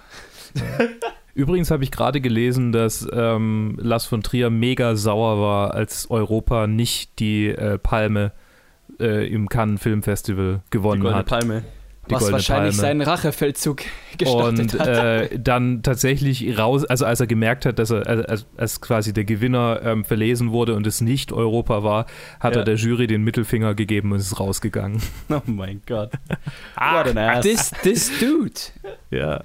Übrigens 1.36 1.71
habe 1.71 1.84
ich 1.84 1.89
gerade 1.91 2.21
gelesen, 2.21 2.71
dass 2.71 3.08
ähm, 3.12 3.76
Lars 3.82 4.06
von 4.06 4.21
Trier 4.21 4.52
mega 4.52 4.95
sauer 4.95 5.39
war, 5.41 5.73
als 5.73 6.10
Europa 6.12 6.67
nicht 6.67 7.17
die 7.19 7.47
äh, 7.47 7.80
Palme 7.80 8.32
äh, 8.99 9.28
im 9.28 9.49
Cannes 9.49 9.82
Filmfestival 9.82 10.62
Die 10.67 10.69
gewonnen 10.69 11.02
Goldene 11.02 11.19
hat. 11.19 11.26
Palme. 11.28 11.63
Die 12.09 12.15
Was 12.15 12.31
wahrscheinlich 12.33 12.75
Palme. 12.75 12.81
seinen 12.81 13.01
Rachefeldzug 13.01 13.81
gestartet 14.17 14.73
und 14.73 14.79
hat. 14.79 14.87
äh, 14.89 15.39
dann 15.39 15.83
tatsächlich 15.83 16.57
raus, 16.57 16.83
also 16.83 17.05
als 17.05 17.21
er 17.21 17.27
gemerkt 17.27 17.65
hat, 17.65 17.79
dass 17.79 17.91
er, 17.91 18.05
als- 18.07 18.45
als, 18.57 18.81
quasi 18.81 19.13
der 19.13 19.23
Gewinner 19.23 19.79
ähm, 19.85 20.03
verlesen 20.03 20.51
wurde 20.51 20.75
und 20.75 20.85
es 20.85 20.99
nicht 20.99 21.31
Europa 21.31 21.81
war, 21.83 22.05
hat 22.41 22.55
Ja. 22.55 22.61
er 22.61 22.65
der 22.65 22.75
Jury 22.75 23.07
den 23.07 23.23
Mittelfinger 23.23 23.73
gegeben 23.73 24.11
und 24.11 24.19
ist 24.19 24.37
rausgegangen. 24.39 25.01
Oh 25.29 25.41
mein 25.45 25.81
Gott. 25.87 26.11
What 26.75 27.07
an 27.07 27.17
ass. 27.17 27.41
This, 27.45 27.71
this 27.83 28.11
dude. 28.19 28.51
Ja. 29.09 29.43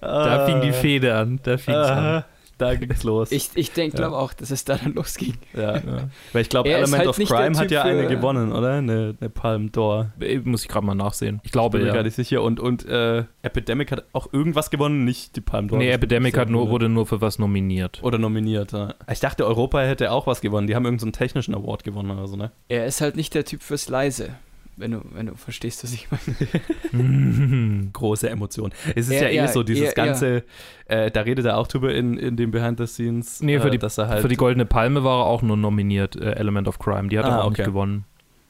Da 0.00 0.46
fing 0.46 0.60
die 0.60 0.72
Fehde 0.72 1.14
an. 1.14 1.38
Da 1.42 1.56
fing's 1.58 1.76
an. 1.88 2.24
Da 2.58 2.74
ging's 2.74 3.02
los. 3.02 3.32
Ich, 3.32 3.50
ich 3.54 3.72
denke, 3.72 3.96
glaube 3.96 4.16
auch, 4.16 4.32
dass 4.32 4.50
es 4.50 4.64
da 4.64 4.76
dann 4.76 4.94
losging. 4.94 5.34
ja. 5.54 5.76
Ja. 5.76 6.08
Weil 6.32 6.42
ich 6.42 6.48
glaube, 6.48 6.68
Element 6.72 6.98
halt 6.98 7.08
of 7.08 7.16
Crime 7.16 7.58
hat 7.58 7.70
ja 7.70 7.82
eine 7.82 8.06
gewonnen, 8.06 8.52
oder? 8.52 8.74
Eine, 8.74 9.16
eine 9.20 9.30
Palme 9.30 9.68
d'Or. 9.68 10.08
Muss 10.44 10.62
ich 10.62 10.68
gerade 10.68 10.86
mal 10.86 10.94
nachsehen. 10.94 11.40
Ich 11.44 11.50
Bin 11.50 11.52
glaube, 11.52 11.78
mir 11.78 11.86
ja. 11.86 11.94
gar 11.94 12.02
nicht 12.02 12.14
sicher. 12.14 12.42
Und, 12.42 12.60
und 12.60 12.86
äh, 12.86 13.24
Epidemic 13.42 13.92
hat 13.92 14.04
auch 14.12 14.32
irgendwas 14.32 14.70
gewonnen, 14.70 15.04
nicht 15.04 15.36
die 15.36 15.40
Palme 15.40 15.68
d'Or. 15.68 15.78
Nee, 15.78 15.90
Epidemic 15.90 16.36
hat 16.36 16.50
nur, 16.50 16.68
wurde 16.70 16.88
nur 16.88 17.06
für 17.06 17.20
was 17.20 17.38
nominiert. 17.38 18.00
Oder 18.02 18.18
nominiert, 18.18 18.72
ja. 18.72 18.94
Ich 19.10 19.20
dachte, 19.20 19.46
Europa 19.46 19.80
hätte 19.80 20.12
auch 20.12 20.26
was 20.26 20.40
gewonnen. 20.40 20.66
Die 20.66 20.74
haben 20.74 20.84
irgendeinen 20.84 21.00
so 21.00 21.06
einen 21.06 21.12
technischen 21.12 21.54
Award 21.54 21.84
gewonnen 21.84 22.10
oder 22.10 22.28
so, 22.28 22.36
ne? 22.36 22.52
Er 22.68 22.86
ist 22.86 23.00
halt 23.00 23.16
nicht 23.16 23.34
der 23.34 23.44
Typ 23.44 23.62
fürs 23.62 23.88
Leise. 23.88 24.30
Wenn 24.76 24.92
du, 24.92 25.00
wenn 25.12 25.26
du 25.26 25.34
verstehst, 25.34 25.84
was 25.84 25.92
ich 25.92 26.08
meine. 26.10 27.88
Große 27.92 28.28
Emotion. 28.30 28.70
Es 28.94 29.08
ist 29.08 29.12
Ja, 29.12 29.22
ja, 29.22 29.28
eh 29.28 29.34
ja, 29.36 29.48
so, 29.48 29.62
dieses 29.62 29.88
ja, 29.94 30.04
ganze, 30.04 30.44
Äh, 30.86 31.10
da 31.10 31.20
redet 31.22 31.44
er 31.46 31.58
auch 31.58 31.66
drüber 31.68 31.94
in, 31.94 32.16
in 32.18 32.36
dem 32.36 32.50
Behind 32.50 32.78
the 32.78 32.86
Scenes, 32.86 33.40
Nee, 33.42 33.58
für 33.60 33.68
äh, 33.68 33.70
die- 33.72 33.78
dass 33.78 33.98
er 33.98 34.08
halt. 34.08 34.20
Für 34.22 34.28
die 34.28 34.36
Goldene 34.36 34.66
Palme 34.66 35.04
war 35.04 35.20
er 35.20 35.26
auch 35.26 35.42
nur 35.42 35.56
nominiert, 35.56 36.16
äh, 36.16 36.32
Element 36.32 36.68
of 36.68 36.78
Crime. 36.78 37.08
Die 37.08 37.18
hat 37.18 37.26
er 37.26 37.32
Ah, 37.32 37.40
auch 37.42 37.46
okay. 37.46 37.62
nicht 37.62 37.66
gewonnen. 37.66 38.04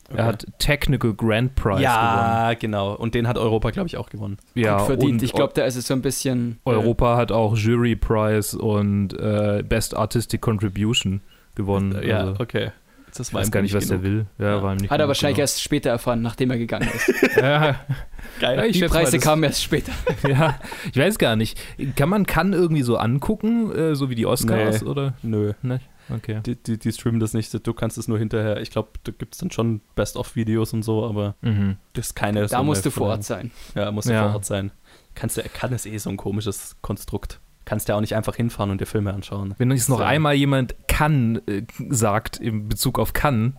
Okay. 0.08 0.18
Er 0.18 0.24
hat 0.26 0.46
Technical 0.58 1.14
Grand 1.14 1.54
Prize 1.54 1.74
gewonnen. 1.76 1.82
ja, 1.84 2.54
genau. 2.54 2.94
Und 2.94 3.14
den 3.14 3.26
hat 3.28 3.38
Europa, 3.38 3.70
glaube 3.70 3.86
ich, 3.88 3.96
auch 3.96 4.10
gewonnen. 4.10 4.36
Ja, 4.54 4.78
Gut 4.78 4.86
verdient. 4.86 5.12
und 5.12 5.22
Ich 5.22 5.32
glaube, 5.32 5.52
da 5.54 5.64
ist 5.64 5.76
es 5.76 5.86
so 5.86 5.94
ein 5.94 6.02
bisschen. 6.02 6.58
äh, 6.66 6.70
Europa 6.70 7.16
hat 7.16 7.32
auch 7.32 7.56
Jury 7.56 7.96
Prize 7.96 8.58
und 8.58 9.12
äh, 9.18 9.62
Best 9.66 9.96
Artistic 9.96 10.40
Contribution 10.40 11.20
gewonnen. 11.54 11.94
Äh, 11.94 12.08
ja, 12.08 12.18
Also, 12.18 12.40
okay. 12.40 12.70
Das 13.14 13.28
Ich 13.28 13.34
weiß 13.34 13.50
gar 13.50 13.60
nicht, 13.60 13.74
was 13.74 13.88
der 13.88 14.02
will. 14.02 14.26
Ja, 14.38 14.46
Ja. 14.56 14.62
war 14.62 14.72
ihm 14.72 14.78
nicht 14.78 14.90
Hat 14.90 14.92
er 14.92 14.98
genug, 15.04 15.08
wahrscheinlich 15.08 15.36
genau. 15.36 15.42
erst 15.42 15.60
später 15.62 15.90
erfahren, 15.90 16.22
nachdem 16.22 16.50
er 16.50 16.56
gegangen 16.58 16.88
ist. 16.94 17.12
Ja, 17.36 17.76
Geil. 18.40 18.64
ich 18.70 18.78
Die 18.78 18.86
Preise 18.86 19.18
kamen 19.18 19.42
erst 19.44 19.62
später. 19.62 19.92
ja, 20.28 20.58
ich 20.90 20.96
weiß 20.98 21.18
gar 21.18 21.36
nicht. 21.36 21.58
Kann 21.96 22.08
man 22.08 22.24
kann 22.24 22.52
irgendwie 22.54 22.82
so 22.82 22.96
angucken, 22.96 23.70
äh, 23.74 23.94
so 23.94 24.08
wie 24.08 24.14
die 24.14 24.24
Oscars, 24.26 24.82
Nee. 24.82 24.88
oder? 24.88 25.14
Nö, 25.22 25.52
Nicht? 25.62 25.86
Okay. 26.08 26.40
die, 26.44 26.56
die, 26.56 26.78
die 26.78 26.92
streamen 26.92 27.20
das 27.20 27.32
nicht. 27.34 27.66
Du 27.66 27.72
kannst 27.74 27.96
es 27.98 28.08
nur 28.08 28.18
hinterher. 28.18 28.60
Ich 28.60 28.70
glaube, 28.70 28.90
da 29.04 29.12
gibt 29.12 29.34
es 29.34 29.40
dann 29.40 29.50
schon 29.50 29.80
Best-of-Videos 29.94 30.72
und 30.72 30.82
so, 30.82 31.04
aber 31.06 31.36
Mhm. 31.42 31.76
das 31.92 32.08
ist 32.08 32.14
keine. 32.14 32.40
Da 32.42 32.48
so 32.58 32.64
musst 32.64 32.84
du 32.86 32.90
vor 32.90 33.08
Ort 33.08 33.24
sein. 33.24 33.50
Ja, 33.74 33.90
musst 33.92 34.08
du 34.08 34.12
Ja. 34.12 34.24
vor 34.24 34.34
Ort 34.36 34.44
sein. 34.46 34.72
Kannst 35.14 35.36
du, 35.36 35.42
kann 35.42 35.72
es 35.74 35.84
eh 35.86 35.96
so 35.98 36.08
ein 36.10 36.16
komisches 36.16 36.76
Konstrukt. 36.80 37.40
Kannst 37.64 37.88
ja 37.88 37.96
auch 37.96 38.00
nicht 38.00 38.14
einfach 38.16 38.34
hinfahren 38.36 38.70
und 38.70 38.80
dir 38.80 38.86
Filme 38.86 39.12
anschauen. 39.14 39.54
Wenn 39.58 39.70
jetzt 39.70 39.88
noch 39.88 39.98
So. 39.98 40.04
einmal 40.04 40.34
jemand 40.34 40.74
kann 40.88 41.40
äh, 41.46 41.62
sagt 41.90 42.38
in 42.38 42.68
Bezug 42.68 42.98
auf 42.98 43.12
kann, 43.12 43.56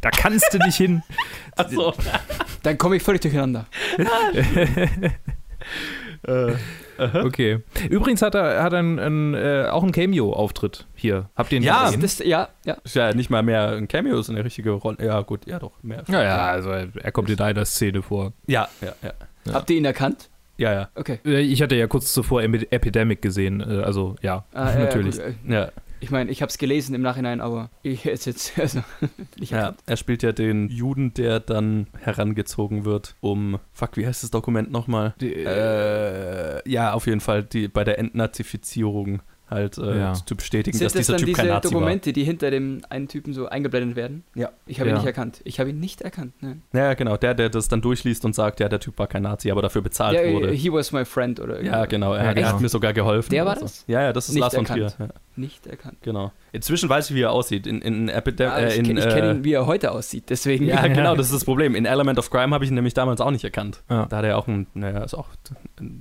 da 0.00 0.10
kannst 0.10 0.48
du 0.52 0.58
nicht 0.58 0.76
hin. 0.76 1.02
Achso. 1.56 1.92
Dann 2.62 2.78
komme 2.78 2.96
ich 2.96 3.02
völlig 3.02 3.20
durcheinander. 3.22 3.66
äh. 6.22 6.52
Okay. 6.98 7.60
Übrigens 7.90 8.22
hat 8.22 8.34
er, 8.36 8.62
hat 8.62 8.72
er 8.72 8.78
einen, 8.78 8.98
einen, 9.00 9.34
äh, 9.34 9.66
auch 9.70 9.82
einen 9.82 9.90
Cameo-Auftritt 9.92 10.86
hier. 10.94 11.30
Habt 11.34 11.50
ihr 11.52 11.58
ihn 11.58 11.64
Ja. 11.64 11.86
gesehen? 11.86 12.00
Das, 12.00 12.18
ja, 12.20 12.48
ja. 12.64 12.74
Ist 12.84 12.94
ja 12.94 13.12
nicht 13.14 13.28
mal 13.30 13.42
mehr 13.42 13.70
ein 13.70 13.88
Cameo, 13.88 14.18
ist 14.20 14.30
eine 14.30 14.44
richtige 14.44 14.70
Rolle. 14.70 14.98
Ja, 15.04 15.20
gut, 15.22 15.46
ja 15.46 15.58
doch, 15.58 15.72
mehr. 15.82 16.04
Ja, 16.08 16.22
ja, 16.22 16.46
also 16.46 16.70
er 16.70 16.88
er 16.94 17.10
kommt 17.12 17.28
in 17.30 17.40
einer 17.40 17.64
Szene 17.64 18.02
vor. 18.02 18.32
Ja, 18.46 18.68
ja, 18.80 18.92
ja. 19.02 19.12
Ja. 19.46 19.54
Habt 19.54 19.70
ihr 19.70 19.76
ihn 19.78 19.84
erkannt? 19.84 20.30
Ja, 20.58 20.72
ja. 20.72 20.88
Okay. 20.94 21.18
Äh, 21.24 21.40
Ich 21.40 21.62
hatte 21.62 21.74
ja 21.76 21.86
kurz 21.86 22.12
zuvor 22.12 22.40
Emi- 22.42 22.66
Epidemic 22.70 23.22
gesehen, 23.22 23.60
äh, 23.60 23.82
also 23.82 24.16
ja, 24.22 24.44
Ah, 24.52 24.70
ja, 24.72 24.78
natürlich. 24.80 25.16
Ja, 25.16 25.26
gut, 25.26 25.34
äh, 25.48 25.52
Ja, 25.52 25.72
ich 26.00 26.10
meine, 26.10 26.30
ich 26.32 26.42
habe 26.42 26.50
es 26.50 26.58
gelesen 26.58 26.94
im 26.96 27.02
Nachhinein, 27.02 27.40
aber 27.40 27.70
ich 27.82 28.04
jetzt 28.04 28.26
jetzt 28.26 28.58
also 28.58 28.82
nicht 29.38 29.52
ja. 29.52 29.58
erkannt. 29.58 29.78
Er 29.86 29.96
spielt 29.96 30.22
ja 30.22 30.32
den 30.32 30.68
Juden, 30.68 31.14
der 31.14 31.40
dann 31.40 31.86
herangezogen 32.00 32.84
wird, 32.84 33.14
um. 33.20 33.58
Fuck, 33.72 33.96
wie 33.96 34.06
heißt 34.06 34.22
das 34.22 34.30
Dokument 34.30 34.70
nochmal? 34.72 35.14
Äh, 35.22 36.68
ja, 36.68 36.92
auf 36.92 37.06
jeden 37.06 37.20
Fall 37.20 37.42
die, 37.44 37.68
bei 37.68 37.84
der 37.84 37.98
Entnazifizierung 37.98 39.22
halt 39.52 39.78
äh, 39.78 39.98
Ja. 39.98 40.12
zu 40.14 40.34
bestätigen, 40.36 40.76
Sind 40.76 40.84
dass 40.86 40.92
das 40.92 41.00
dieser 41.06 41.12
dann 41.14 41.18
Typ 41.20 41.26
diese 41.28 41.40
kein 41.42 41.48
Nazi 41.48 41.68
Dokumente, 41.70 42.12
die 42.12 42.24
hinter 42.24 42.50
dem 42.50 42.82
einen 42.88 43.08
Typen 43.08 43.32
so 43.34 43.46
eingeblendet 43.48 43.96
werden? 43.96 44.24
Ja. 44.34 44.50
Ich 44.66 44.80
habe 44.80 44.90
ihn 44.90 44.94
Ja. 44.94 44.98
nicht 44.98 45.06
erkannt. 45.06 45.40
Ich 45.44 45.60
habe 45.60 45.70
ihn 45.70 45.80
nicht 45.80 46.00
erkannt. 46.00 46.34
Nein. 46.40 46.62
war. 46.72 46.80
Ja, 46.82 46.94
genau. 46.94 47.16
Der, 47.16 47.34
der 47.34 47.48
das 47.50 47.68
dann 47.68 47.80
durchliest 47.82 48.24
und 48.24 48.34
sagt, 48.34 48.60
ja, 48.60 48.68
der 48.68 48.80
Typ 48.80 48.98
war 48.98 49.06
kein 49.06 49.22
Nazi, 49.22 49.50
aber 49.50 49.62
dafür 49.62 49.82
bezahlt 49.82 50.16
Der, 50.18 50.32
wurde. 50.32 50.50
he 50.52 50.72
was 50.72 50.92
my 50.92 51.04
friend 51.04 51.40
oder 51.40 51.62
Ja, 51.62 51.74
irgendwie. 51.78 51.88
genau. 51.90 52.12
Er, 52.14 52.22
Ja, 52.22 52.28
er 52.30 52.34
genau. 52.34 52.48
hat 52.48 52.60
mir 52.60 52.68
sogar 52.68 52.92
geholfen. 52.92 53.30
Der 53.30 53.46
war 53.46 53.54
so. 53.56 53.62
das? 53.62 53.84
Ja, 53.86 54.02
ja, 54.02 54.12
das 54.12 54.28
ist 54.28 54.34
Nicht 54.34 54.40
Lars 54.40 54.54
von 54.54 54.64
Trier. 54.64 54.84
erkannt. 54.86 55.12
Ja, 55.14 55.20
Nicht 55.36 55.66
erkannt. 55.66 55.96
genau. 56.02 56.32
Inzwischen 56.52 56.88
weiß 56.88 57.10
ich, 57.10 57.16
wie 57.16 57.22
er 57.22 57.32
aussieht. 57.32 57.66
In, 57.66 57.80
in, 57.80 58.08
Epidem 58.08 58.50
Ah, 58.50 58.58
äh, 58.58 58.68
ich 58.76 58.82
kenne 58.84 59.00
äh, 59.00 59.30
ihn, 59.30 59.44
wie 59.44 59.52
er 59.54 59.66
heute 59.66 59.92
aussieht. 59.92 60.24
Deswegen. 60.28 60.66
Ja, 60.66 60.86
genau, 60.88 61.16
das 61.16 61.26
ist 61.26 61.34
das 61.34 61.44
Problem. 61.44 61.74
In 61.74 61.86
Element 61.86 62.18
of 62.18 62.30
Crime 62.30 62.54
habe 62.54 62.64
ich 62.64 62.70
ihn 62.70 62.74
nämlich 62.74 62.94
damals 62.94 63.20
auch 63.20 63.30
nicht 63.30 63.44
erkannt. 63.44 63.82
Ja. 63.88 64.06
Da 64.06 64.18
hat 64.18 64.24
er 64.24 64.36
auch 64.36 64.46
ein, 64.48 64.66
naja, 64.74 65.02
ist 65.04 65.14
auch 65.14 65.28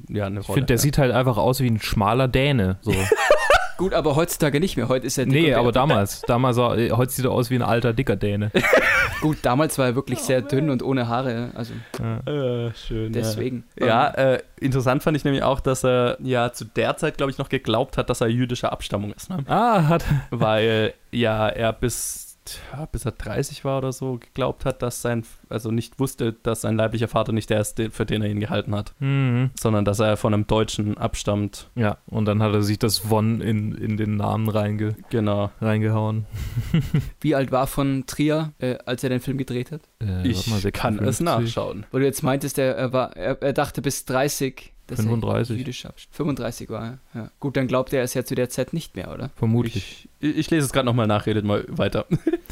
ja, 0.09 0.25
eine 0.25 0.39
Rolle. 0.39 0.39
Ich 0.41 0.45
finde, 0.47 0.65
der 0.67 0.75
ja. 0.75 0.81
sieht 0.81 0.97
halt 0.97 1.11
einfach 1.13 1.37
aus 1.37 1.61
wie 1.61 1.67
ein 1.69 1.79
schmaler 1.81 2.27
Däne. 2.27 2.77
So. 2.81 2.91
Gut, 3.81 3.95
aber 3.95 4.15
heutzutage 4.15 4.59
nicht 4.59 4.77
mehr. 4.77 4.89
Heute 4.89 5.07
ist 5.07 5.17
er 5.17 5.25
dick 5.25 5.33
nee, 5.33 5.55
aber 5.55 5.71
damals. 5.71 6.21
damals 6.21 6.55
sah, 6.55 6.75
äh, 6.75 6.91
heute 6.91 7.11
sieht 7.11 7.25
er 7.25 7.31
aus 7.31 7.49
wie 7.49 7.55
ein 7.55 7.63
alter, 7.63 7.93
dicker 7.93 8.15
Däne. 8.15 8.51
Gut, 9.21 9.39
damals 9.41 9.79
war 9.79 9.87
er 9.87 9.95
wirklich 9.95 10.19
sehr 10.19 10.43
dünn 10.43 10.69
und 10.69 10.83
ohne 10.83 11.07
Haare. 11.07 11.49
Also 11.55 11.73
Ja. 11.99 12.67
Äh, 12.67 12.73
schön. 12.75 13.11
deswegen. 13.11 13.63
Ja, 13.79 13.87
ja 13.87 14.07
äh, 14.09 14.43
interessant 14.59 15.01
fand 15.01 15.17
ich 15.17 15.23
nämlich 15.23 15.41
auch, 15.41 15.59
dass 15.59 15.83
er 15.83 16.17
ja 16.21 16.53
zu 16.53 16.65
der 16.65 16.95
Zeit, 16.97 17.17
glaube 17.17 17.31
ich, 17.31 17.39
noch 17.39 17.49
geglaubt 17.49 17.97
hat, 17.97 18.11
dass 18.11 18.21
er 18.21 18.27
jüdischer 18.27 18.71
Abstammung 18.71 19.13
ist. 19.13 19.31
Ne? 19.31 19.39
Ah, 19.47 19.87
hat. 19.87 20.05
Weil 20.29 20.93
ja 21.09 21.49
er 21.49 21.73
bis, 21.73 22.37
tja, 22.45 22.85
bis 22.91 23.05
er 23.05 23.13
30 23.13 23.65
war 23.65 23.79
oder 23.79 23.93
so 23.93 24.19
geglaubt 24.19 24.63
hat, 24.63 24.83
dass 24.83 25.01
sein, 25.01 25.23
also 25.51 25.71
nicht 25.71 25.99
wusste, 25.99 26.33
dass 26.33 26.61
sein 26.61 26.75
leiblicher 26.75 27.07
Vater 27.07 27.31
nicht 27.31 27.49
der 27.49 27.61
ist, 27.61 27.81
für 27.91 28.05
den 28.05 28.21
er 28.21 28.29
ihn 28.29 28.39
gehalten 28.39 28.75
hat, 28.75 28.93
Mhm. 28.99 29.51
sondern 29.59 29.85
dass 29.85 29.99
er 29.99 30.17
von 30.17 30.33
einem 30.33 30.47
Deutschen 30.47 30.97
abstammt. 30.97 31.69
Ja, 31.75 31.97
und 32.07 32.25
dann 32.25 32.41
hat 32.41 32.53
er 32.53 32.61
sich 32.63 32.79
das 32.79 32.99
Von 32.99 33.41
in, 33.41 33.73
in 33.75 33.97
den 33.97 34.15
Namen 34.17 34.49
reinge, 34.49 34.95
Genau. 35.09 35.51
reingehauen. 35.61 36.25
Wie 37.21 37.35
alt 37.35 37.51
war 37.51 37.67
von 37.67 38.05
Trier, 38.07 38.53
äh, 38.59 38.77
als 38.85 39.03
er 39.03 39.09
den 39.09 39.19
Film 39.21 39.37
gedreht 39.37 39.71
hat? 39.71 39.81
Äh, 40.01 40.27
Ich 40.27 40.47
mal, 40.47 40.59
kann 40.71 40.95
es 40.99 41.17
56. 41.17 41.25
nachschauen. 41.25 41.85
Weil 41.91 42.01
du 42.01 42.05
jetzt 42.07 42.23
meintest, 42.23 42.57
er, 42.57 42.75
er, 42.75 42.93
war, 42.93 43.15
er, 43.15 43.41
er 43.41 43.53
dachte 43.53 43.81
bis 43.81 44.05
30, 44.05 44.73
dass 44.87 44.99
35. 45.01 45.55
er 45.55 45.59
jüdisch 45.59 45.85
abstammt. 45.85 46.15
35 46.15 46.69
war 46.69 46.83
er. 46.83 46.97
Ja. 47.21 47.31
Gut, 47.39 47.55
dann 47.55 47.67
glaubt 47.67 47.93
er 47.93 48.03
es 48.03 48.13
ja 48.13 48.25
zu 48.25 48.35
der 48.35 48.49
Zeit 48.49 48.73
nicht 48.73 48.95
mehr, 48.97 49.13
oder? 49.13 49.29
Vermutlich. 49.35 50.09
Ich, 50.19 50.37
ich 50.37 50.51
lese 50.51 50.65
es 50.65 50.73
gerade 50.73 50.85
nochmal 50.85 51.07
nach, 51.07 51.25
redet 51.27 51.45
mal 51.45 51.63
weiter. 51.69 52.05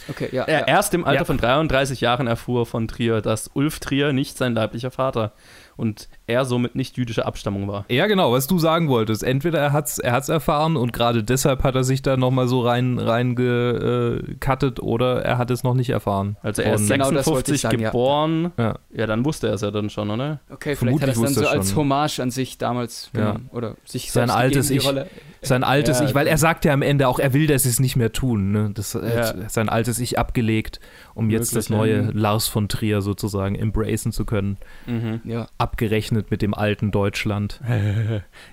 Okay, 0.07 0.29
ja. 0.31 0.43
Er 0.47 0.61
ja. 0.61 0.67
erst 0.67 0.93
im 0.93 1.03
Alter 1.03 1.21
Ja. 1.21 1.25
von 1.25 1.37
33 1.37 1.99
Jahren 2.01 2.27
erfuhr 2.27 2.65
von 2.65 2.87
Trier, 2.89 3.21
dass 3.21 3.49
Ulf 3.53 3.79
Trier 3.79 4.11
nicht 4.11 4.37
sein 4.37 4.53
leiblicher 4.53 4.91
Vater 4.91 5.31
und 5.77 6.09
er 6.27 6.43
somit 6.43 6.75
nicht 6.75 6.97
jüdischer 6.97 7.25
Abstammung 7.25 7.69
war. 7.69 7.85
Ja, 7.87 8.07
genau, 8.07 8.33
was 8.33 8.47
du 8.47 8.59
sagen 8.59 8.89
wolltest. 8.89 9.23
Entweder 9.23 9.59
er 9.59 9.71
hat's, 9.71 9.97
er 9.97 10.11
hat's 10.11 10.27
erfahren 10.27 10.75
und 10.75 10.91
gerade 10.91 11.23
deshalb 11.23 11.63
hat 11.63 11.75
er 11.75 11.85
sich 11.85 12.01
da 12.01 12.17
nochmal 12.17 12.49
so 12.49 12.59
rein, 12.61 12.99
rein 12.99 13.35
gecuttet 13.35 14.79
oder 14.81 15.23
er 15.23 15.37
hat 15.37 15.51
es 15.51 15.63
noch 15.63 15.73
nicht 15.73 15.89
erfahren. 15.89 16.35
Also 16.41 16.61
er 16.61 16.75
ist 16.75 16.81
Und- 16.81 16.89
Genau 16.89 17.11
das 17.11 17.27
wollte 17.27 17.51
56 17.51 17.55
ich 17.55 17.61
sagen, 17.61 17.79
ja. 17.79 17.89
geboren. 17.89 18.51
Ja. 18.57 18.75
Ja. 18.93 19.07
dann 19.07 19.23
wusste 19.25 19.47
er 19.47 19.53
es 19.53 19.61
ja 19.61 19.71
dann 19.71 19.89
schon, 19.89 20.09
oder? 20.09 20.39
Okay, 20.49 20.75
vielleicht 20.75 20.79
Vermutlich 20.79 21.01
hat 21.01 21.17
er 21.17 21.23
es 21.29 21.33
dann 21.35 21.43
so 21.43 21.49
als. 21.49 21.75
Hommage 21.75 22.19
an 22.19 22.31
sich 22.31 22.57
damals 22.57 23.09
Ja. 23.15 23.37
Oder 23.51 23.75
sich 23.85 24.11
Sein 24.11 24.27
selbst 24.27 24.35
altes 24.35 24.67
gegeben, 24.69 24.95
die 24.95 25.01
Ich. 25.01 25.07
Sein 25.41 25.63
altes 25.63 25.99
Ja, 25.99 26.05
Ich, 26.05 26.15
weil 26.15 26.27
er 26.27 26.37
sagt 26.37 26.65
ja 26.65 26.73
am 26.73 26.81
Ende 26.81 27.07
auch, 27.07 27.19
er 27.19 27.33
will 27.33 27.47
das 27.47 27.65
jetzt 27.65 27.79
nicht 27.79 27.95
mehr 27.95 28.11
tun. 28.11 28.51
Ne? 28.51 28.71
Das 28.73 28.93
er 28.95 29.15
Ja. 29.15 29.25
hat 29.43 29.51
sein 29.51 29.69
altes 29.69 29.99
Ich 29.99 30.19
abgelegt, 30.19 30.79
um 31.13 31.29
jetzt 31.29 31.55
das 31.55 31.69
Möglich, 31.69 31.95
neue 31.97 32.05
ja. 32.07 32.11
Lars 32.13 32.47
von 32.47 32.67
Trier 32.67 33.01
sozusagen 33.01 33.55
embracen 33.55 34.11
zu 34.11 34.25
können. 34.25 34.57
Mhm. 34.85 35.21
Ja. 35.23 35.47
Abgerechnet 35.57 36.29
mit 36.31 36.41
dem 36.41 36.53
alten 36.53 36.91
Deutschland. 36.91 37.61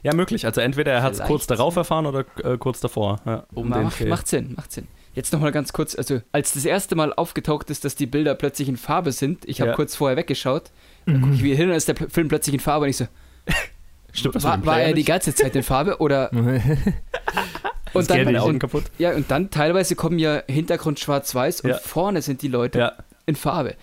Ja, 0.03 0.15
möglich. 0.15 0.47
Also 0.47 0.61
entweder 0.61 0.93
er 0.93 1.03
hat 1.03 1.15
es 1.15 1.21
kurz 1.23 1.47
darauf 1.47 1.75
erfahren 1.77 2.07
oder 2.07 2.25
äh, 2.45 2.57
kurz 2.59 2.81
davor. 2.81 3.21
Ja, 3.27 3.45
um 3.55 3.71
den 3.73 3.91
macht, 4.09 4.29
Sinn, 4.29 4.55
macht 4.57 4.71
Sinn. 4.73 4.87
Jetzt 5.15 5.33
nochmal 5.33 5.51
ganz 5.51 5.73
kurz, 5.73 5.95
also 5.97 6.21
als 6.33 6.53
das 6.53 6.65
erste 6.65 6.95
Mal 6.95 7.13
aufgetaucht 7.13 7.71
ist, 7.71 7.85
dass 7.85 7.97
die 7.97 8.07
Bilder 8.07 8.35
plötzlich 8.35 8.69
in 8.69 8.77
Farbe 8.77 9.13
sind, 9.13 9.45
ich 9.47 9.61
habe 9.61 9.71
Ja. 9.71 9.77
kurz 9.77 9.97
vorher 9.97 10.17
weggeschaut, 10.17 10.71
dann 11.07 11.23
gucke 11.23 11.35
ich 11.35 11.43
wieder 11.43 11.57
hin 11.57 11.71
und 11.71 11.75
ist 11.77 11.89
der 11.89 11.97
Film 11.97 12.29
plötzlich 12.29 12.55
in 12.55 12.61
Farbe 12.61 12.85
und 12.85 12.91
ich 12.91 12.99
so, 12.99 13.07
Stimmt 14.17 14.35
das 14.35 14.45
war, 14.45 14.65
war 14.67 14.81
er 14.81 14.93
die 14.95 15.05
ganze 15.05 15.35
Zeit 15.35 15.55
in 15.57 15.63
Farbe 15.63 15.99
oder 15.99 16.31
und 17.93 18.09
Geld 18.09 18.11
dann, 18.11 18.25
meine 18.25 18.43
Augen 18.43 18.55
und, 18.55 18.59
kaputt. 18.59 18.85
ja, 18.99 19.13
und 19.15 19.31
dann 19.31 19.51
teilweise 19.51 19.95
kommen 19.97 20.19
ja 20.19 20.43
Hintergrund 20.49 20.99
schwarz-weiß 21.01 21.63
und 21.63 21.71
Ja. 21.71 21.79
vorne 21.79 22.23
sind 22.23 22.43
die 22.43 22.49
Leute 22.49 22.79
Ja. 22.79 22.93
in 23.27 23.37
Farbe. 23.37 23.75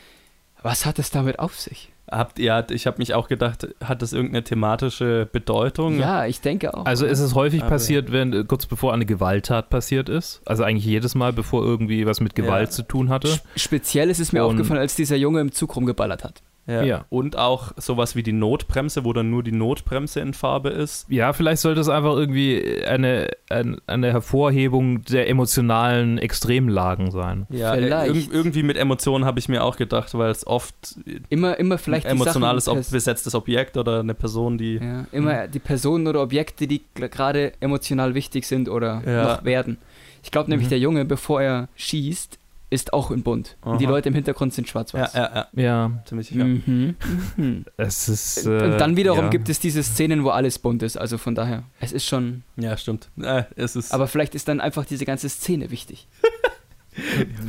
Was 0.62 0.86
hat 0.86 1.00
es 1.00 1.10
damit 1.12 1.40
auf 1.40 1.60
sich? 1.60 1.90
Habt 2.12 2.38
ihr, 2.38 2.66
ich 2.70 2.86
habe 2.86 2.98
mich 3.00 3.14
auch 3.14 3.28
gedacht, 3.28 3.68
hat 3.84 4.02
das 4.02 4.14
irgendeine 4.14 4.44
thematische 4.44 5.28
Bedeutung? 5.32 5.98
Ja, 6.00 6.26
ich 6.26 6.42
denke 6.42 6.74
auch. 6.74 6.86
Also 6.86 7.06
ist 7.06 7.20
es 7.20 7.34
häufig 7.34 7.62
Aber- 7.62 7.72
passiert, 7.72 8.12
wenn 8.12 8.34
äh, 8.34 8.44
kurz 8.44 8.66
bevor 8.66 8.94
eine 8.94 9.06
Gewalttat 9.06 9.70
passiert 9.70 10.10
ist. 10.10 10.42
Also 10.46 10.64
eigentlich 10.64 10.86
jedes 10.86 11.16
Mal, 11.16 11.34
bevor 11.34 11.64
irgendwie 11.64 12.06
was 12.06 12.20
mit 12.20 12.36
Gewalt 12.36 12.70
Ja. 12.70 12.72
zu 12.72 12.84
tun 12.84 13.10
hatte. 13.10 13.30
Sp- 13.34 13.48
Speziell 13.56 14.10
ist 14.10 14.20
es 14.20 14.32
mir 14.32 14.46
Und- 14.46 14.52
aufgefallen, 14.52 14.80
als 14.82 14.96
dieser 14.96 15.16
Junge 15.16 15.40
im 15.42 15.54
Zug 15.54 15.76
rumgeballert 15.76 16.24
hat. 16.24 16.42
Ja. 16.66 16.82
Ja. 16.84 17.06
Und 17.10 17.38
auch 17.38 17.74
sowas 17.78 18.16
wie 18.16 18.24
die 18.24 18.32
Notbremse, 18.32 19.04
wo 19.04 19.12
dann 19.12 19.30
nur 19.30 19.44
die 19.44 19.52
Notbremse 19.52 20.22
in 20.22 20.34
Farbe 20.34 20.70
ist. 20.70 21.06
Ja, 21.10 21.34
vielleicht 21.34 21.62
sollte 21.62 21.82
es 21.82 21.90
einfach 21.90 22.16
irgendwie 22.16 22.84
eine, 22.86 23.30
ein, 23.50 23.82
eine 23.86 24.12
Hervorhebung 24.12 25.04
der 25.04 25.28
emotionalen 25.30 26.18
Extremlagen 26.18 27.12
sein. 27.12 27.48
Ja, 27.50 27.74
Vielleicht. 27.74 28.16
irg 28.16 28.34
irgendwie 28.34 28.64
mit 28.64 28.78
Emotionen 28.78 29.26
habe 29.26 29.40
ich 29.40 29.50
mir 29.50 29.64
auch 29.64 29.76
gedacht, 29.76 30.18
weil 30.18 30.32
es 30.32 30.48
oft 30.48 30.74
Immer, 31.30 31.60
immer 31.60 31.78
vielleicht 31.78 32.06
ein 32.06 32.16
emotionales, 32.16 32.66
Sachen, 32.66 32.80
ob 32.80 32.90
besetztes 32.92 33.36
Objekt 33.36 33.76
oder 33.76 34.00
eine 34.00 34.14
Person, 34.14 34.58
die. 34.58 34.76
Ja, 34.76 35.06
immer 35.12 35.48
die 35.48 35.60
Personen 35.60 36.08
oder 36.08 36.22
Objekte, 36.22 36.68
die 36.68 36.82
gerade 36.96 37.54
emotional 37.60 38.14
wichtig 38.14 38.46
sind 38.46 38.70
oder 38.70 39.02
Ja. 39.06 39.24
noch 39.36 39.44
werden. 39.44 39.78
Ich 40.24 40.32
glaube 40.32 40.50
nämlich, 40.50 40.68
Mhm. 40.68 40.70
der 40.70 40.80
Junge, 40.80 41.04
bevor 41.06 41.42
er 41.42 41.68
schießt, 41.76 42.40
ist 42.74 42.92
auch 42.94 43.12
in 43.12 43.24
bunt. 43.24 43.56
Und 43.62 43.80
die 43.80 43.86
Aha. 43.86 43.94
Leute 43.94 44.10
im 44.10 44.16
Hintergrund 44.16 44.54
sind 44.54 44.68
Ja, 44.68 44.72
schwarz-weiß. 44.72 45.14
ja, 45.14 45.48
ja, 45.56 45.62
Ja, 45.64 46.04
ziemlich 46.06 46.28
sicher. 46.28 46.44
Mhm. 46.44 46.96
Es 47.78 48.10
ist. 48.10 48.46
Äh, 48.46 48.50
Und 48.66 48.78
dann 48.80 48.98
wiederum 48.98 49.26
ja. 49.26 49.30
gibt 49.30 49.48
es 49.50 49.60
diese 49.60 49.84
Szenen, 49.84 50.24
wo 50.24 50.30
alles 50.30 50.60
bunt 50.60 50.84
ist. 50.84 50.98
Also 50.98 51.18
von 51.18 51.36
daher, 51.36 51.64
es 51.80 51.92
ist 51.92 52.06
schon. 52.06 52.44
Ja, 52.58 52.76
stimmt. 52.78 53.10
Äh, 53.22 53.44
es 53.56 53.76
ist, 53.76 53.94
Aber 53.94 54.08
vielleicht 54.08 54.36
ist 54.36 54.48
dann 54.48 54.60
einfach 54.60 54.86
diese 54.86 55.06
ganze 55.06 55.30
Szene 55.30 55.72
wichtig. 55.72 56.08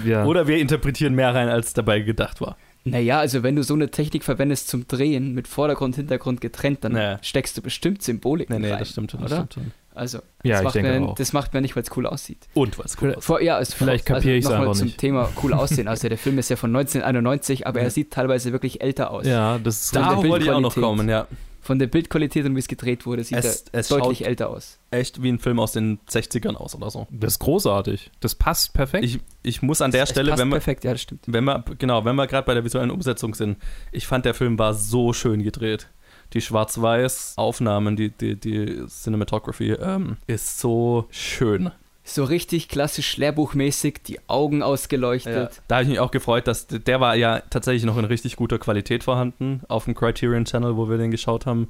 Ja. 0.06 0.24
oder 0.24 0.46
wir 0.48 0.56
interpretieren 0.56 1.14
mehr 1.14 1.34
rein, 1.34 1.48
als 1.48 1.74
dabei 1.74 2.00
gedacht 2.00 2.40
war. 2.40 2.56
Naja, 2.84 3.18
also 3.18 3.42
wenn 3.42 3.56
du 3.56 3.62
so 3.62 3.74
eine 3.74 3.90
Technik 3.90 4.24
verwendest 4.24 4.68
zum 4.68 4.86
Drehen 4.88 5.34
mit 5.34 5.48
Vordergrund, 5.48 5.96
Hintergrund 5.96 6.40
getrennt, 6.40 6.82
dann 6.82 6.92
Nee. 6.92 7.16
steckst 7.22 7.56
du 7.56 7.62
bestimmt 7.62 8.02
Symbolik 8.02 8.48
Nee, 8.50 8.58
nee, 8.58 8.70
rein, 8.70 8.78
das 8.78 8.90
stimmt 8.90 9.10
schon. 9.10 9.20
Das 9.20 9.32
oder? 9.32 9.46
stimmt 9.46 9.54
schon. 9.54 9.72
Also, 9.94 10.18
Ja, 10.42 10.54
das, 10.54 10.58
ich 10.60 10.64
macht 10.64 10.74
denke 10.74 11.00
man, 11.00 11.08
auch. 11.10 11.14
das 11.14 11.32
macht 11.32 11.54
man 11.54 11.62
nicht, 11.62 11.76
weil 11.76 11.82
es 11.84 11.96
cool 11.96 12.06
aussieht. 12.06 12.48
Und 12.54 12.78
was 12.78 12.96
cool 13.00 13.14
aus. 13.14 13.24
Vor, 13.24 13.40
ja, 13.40 13.60
es 13.60 13.72
Vielleicht 13.74 14.04
kapiere 14.06 14.34
also 14.36 14.48
nochmal 14.50 14.66
einfach 14.66 14.78
zum 14.78 14.86
nicht. 14.88 14.98
Thema 14.98 15.28
cool 15.42 15.52
aussehen. 15.54 15.86
Also 15.88 16.08
der 16.08 16.18
Film 16.18 16.38
ist 16.38 16.50
ja 16.50 16.56
von 16.56 16.74
1991, 16.74 17.66
aber 17.66 17.80
er 17.80 17.90
sieht 17.90 18.10
teilweise 18.12 18.52
wirklich 18.52 18.80
älter 18.82 19.10
aus. 19.10 19.26
ja, 19.26 19.58
das 19.58 19.82
ist 19.82 19.96
Da- 19.96 20.16
wollte 20.22 20.44
ich 20.46 20.50
auch 20.50 20.60
noch 20.60 20.74
kommen, 20.74 21.08
ja. 21.08 21.26
von 21.60 21.78
der 21.78 21.86
Bildqualität 21.86 22.44
und 22.44 22.54
wie 22.56 22.58
es 22.58 22.68
gedreht 22.68 23.06
wurde, 23.06 23.24
sieht 23.24 23.38
Es- 23.38 23.64
er 23.72 23.80
es 23.80 23.88
deutlich 23.88 24.26
älter 24.26 24.50
aus. 24.50 24.78
Echt 24.90 25.22
wie 25.22 25.30
ein 25.30 25.38
Film 25.38 25.58
aus 25.60 25.72
den 25.72 25.98
60ern 26.10 26.56
aus 26.56 26.74
oder 26.74 26.90
so. 26.90 27.06
Das 27.10 27.34
ist 27.34 27.38
großartig. 27.38 28.10
Das 28.20 28.34
passt 28.34 28.74
perfekt. 28.74 29.04
Ich, 29.04 29.20
ich 29.42 29.62
muss 29.62 29.80
an 29.80 29.90
der 29.92 30.02
Es 30.02 30.10
Stelle, 30.10 30.30
passt 30.30 30.42
wenn 30.42 30.48
wir, 30.48 30.56
perfekt, 30.56 30.84
ja, 30.84 30.92
das 30.92 31.00
stimmt. 31.02 31.22
wenn 31.26 31.44
wir, 31.44 31.64
genau, 31.78 32.04
wenn 32.04 32.16
wir 32.16 32.26
gerade 32.26 32.44
bei 32.44 32.54
der 32.54 32.64
visuellen 32.64 32.90
Umsetzung 32.90 33.34
sind, 33.34 33.56
ich 33.92 34.06
fand, 34.06 34.24
der 34.24 34.34
Film 34.34 34.58
war 34.58 34.74
so 34.74 35.12
schön 35.12 35.42
gedreht. 35.42 35.88
Die 36.34 36.40
Schwarz-Weiß-Aufnahmen, 36.40 37.96
die, 37.96 38.10
die, 38.10 38.36
die 38.36 38.86
Cinematography 38.88 39.72
ähm, 39.72 40.16
ist 40.26 40.58
so 40.58 41.06
schön. 41.10 41.70
So 42.06 42.24
richtig 42.24 42.68
klassisch 42.68 43.16
lehrbuchmäßig, 43.16 44.02
die 44.06 44.18
Augen 44.28 44.62
ausgeleuchtet. 44.62 45.62
Da 45.68 45.76
habe 45.76 45.84
ich 45.84 45.88
mich 45.88 46.00
auch 46.00 46.10
gefreut, 46.10 46.46
dass 46.46 46.66
der 46.66 47.00
war 47.00 47.16
ja 47.16 47.40
tatsächlich 47.48 47.84
noch 47.84 47.96
in 47.96 48.04
richtig 48.04 48.36
guter 48.36 48.58
Qualität 48.58 49.04
vorhanden 49.04 49.62
auf 49.68 49.84
dem 49.86 49.94
Criterion 49.94 50.44
Channel, 50.44 50.76
wo 50.76 50.90
wir 50.90 50.98
den 50.98 51.10
geschaut 51.10 51.46
haben. 51.46 51.68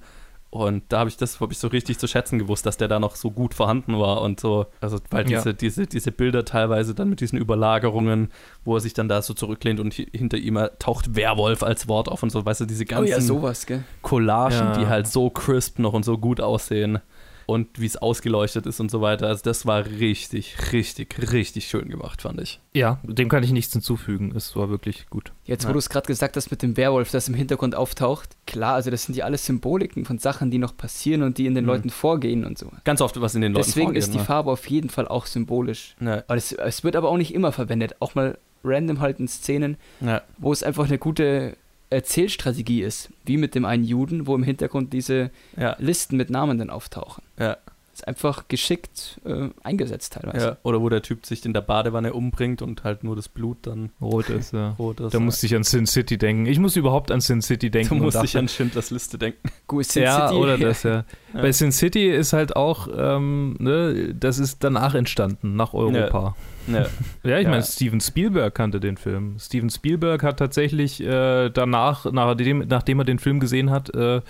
Und 0.54 0.84
da 0.90 1.00
habe 1.00 1.10
ich 1.10 1.16
das 1.16 1.40
hab 1.40 1.50
ich 1.50 1.58
so 1.58 1.66
richtig 1.66 1.98
zu 1.98 2.06
schätzen 2.06 2.38
gewusst, 2.38 2.64
dass 2.64 2.76
der 2.76 2.86
da 2.86 3.00
noch 3.00 3.16
so 3.16 3.32
gut 3.32 3.54
vorhanden 3.54 3.98
war 3.98 4.22
und 4.22 4.38
so. 4.38 4.66
Also, 4.80 5.00
weil 5.10 5.28
Ja. 5.28 5.38
diese, 5.38 5.52
diese, 5.52 5.86
diese 5.88 6.12
Bilder 6.12 6.44
teilweise 6.44 6.94
dann 6.94 7.08
mit 7.10 7.20
diesen 7.20 7.36
Überlagerungen, 7.40 8.28
wo 8.64 8.76
er 8.76 8.80
sich 8.80 8.94
dann 8.94 9.08
da 9.08 9.20
so 9.20 9.34
zurücklehnt 9.34 9.80
und 9.80 9.94
hi- 9.94 10.06
hinter 10.14 10.36
ihm 10.36 10.56
taucht 10.78 11.16
Werwolf 11.16 11.64
als 11.64 11.88
Wort 11.88 12.08
auf 12.08 12.22
und 12.22 12.30
so, 12.30 12.46
weißt 12.46 12.60
du, 12.60 12.66
diese 12.66 12.84
Oh 12.84 12.86
ganzen 12.86 13.10
ja, 13.10 13.20
sowas? 13.20 13.66
Collagen, 14.02 14.56
Ja. 14.58 14.78
die 14.78 14.86
halt 14.86 15.08
so 15.08 15.28
crisp 15.28 15.80
noch 15.80 15.92
und 15.92 16.04
so 16.04 16.18
gut 16.18 16.40
aussehen 16.40 17.00
und 17.46 17.80
wie 17.80 17.86
es 17.86 17.96
ausgeleuchtet 17.96 18.66
ist 18.66 18.80
und 18.80 18.90
so 18.90 19.00
weiter. 19.00 19.26
Also, 19.28 19.42
das 19.44 19.66
war 19.66 19.84
richtig, 19.86 20.56
richtig, 20.72 21.32
richtig 21.32 21.66
schön 21.66 21.88
gemacht, 21.88 22.22
fand 22.22 22.40
ich. 22.40 22.60
ja, 22.72 22.98
dem 23.04 23.28
kann 23.28 23.42
ich 23.42 23.52
nichts 23.52 23.72
hinzufügen. 23.72 24.32
Es 24.36 24.56
war 24.56 24.68
wirklich 24.70 25.06
gut. 25.10 25.32
Jetzt, 25.44 25.64
wo 25.64 25.68
Ja. 25.68 25.72
du 25.74 25.78
es 25.78 25.88
gerade 25.88 26.06
gesagt 26.06 26.36
hast 26.36 26.50
mit 26.50 26.62
dem 26.62 26.76
Werwolf, 26.76 27.10
das 27.10 27.28
im 27.28 27.34
Hintergrund 27.34 27.74
auftaucht, 27.74 28.30
klar, 28.46 28.74
also 28.74 28.90
das 28.90 29.04
sind 29.04 29.14
ja 29.16 29.24
alles 29.24 29.46
Symboliken 29.46 30.04
von 30.04 30.18
Sachen, 30.18 30.50
die 30.50 30.58
noch 30.58 30.76
passieren 30.76 31.22
und 31.22 31.38
die 31.38 31.46
in 31.46 31.54
den 31.54 31.64
Mhm. 31.64 31.70
Leuten 31.70 31.90
vorgehen 31.90 32.44
und 32.44 32.58
so. 32.58 32.70
Ganz 32.84 33.00
oft, 33.00 33.20
was 33.20 33.34
in 33.34 33.40
den 33.42 33.52
Leuten 33.52 33.64
Deswegen 33.66 33.86
vorgeht, 33.86 34.02
ist 34.02 34.12
die 34.14 34.18
ne? 34.18 34.24
Farbe 34.24 34.50
auf 34.50 34.68
jeden 34.68 34.90
Fall 34.90 35.06
auch 35.08 35.26
symbolisch. 35.26 35.94
Ja, 36.00 36.24
Aber 36.26 36.36
es, 36.36 36.52
es 36.52 36.82
wird 36.84 36.96
aber 36.96 37.08
auch 37.10 37.16
nicht 37.16 37.34
immer 37.34 37.52
verwendet. 37.52 37.96
Auch 38.00 38.14
mal 38.14 38.38
random 38.64 39.00
halt 39.00 39.20
in 39.20 39.28
Szenen, 39.28 39.76
ja. 40.00 40.22
wo 40.38 40.50
es 40.52 40.62
einfach 40.62 40.86
eine 40.86 40.98
gute 40.98 41.56
Erzählstrategie 41.90 42.82
ist. 42.82 43.10
Wie 43.24 43.36
mit 43.36 43.54
dem 43.54 43.64
einen 43.64 43.84
Juden, 43.84 44.26
wo 44.26 44.34
im 44.34 44.42
Hintergrund 44.42 44.92
diese 44.92 45.30
Ja, 45.56 45.76
Listen 45.78 46.16
mit 46.16 46.30
Namen 46.30 46.58
dann 46.58 46.70
auftauchen. 46.70 47.22
Ja, 47.38 47.56
Ist 47.92 48.08
einfach 48.08 48.48
geschickt 48.48 49.20
äh, 49.24 49.50
eingesetzt 49.62 50.14
teilweise. 50.14 50.46
ja. 50.46 50.56
Oder 50.64 50.80
wo 50.80 50.88
der 50.88 51.00
Typ 51.02 51.24
sich 51.26 51.44
in 51.46 51.52
der 51.52 51.60
Badewanne 51.60 52.12
umbringt 52.12 52.60
und 52.60 52.82
halt 52.82 53.04
nur 53.04 53.14
das 53.14 53.28
Blut 53.28 53.58
dann 53.62 53.90
Rot 54.02 54.30
ist, 54.30 54.52
ja. 54.52 54.70
rot 54.80 54.98
ist. 54.98 55.14
Da 55.14 55.20
musste 55.20 55.46
ich 55.46 55.54
an 55.54 55.62
Sin 55.62 55.86
City 55.86 56.18
denken. 56.18 56.46
Ich 56.46 56.58
muss 56.58 56.74
überhaupt 56.74 57.12
an 57.12 57.20
Sin 57.20 57.40
City 57.40 57.70
denken. 57.70 57.90
du 57.90 57.94
und 57.94 58.00
musst 58.02 58.16
dachte, 58.16 58.26
dich 58.26 58.36
an 58.36 58.48
Schindlers 58.48 58.90
Liste 58.90 59.16
denken. 59.16 59.48
Gut, 59.68 59.84
Sin 59.84 60.02
ja, 60.02 60.26
City, 60.28 60.40
oder 60.40 60.58
das, 60.58 60.82
ja. 60.82 61.04
Ja. 61.34 61.40
Bei 61.42 61.52
Sin 61.52 61.70
City 61.72 62.08
ist 62.10 62.32
halt 62.32 62.54
auch, 62.56 62.88
ähm, 62.96 63.56
ne, 63.60 64.14
das 64.14 64.38
ist 64.38 64.62
danach 64.64 64.94
entstanden, 64.96 65.54
nach 65.56 65.72
Europa. 65.74 66.34
Ja. 66.66 66.86
Ja, 67.22 67.38
ich 67.38 67.44
Ja. 67.44 67.50
meine, 67.50 67.62
Steven 67.62 68.00
Spielberg 68.00 68.54
kannte 68.54 68.80
den 68.80 68.96
Film. 68.96 69.36
Steven 69.38 69.68
Spielberg 69.70 70.22
hat 70.22 70.38
tatsächlich 70.38 71.00
äh, 71.02 71.50
danach, 71.50 72.10
nachdem, 72.10 72.60
nachdem 72.60 72.98
er 73.00 73.04
den 73.04 73.18
Film 73.18 73.38
gesehen 73.38 73.70
hat, 73.70 73.94
äh, 73.94 74.16
äh, 74.16 74.22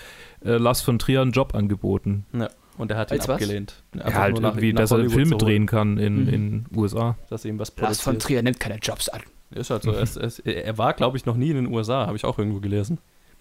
Lars 0.45 0.81
von 0.83 0.99
Trier 0.99 1.23
einen 1.23 1.31
Job 1.33 1.55
angeboten. 1.55 2.27
Und 2.77 2.91
er 2.91 2.97
hat 2.97 3.11
ihn 3.11 3.15
Als 3.15 3.29
was? 3.29 3.35
abgelehnt. 3.41 3.75
Ja, 3.95 4.13
halt 4.15 4.39
irgendwie, 4.39 4.73
dass 4.73 4.91
er 4.91 5.09
Filme 5.09 5.37
drehen 5.37 5.67
kann 5.67 5.99
in, 5.99 6.25
Mhm. 6.25 6.29
in 6.33 6.65
USA. 6.77 7.17
Dass 7.31 7.45
ihm 7.45 7.59
was 7.59 7.73
Lars 7.77 8.01
von 8.01 8.15
produziert. 8.15 8.23
Trier 8.29 8.43
nimmt 8.43 8.61
keine 8.61 8.79
Jobs 8.79 9.09
an. 9.09 9.21
Ist 9.51 9.71
halt 9.71 9.83
so. 9.85 9.93
Es, 9.93 10.17
es, 10.17 10.41
er 10.41 10.77
war, 10.79 10.93
glaube 10.95 11.17
ich, 11.17 11.27
noch 11.27 11.37
nie 11.37 11.51
in 11.51 11.57
den 11.57 11.67
USA, 11.73 12.07
habe 12.07 12.17
ich 12.17 12.25
auch 12.25 12.39
irgendwo 12.39 12.61
gelesen. 12.61 12.99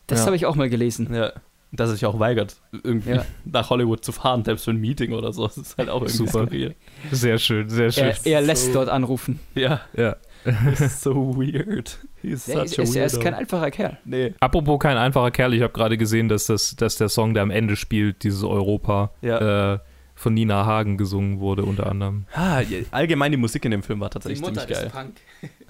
Das 0.07 0.19
Ja. 0.19 0.25
habe 0.27 0.35
ich 0.35 0.45
auch 0.45 0.55
mal 0.55 0.69
gelesen. 0.69 1.11
Ja. 1.13 1.31
Dass 1.71 1.89
er 1.89 1.93
sich 1.93 2.05
auch 2.05 2.19
weigert, 2.19 2.57
irgendwie 2.83 3.11
Ja. 3.11 3.25
nach 3.45 3.71
Hollywood 3.71 4.05
zu 4.05 4.11
fahren, 4.11 4.43
selbst 4.45 4.65
für 4.65 4.71
ein 4.71 4.77
Meeting 4.79 5.13
oder 5.13 5.33
so. 5.33 5.47
Das 5.47 5.57
ist 5.57 5.77
halt 5.79 5.89
auch 5.89 6.01
irgendwie 6.01 6.17
Super. 6.17 6.31
skurril. 6.45 6.75
Sehr 7.11 7.39
schön, 7.39 7.67
sehr 7.69 7.91
schön. 7.91 8.03
Er, 8.03 8.17
er 8.25 8.41
lässt 8.41 8.67
so- 8.67 8.73
dort 8.73 8.89
anrufen. 8.89 9.39
Ja, 9.55 9.81
Ja. 9.97 10.15
ist 10.79 11.01
so 11.01 11.35
weird. 11.37 11.99
He's 12.21 12.47
Er 12.47 12.59
such 12.59 12.63
ist, 12.65 12.79
a 12.79 12.83
ist, 12.83 12.95
er 12.95 13.05
ist 13.05 13.13
weirdo. 13.13 13.23
kein 13.23 13.33
einfacher 13.33 13.71
Kerl. 13.71 13.97
Nee. 14.05 14.33
Apropos 14.39 14.79
kein 14.79 14.97
einfacher 14.97 15.31
Kerl, 15.31 15.53
ich 15.53 15.61
habe 15.61 15.73
gerade 15.73 15.97
gesehen, 15.97 16.29
dass, 16.29 16.45
das, 16.45 16.75
dass 16.75 16.95
der 16.97 17.09
Song, 17.09 17.33
der 17.33 17.43
am 17.43 17.51
Ende 17.51 17.75
spielt, 17.75 18.23
dieses 18.23 18.43
Europa, 18.43 19.11
Ja. 19.21 19.73
äh, 19.75 19.79
von 20.15 20.35
Nina 20.35 20.65
Hagen 20.65 20.97
gesungen 20.97 21.39
wurde, 21.39 21.63
unter 21.63 21.87
anderem. 21.89 22.25
Ah, 22.33 22.61
ja, 22.61 22.79
allgemein 22.91 23.31
die 23.31 23.37
Musik 23.37 23.65
in 23.65 23.71
dem 23.71 23.81
Film 23.81 23.99
war 23.99 24.11
tatsächlich 24.11 24.43
ziemlich 24.43 24.67
geil. 24.67 24.91
Punk. 24.91 25.15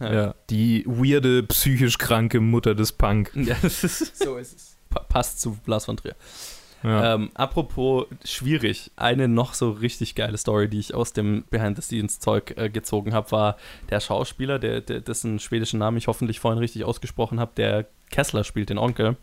Ja. 0.02 0.36
Die 0.50 0.84
weirde, 0.86 1.44
psychisch 1.44 1.98
kranke 1.98 2.42
Mutter 2.42 2.76
des 2.76 2.92
Punk. 2.92 3.32
Ja, 3.36 3.56
das 3.62 3.84
ist, 3.86 4.18
So 4.22 4.36
ist 4.36 4.56
es. 4.56 4.78
pa- 4.90 5.00
passt 5.00 5.40
zu 5.40 5.58
Lars 5.66 5.86
von 5.86 5.96
Trier. 5.96 6.16
Ja. 6.84 7.16
Ähm, 7.16 7.32
apropos 7.34 8.06
schwierig, 8.26 8.92
eine 8.96 9.28
noch 9.28 9.54
so 9.54 9.72
richtig 9.72 10.16
geile 10.16 10.38
Story, 10.38 10.68
die 10.68 10.80
ich 10.80 10.94
aus 10.94 11.14
dem 11.14 11.46
Behind 11.50 11.76
the 11.78 11.82
Scenes 11.82 12.20
Zeug 12.20 12.54
äh, 12.58 12.70
gezogen 12.70 13.14
habe, 13.14 13.32
war 13.32 13.58
der 13.90 14.00
Schauspieler, 14.00 14.60
der, 14.60 14.82
der, 14.82 15.00
dessen 15.00 15.40
schwedischen 15.40 15.80
Namen 15.80 15.98
ich 15.98 16.08
hoffentlich 16.08 16.40
vorhin 16.40 16.60
richtig 16.60 16.84
ausgesprochen 16.84 17.40
habe, 17.40 17.52
der 17.56 17.86
Kessler 18.12 18.44
spielt, 18.44 18.70
den 18.70 18.78
Onkel. 18.78 19.18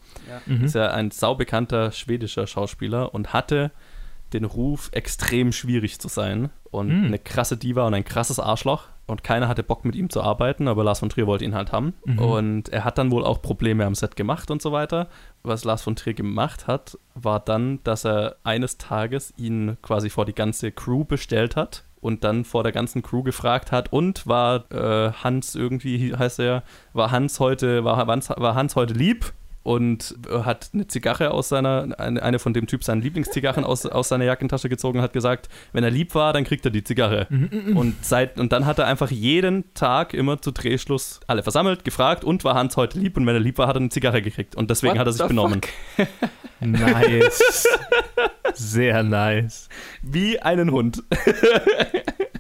Mhm. 0.46 0.64
Ist 0.64 0.74
ja 0.74 0.90
ein 0.90 1.10
saubekannter 1.10 1.92
schwedischer 1.92 2.46
Schauspieler 2.46 3.14
und 3.14 3.32
hatte 3.32 3.70
den 4.30 4.44
Ruf, 4.44 4.90
extrem 4.92 5.52
schwierig 5.52 6.00
zu 6.00 6.08
sein 6.08 6.50
und 6.70 6.90
Hm. 6.90 7.04
eine 7.06 7.18
krasse 7.18 7.56
Diva 7.56 7.86
und 7.86 7.94
ein 7.94 8.04
krasses 8.04 8.38
Arschloch. 8.40 8.84
Und 9.06 9.24
keiner 9.24 9.48
hatte 9.48 9.64
Bock 9.64 9.84
mit 9.84 9.96
ihm 9.96 10.08
zu 10.08 10.22
arbeiten, 10.22 10.68
aber 10.68 10.84
Lars 10.84 11.00
von 11.00 11.08
Trier 11.08 11.26
wollte 11.26 11.44
ihn 11.44 11.54
halt 11.56 11.72
haben. 11.72 11.94
Mhm. 12.04 12.18
Und 12.20 12.68
er 12.68 12.84
hat 12.84 12.96
dann 12.96 13.10
wohl 13.10 13.24
auch 13.24 13.42
Probleme 13.42 13.84
am 13.84 13.96
Set 13.96 14.14
gemacht 14.14 14.52
und 14.52 14.62
so 14.62 14.70
weiter. 14.70 15.08
Was 15.42 15.64
Lars 15.64 15.82
von 15.82 15.96
Trier 15.96 16.14
gemacht 16.14 16.68
hat, 16.68 16.96
war 17.16 17.40
dann, 17.40 17.80
dass 17.82 18.06
er 18.06 18.36
eines 18.44 18.78
Tages 18.78 19.34
ihn 19.36 19.78
quasi 19.82 20.10
vor 20.10 20.26
die 20.26 20.32
ganze 20.32 20.70
Crew 20.70 21.02
bestellt 21.02 21.56
hat 21.56 21.82
und 22.00 22.22
dann 22.22 22.44
vor 22.44 22.62
der 22.62 22.70
ganzen 22.70 23.02
Crew 23.02 23.24
gefragt 23.24 23.72
hat, 23.72 23.92
und 23.92 24.28
war 24.28 24.70
äh, 24.70 25.12
Hans 25.12 25.56
irgendwie, 25.56 26.14
heißt 26.14 26.38
er, 26.38 26.62
war 26.92 27.10
Hans 27.10 27.40
heute, 27.40 27.82
war 27.82 27.96
Hans, 28.06 28.30
war 28.30 28.54
Hans 28.54 28.76
heute 28.76 28.94
lieb? 28.94 29.32
Und 29.70 30.16
hat 30.28 30.70
eine 30.74 30.88
Zigarre 30.88 31.30
aus 31.30 31.48
seiner, 31.48 31.88
eine, 31.98 32.38
von 32.40 32.52
dem 32.52 32.66
Typ 32.66 32.82
seinen 32.82 33.02
Lieblingszigarren 33.02 33.64
aus, 33.64 33.86
aus 33.86 34.08
seiner 34.08 34.24
Jackentasche 34.24 34.68
gezogen 34.68 34.98
und 34.98 35.04
hat 35.04 35.12
gesagt, 35.12 35.48
wenn 35.72 35.84
er 35.84 35.90
lieb 35.90 36.14
war, 36.16 36.32
dann 36.32 36.42
kriegt 36.42 36.64
er 36.64 36.72
die 36.72 36.82
Zigarre. 36.82 37.28
Mhm. 37.30 37.76
Und, 37.76 38.04
seit, 38.04 38.40
und 38.40 38.52
dann 38.52 38.66
hat 38.66 38.80
er 38.80 38.86
einfach 38.86 39.10
jeden 39.10 39.72
Tag 39.74 40.12
immer 40.12 40.42
zu 40.42 40.50
Drehschluss 40.50 41.20
alle 41.28 41.44
versammelt, 41.44 41.84
gefragt, 41.84 42.24
und 42.24 42.42
war 42.42 42.54
Hans 42.54 42.76
heute 42.76 42.98
lieb? 42.98 43.16
Und 43.16 43.26
wenn 43.26 43.34
er 43.34 43.40
lieb 43.40 43.58
war, 43.58 43.68
hat 43.68 43.76
er 43.76 43.80
eine 43.80 43.90
Zigarre 43.90 44.22
gekriegt. 44.22 44.56
Und 44.56 44.70
deswegen 44.70 44.94
What 44.94 45.00
hat 45.00 45.06
er 45.06 45.12
sich 45.12 45.26
benommen. 45.26 45.60
Nice. 46.62 47.66
Sehr 48.52 49.02
nice. 49.02 49.70
Wie 50.02 50.40
einen 50.40 50.70
Hund. 50.70 51.02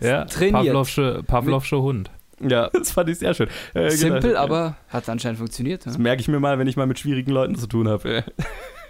Ja, 0.02 0.24
Trainiert. 0.24 0.52
Pavlovsche, 0.52 1.22
Pavlovsche 1.26 1.80
Hund. 1.80 2.10
Ja, 2.40 2.68
das 2.72 2.92
fand 2.92 3.08
ich 3.10 3.18
sehr 3.18 3.34
schön. 3.34 3.48
Äh, 3.74 3.80
genau. 3.80 3.90
Simpel, 3.90 4.36
aber 4.36 4.76
hat 4.88 5.08
anscheinend 5.08 5.38
funktioniert. 5.38 5.86
Das 5.86 5.94
Ja? 5.96 6.00
merke 6.00 6.20
ich 6.22 6.28
mir 6.28 6.40
mal, 6.40 6.58
wenn 6.58 6.66
ich 6.66 6.76
mal 6.76 6.86
mit 6.86 6.98
schwierigen 6.98 7.30
Leuten 7.32 7.54
zu 7.56 7.66
tun 7.66 7.88
habe. 7.88 8.24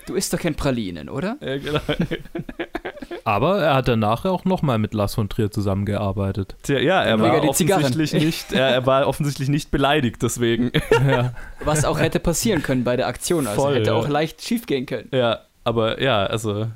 Du 0.06 0.14
isst 0.14 0.32
doch 0.32 0.38
kein 0.40 0.54
Pralinen, 0.54 1.08
oder? 1.10 1.36
Ja, 1.40 1.58
genau. 1.58 1.78
Aber 3.24 3.60
er 3.62 3.74
hat 3.74 3.86
danach 3.86 4.24
auch 4.24 4.44
nochmal 4.44 4.78
mit 4.78 4.94
Lars 4.94 5.14
von 5.14 5.28
Trier 5.28 5.50
zusammengearbeitet. 5.50 6.56
Tja, 6.62 6.78
ja, 6.78 7.02
er 7.02 7.16
Mega 7.18 7.42
war 7.44 7.52
Zigarren. 7.52 7.84
offensichtlich 7.84 8.24
nicht, 8.24 8.52
er, 8.52 8.68
er 8.68 8.86
war 8.86 9.06
offensichtlich 9.06 9.48
nicht 9.48 9.70
beleidigt, 9.70 10.22
deswegen. 10.22 10.72
ja. 11.06 11.34
Was 11.64 11.84
auch 11.84 12.00
hätte 12.00 12.18
passieren 12.18 12.62
können 12.62 12.82
bei 12.82 12.96
der 12.96 13.06
Aktion. 13.08 13.46
Also 13.46 13.60
Voll, 13.60 13.74
hätte 13.76 13.90
ja. 13.90 13.94
auch 13.96 14.08
leicht 14.08 14.42
schief 14.42 14.66
gehen 14.66 14.86
können. 14.86 15.08
Ja, 15.12 15.40
aber 15.64 16.00
ja, 16.00 16.24
also 16.24 16.66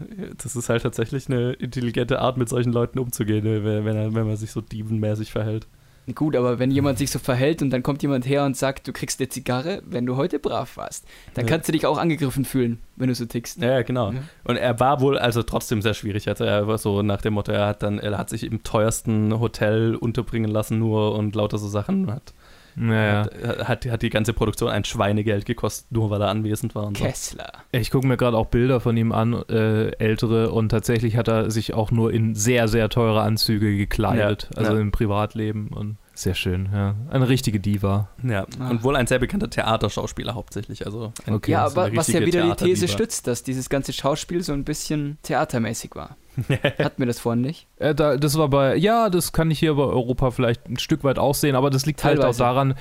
das 0.42 0.54
ist 0.54 0.68
halt 0.68 0.82
tatsächlich 0.82 1.28
eine 1.28 1.54
intelligente 1.54 2.20
Art, 2.20 2.36
mit 2.36 2.48
solchen 2.50 2.72
Leuten 2.72 2.98
umzugehen, 2.98 3.42
ne, 3.42 3.64
wenn, 3.64 3.84
wenn, 3.84 3.96
er, 3.96 4.14
wenn 4.14 4.26
man 4.26 4.36
sich 4.36 4.52
so 4.52 4.60
dievenmäßig 4.60 5.32
verhält. 5.32 5.66
Gut, 6.14 6.36
aber 6.36 6.59
wenn 6.59 6.70
jemand 6.70 6.98
sich 6.98 7.11
so 7.11 7.18
verhält 7.18 7.62
und 7.62 7.70
dann 7.70 7.82
kommt 7.82 8.02
jemand 8.02 8.26
her 8.26 8.44
und 8.44 8.57
sagt, 8.57 8.86
du 8.86 8.92
kriegst 8.92 9.20
eine 9.20 9.28
Zigarre, 9.30 9.82
wenn 9.86 10.05
du 10.05 10.16
heute 10.16 10.38
brav 10.38 10.76
warst, 10.76 11.07
dann 11.32 11.46
Ja. 11.46 11.52
kannst 11.52 11.68
du 11.68 11.72
dich 11.72 11.86
auch 11.86 11.96
angegriffen 11.96 12.44
fühlen, 12.44 12.78
wenn 12.96 13.09
du 13.09 13.14
so 13.14 13.24
tickst. 13.24 13.62
Ja, 13.62 13.70
ja, 13.70 13.82
genau. 13.82 14.12
Ja. 14.12 14.18
Und 14.44 14.57
er 14.57 14.78
war 14.80 15.00
wohl 15.00 15.16
also 15.18 15.42
trotzdem 15.42 15.80
sehr 15.80 15.94
schwierig. 15.94 16.28
Also 16.28 16.44
er 16.44 16.66
war 16.66 16.76
so 16.76 17.00
nach 17.02 17.22
dem 17.22 17.34
Motto, 17.34 17.52
er 17.52 17.66
hat 17.66 17.82
dann, 17.82 17.98
er 17.98 18.18
hat 18.18 18.28
sich 18.28 18.44
im 18.44 18.62
teuersten 18.62 19.40
Hotel 19.40 19.94
unterbringen 19.94 20.50
lassen 20.50 20.78
nur 20.78 21.14
und 21.16 21.34
lauter 21.34 21.57
so 21.57 21.68
Sachen 21.68 22.12
hat. 22.12 22.34
Naja. 22.76 23.28
Hat, 23.42 23.68
hat, 23.68 23.86
hat 23.86 24.02
die 24.02 24.10
ganze 24.10 24.32
Produktion 24.32 24.70
ein 24.70 24.84
Schweinegeld 24.84 25.46
gekostet, 25.46 25.90
nur 25.92 26.10
weil 26.10 26.20
er 26.20 26.28
anwesend 26.28 26.74
war 26.74 26.84
und 26.86 26.96
so. 26.98 27.04
Kessler. 27.04 27.52
Ich 27.72 27.90
gucke 27.90 28.06
mir 28.06 28.16
gerade 28.16 28.36
auch 28.36 28.46
Bilder 28.46 28.80
von 28.80 28.96
ihm 28.96 29.12
an, 29.12 29.32
äh, 29.48 29.90
ältere, 29.98 30.50
und 30.50 30.70
tatsächlich 30.70 31.16
hat 31.16 31.28
er 31.28 31.50
sich 31.50 31.74
auch 31.74 31.90
nur 31.90 32.12
in 32.12 32.34
sehr, 32.34 32.68
sehr 32.68 32.88
teure 32.88 33.22
Anzüge 33.22 33.76
gekleidet, 33.76 34.48
Ja, 34.52 34.58
also 34.58 34.74
ja. 34.74 34.80
im 34.80 34.90
Privatleben 34.92 35.68
und 35.68 35.96
sehr 36.16 36.34
schön, 36.34 36.68
ja. 36.72 36.94
Eine 37.10 37.28
richtige 37.28 37.58
Diva. 37.58 38.08
Ja, 38.22 38.46
Ah. 38.60 38.70
und 38.70 38.84
wohl 38.84 38.94
ein 38.94 39.08
sehr 39.08 39.18
bekannter 39.18 39.50
Theaterschauspieler 39.50 40.34
hauptsächlich. 40.34 40.86
Also 40.86 41.12
ein, 41.26 41.34
Okay. 41.34 41.50
Ja, 41.52 41.64
aber 41.66 41.94
was 41.96 42.06
ja 42.08 42.24
wieder 42.24 42.54
die 42.54 42.64
These 42.64 42.86
stützt, 42.86 43.26
dass 43.26 43.42
dieses 43.42 43.68
ganze 43.68 43.92
Schauspiel 43.92 44.40
so 44.42 44.52
ein 44.52 44.62
bisschen 44.64 45.18
theatermäßig 45.24 45.96
war. 45.96 46.16
Hatten 46.78 46.99
wir 46.99 47.07
das 47.07 47.20
vorhin 47.20 47.43
nicht? 47.43 47.66
Äh, 47.76 47.95
da, 47.95 48.16
das 48.16 48.37
war 48.37 48.49
bei, 48.49 48.76
ja, 48.76 49.09
das 49.11 49.32
kann 49.32 49.51
ich 49.51 49.59
hier 49.59 49.74
bei 49.74 49.85
Europa 49.85 50.30
vielleicht 50.30 50.68
ein 50.68 50.78
Stück 50.78 51.05
weit 51.05 51.18
auch 51.18 51.35
sehen, 51.35 51.55
aber 51.55 51.70
das 51.70 51.87
liegt 51.87 52.03
halt 52.03 52.18
auch 52.18 52.22
Teilweise. 52.22 52.39
daran, 52.39 52.74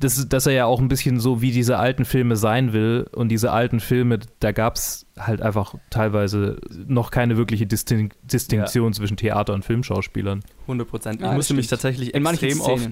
dass, 0.00 0.28
dass 0.28 0.46
er 0.46 0.52
ja 0.52 0.66
auch 0.66 0.80
ein 0.80 0.88
bisschen 0.88 1.18
so 1.20 1.42
wie 1.42 1.50
diese 1.50 1.78
alten 1.78 2.04
Filme 2.04 2.36
sein 2.36 2.72
will. 2.72 3.06
Und 3.12 3.28
diese 3.28 3.52
alten 3.52 3.80
Filme, 3.80 4.20
da 4.40 4.52
gab 4.52 4.76
es 4.76 5.06
halt 5.18 5.42
einfach 5.42 5.74
teilweise 5.90 6.58
noch 6.86 7.10
keine 7.10 7.36
wirkliche 7.36 7.66
Distin 7.66 8.10
Distinktion 8.22 8.92
zwischen 8.92 9.16
Theater- 9.16 9.54
und 9.54 9.64
Filmschauspielern. 9.64 10.42
100 10.62 10.88
Prozent. 10.88 11.16
Ich 11.16 11.22
Ja, 11.22 11.28
das 11.28 11.36
musste 11.36 11.54
mich 11.54 11.66
tatsächlich 11.66 12.14
extrem 12.14 12.60
oft, 12.60 12.88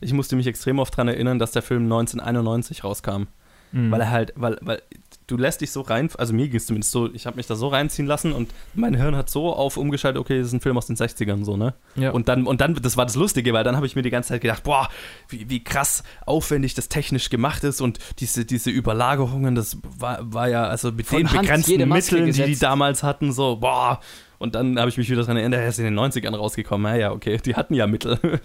ich 0.00 0.12
musste 0.12 0.36
mich 0.36 0.46
extrem 0.46 0.78
oft 0.78 0.94
daran 0.94 1.08
erinnern, 1.08 1.38
dass 1.38 1.52
der 1.52 1.62
Film 1.62 1.84
1991 1.84 2.84
rauskam. 2.84 3.24
Mhm. 3.72 3.90
Weil 3.90 4.00
er 4.00 4.10
halt, 4.10 4.32
weil, 4.36 4.58
weil 4.60 4.82
du 5.26 5.36
lässt 5.36 5.60
dich 5.60 5.70
so 5.70 5.80
rein, 5.80 6.10
also 6.18 6.34
mir 6.34 6.48
ging 6.48 6.56
es 6.56 6.66
zumindest 6.66 6.92
so, 6.92 7.12
ich 7.12 7.26
habe 7.26 7.36
mich 7.36 7.46
da 7.46 7.54
so 7.54 7.68
reinziehen 7.68 8.06
lassen 8.06 8.32
und 8.32 8.50
mein 8.74 8.94
Hirn 8.94 9.16
hat 9.16 9.30
so 9.30 9.52
auf 9.52 9.76
umgeschaltet, 9.76 10.20
okay, 10.20 10.38
das 10.38 10.48
ist 10.48 10.52
ein 10.52 10.60
Film 10.60 10.76
aus 10.76 10.86
den 10.86 10.96
60ern 10.96 11.44
so, 11.44 11.56
ne? 11.56 11.74
ja. 11.94 12.10
Und 12.10 12.28
dann, 12.28 12.46
und 12.46 12.60
dann, 12.60 12.74
das 12.74 12.96
war 12.96 13.06
das 13.06 13.16
Lustige, 13.16 13.52
weil 13.52 13.64
dann 13.64 13.76
habe 13.76 13.86
ich 13.86 13.96
mir 13.96 14.02
die 14.02 14.10
ganze 14.10 14.30
Zeit 14.30 14.42
gedacht, 14.42 14.62
boah, 14.62 14.88
wie, 15.28 15.48
wie 15.48 15.64
krass 15.64 16.02
aufwendig 16.26 16.74
das 16.74 16.88
technisch 16.88 17.30
gemacht 17.30 17.64
ist 17.64 17.80
und 17.80 17.98
diese, 18.18 18.44
diese 18.44 18.70
Überlagerungen, 18.70 19.54
das 19.54 19.78
war, 19.98 20.18
war 20.22 20.48
ja, 20.48 20.64
also 20.64 20.92
mit 20.92 21.06
Von 21.06 21.18
den 21.18 21.30
Hand 21.30 21.42
begrenzten 21.42 21.88
Mitteln, 21.88 22.32
die 22.32 22.42
die 22.42 22.58
damals 22.58 23.02
hatten, 23.02 23.32
so, 23.32 23.56
boah. 23.56 24.00
Und 24.38 24.56
dann 24.56 24.78
habe 24.78 24.88
ich 24.88 24.98
mich 24.98 25.08
wieder 25.08 25.20
daran 25.20 25.36
erinnert, 25.36 25.60
er 25.60 25.68
ist 25.68 25.78
in 25.78 25.84
den 25.84 25.98
90ern 25.98 26.34
rausgekommen. 26.34 26.92
Ja, 26.94 26.98
ja, 26.98 27.12
okay, 27.12 27.38
die 27.44 27.54
hatten 27.54 27.74
ja 27.74 27.86
Mittel. 27.86 28.18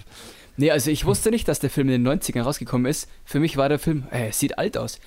Nee, 0.57 0.71
also 0.71 0.89
ich 0.91 1.05
wusste 1.05 1.29
nicht, 1.29 1.47
dass 1.47 1.59
der 1.59 1.69
Film 1.69 1.89
in 1.89 2.03
den 2.03 2.19
90ern 2.19 2.41
rausgekommen 2.41 2.89
ist. 2.89 3.07
Für 3.25 3.39
mich 3.39 3.57
war 3.57 3.69
der 3.69 3.79
Film, 3.79 4.05
äh, 4.11 4.29
es 4.29 4.39
sieht 4.39 4.57
alt 4.57 4.77
aus. 4.77 4.99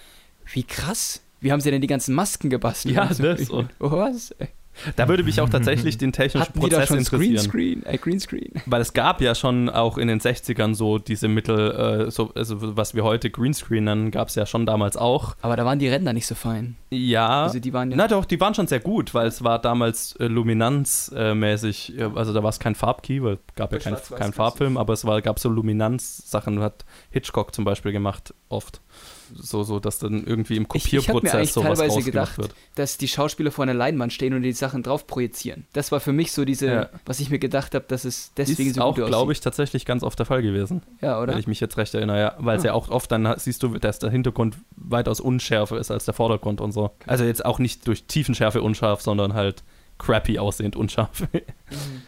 Wie 0.52 0.62
krass. 0.62 1.20
Wie 1.40 1.50
haben 1.52 1.60
sie 1.60 1.70
denn 1.70 1.80
die 1.80 1.86
ganzen 1.86 2.14
Masken 2.14 2.50
gebastelt? 2.50 2.94
Ja, 2.94 3.02
Also, 3.08 3.22
das 3.22 3.42
so. 3.46 3.66
Oh, 3.80 3.90
was? 3.90 4.34
Da 4.96 5.08
würde 5.08 5.22
mich 5.22 5.40
auch 5.40 5.48
tatsächlich 5.48 5.98
den 5.98 6.12
technischen 6.12 6.48
Hatten 6.48 6.60
die 6.60 6.68
da 6.68 6.78
Prozess 6.78 6.88
schon 6.88 6.98
interessieren. 6.98 7.38
Screenscreen? 7.38 7.86
Äh, 7.86 7.98
Greenscreen. 7.98 8.52
Weil 8.66 8.80
es 8.80 8.92
gab 8.92 9.20
ja 9.20 9.34
schon 9.34 9.68
auch 9.68 9.98
in 9.98 10.08
den 10.08 10.20
60ern 10.20 10.74
so 10.74 10.98
diese 10.98 11.28
Mittel, 11.28 12.06
äh, 12.06 12.10
so, 12.10 12.32
also 12.34 12.76
was 12.76 12.94
wir 12.94 13.04
heute 13.04 13.30
Greenscreen 13.30 13.84
nennen, 13.84 14.10
gab 14.10 14.28
es 14.28 14.34
ja 14.34 14.46
schon 14.46 14.66
damals 14.66 14.96
auch. 14.96 15.36
Aber 15.42 15.56
da 15.56 15.64
waren 15.64 15.78
die 15.78 15.88
Ränder 15.88 16.12
nicht 16.12 16.26
so 16.26 16.34
fein. 16.34 16.76
Ja. 16.90 17.44
Also 17.44 17.60
die 17.60 17.72
waren 17.72 17.90
ja. 17.90 17.96
Na 17.96 18.08
doch, 18.08 18.24
die 18.24 18.40
waren 18.40 18.54
schon 18.54 18.66
sehr 18.66 18.80
gut, 18.80 19.14
weil 19.14 19.26
es 19.26 19.44
war 19.44 19.60
damals 19.60 20.16
äh, 20.16 20.26
luminanzmäßig, 20.26 21.98
äh, 21.98 22.10
also 22.14 22.32
da 22.32 22.42
war 22.42 22.50
es 22.50 22.58
kein 22.58 22.74
Farbkey, 22.74 23.22
weil 23.22 23.34
es 23.34 23.54
gab 23.54 23.72
ja 23.72 23.78
keinen 23.78 23.96
kein 24.16 24.32
Farbfilm, 24.32 24.76
aber 24.76 24.92
es 24.92 25.04
war, 25.04 25.20
gab 25.22 25.38
so 25.38 25.48
Luminanz-Sachen, 25.48 26.60
hat 26.60 26.84
Hitchcock 27.10 27.54
zum 27.54 27.64
Beispiel 27.64 27.92
gemacht, 27.92 28.34
oft. 28.48 28.80
So, 29.34 29.62
so, 29.62 29.80
dass 29.80 29.98
dann 29.98 30.24
irgendwie 30.24 30.56
im 30.56 30.66
Ich- 30.74 30.84
ich 30.92 30.96
Kopierprozess 30.96 31.34
eigentlich 31.34 31.52
sowas 31.52 31.78
teilweise 31.78 32.02
gedacht, 32.02 32.38
wird. 32.38 32.54
dass 32.74 32.96
die 32.98 33.08
Schauspieler 33.08 33.50
vor 33.50 33.62
einer 33.64 33.74
Leinwand 33.74 34.12
stehen 34.12 34.34
und 34.34 34.42
die 34.42 34.52
Sachen 34.52 34.82
drauf 34.82 35.06
projizieren. 35.06 35.66
Das 35.72 35.92
war 35.92 36.00
für 36.00 36.12
mich 36.12 36.32
so 36.32 36.44
diese, 36.44 36.66
Ja. 36.66 36.88
was 37.06 37.20
ich 37.20 37.30
mir 37.30 37.38
gedacht 37.38 37.74
habe, 37.74 37.84
dass 37.88 38.04
es 38.04 38.32
deswegen 38.36 38.70
ist 38.70 38.76
so 38.76 38.82
auch, 38.82 38.94
gut 38.94 39.06
glaube 39.06 39.16
aussieht. 39.16 39.32
ich, 39.38 39.40
tatsächlich 39.40 39.84
ganz 39.86 40.02
oft 40.02 40.18
der 40.18 40.26
Fall 40.26 40.42
gewesen. 40.42 40.82
Ja, 41.00 41.20
oder? 41.20 41.32
Wenn 41.32 41.40
ich 41.40 41.46
mich 41.46 41.60
jetzt 41.60 41.76
recht 41.76 41.94
erinnere, 41.94 42.18
ja. 42.20 42.34
Weil 42.38 42.56
es 42.58 42.64
Ah. 42.64 42.68
ja 42.68 42.72
auch 42.74 42.88
oft 42.90 43.10
dann 43.12 43.32
siehst 43.38 43.62
du, 43.62 43.78
dass 43.78 43.98
der 43.98 44.10
Hintergrund 44.10 44.56
weitaus 44.76 45.20
unschärfer 45.20 45.78
ist 45.78 45.90
als 45.90 46.04
der 46.04 46.14
Vordergrund 46.14 46.60
und 46.60 46.72
so. 46.72 46.90
Also 47.06 47.24
jetzt 47.24 47.44
auch 47.44 47.58
nicht 47.58 47.86
durch 47.86 48.04
Tiefenschärfe 48.04 48.62
unscharf, 48.62 49.00
sondern 49.02 49.34
halt 49.34 49.62
crappy 49.98 50.38
aussehend 50.38 50.76
unscharf. 50.76 51.10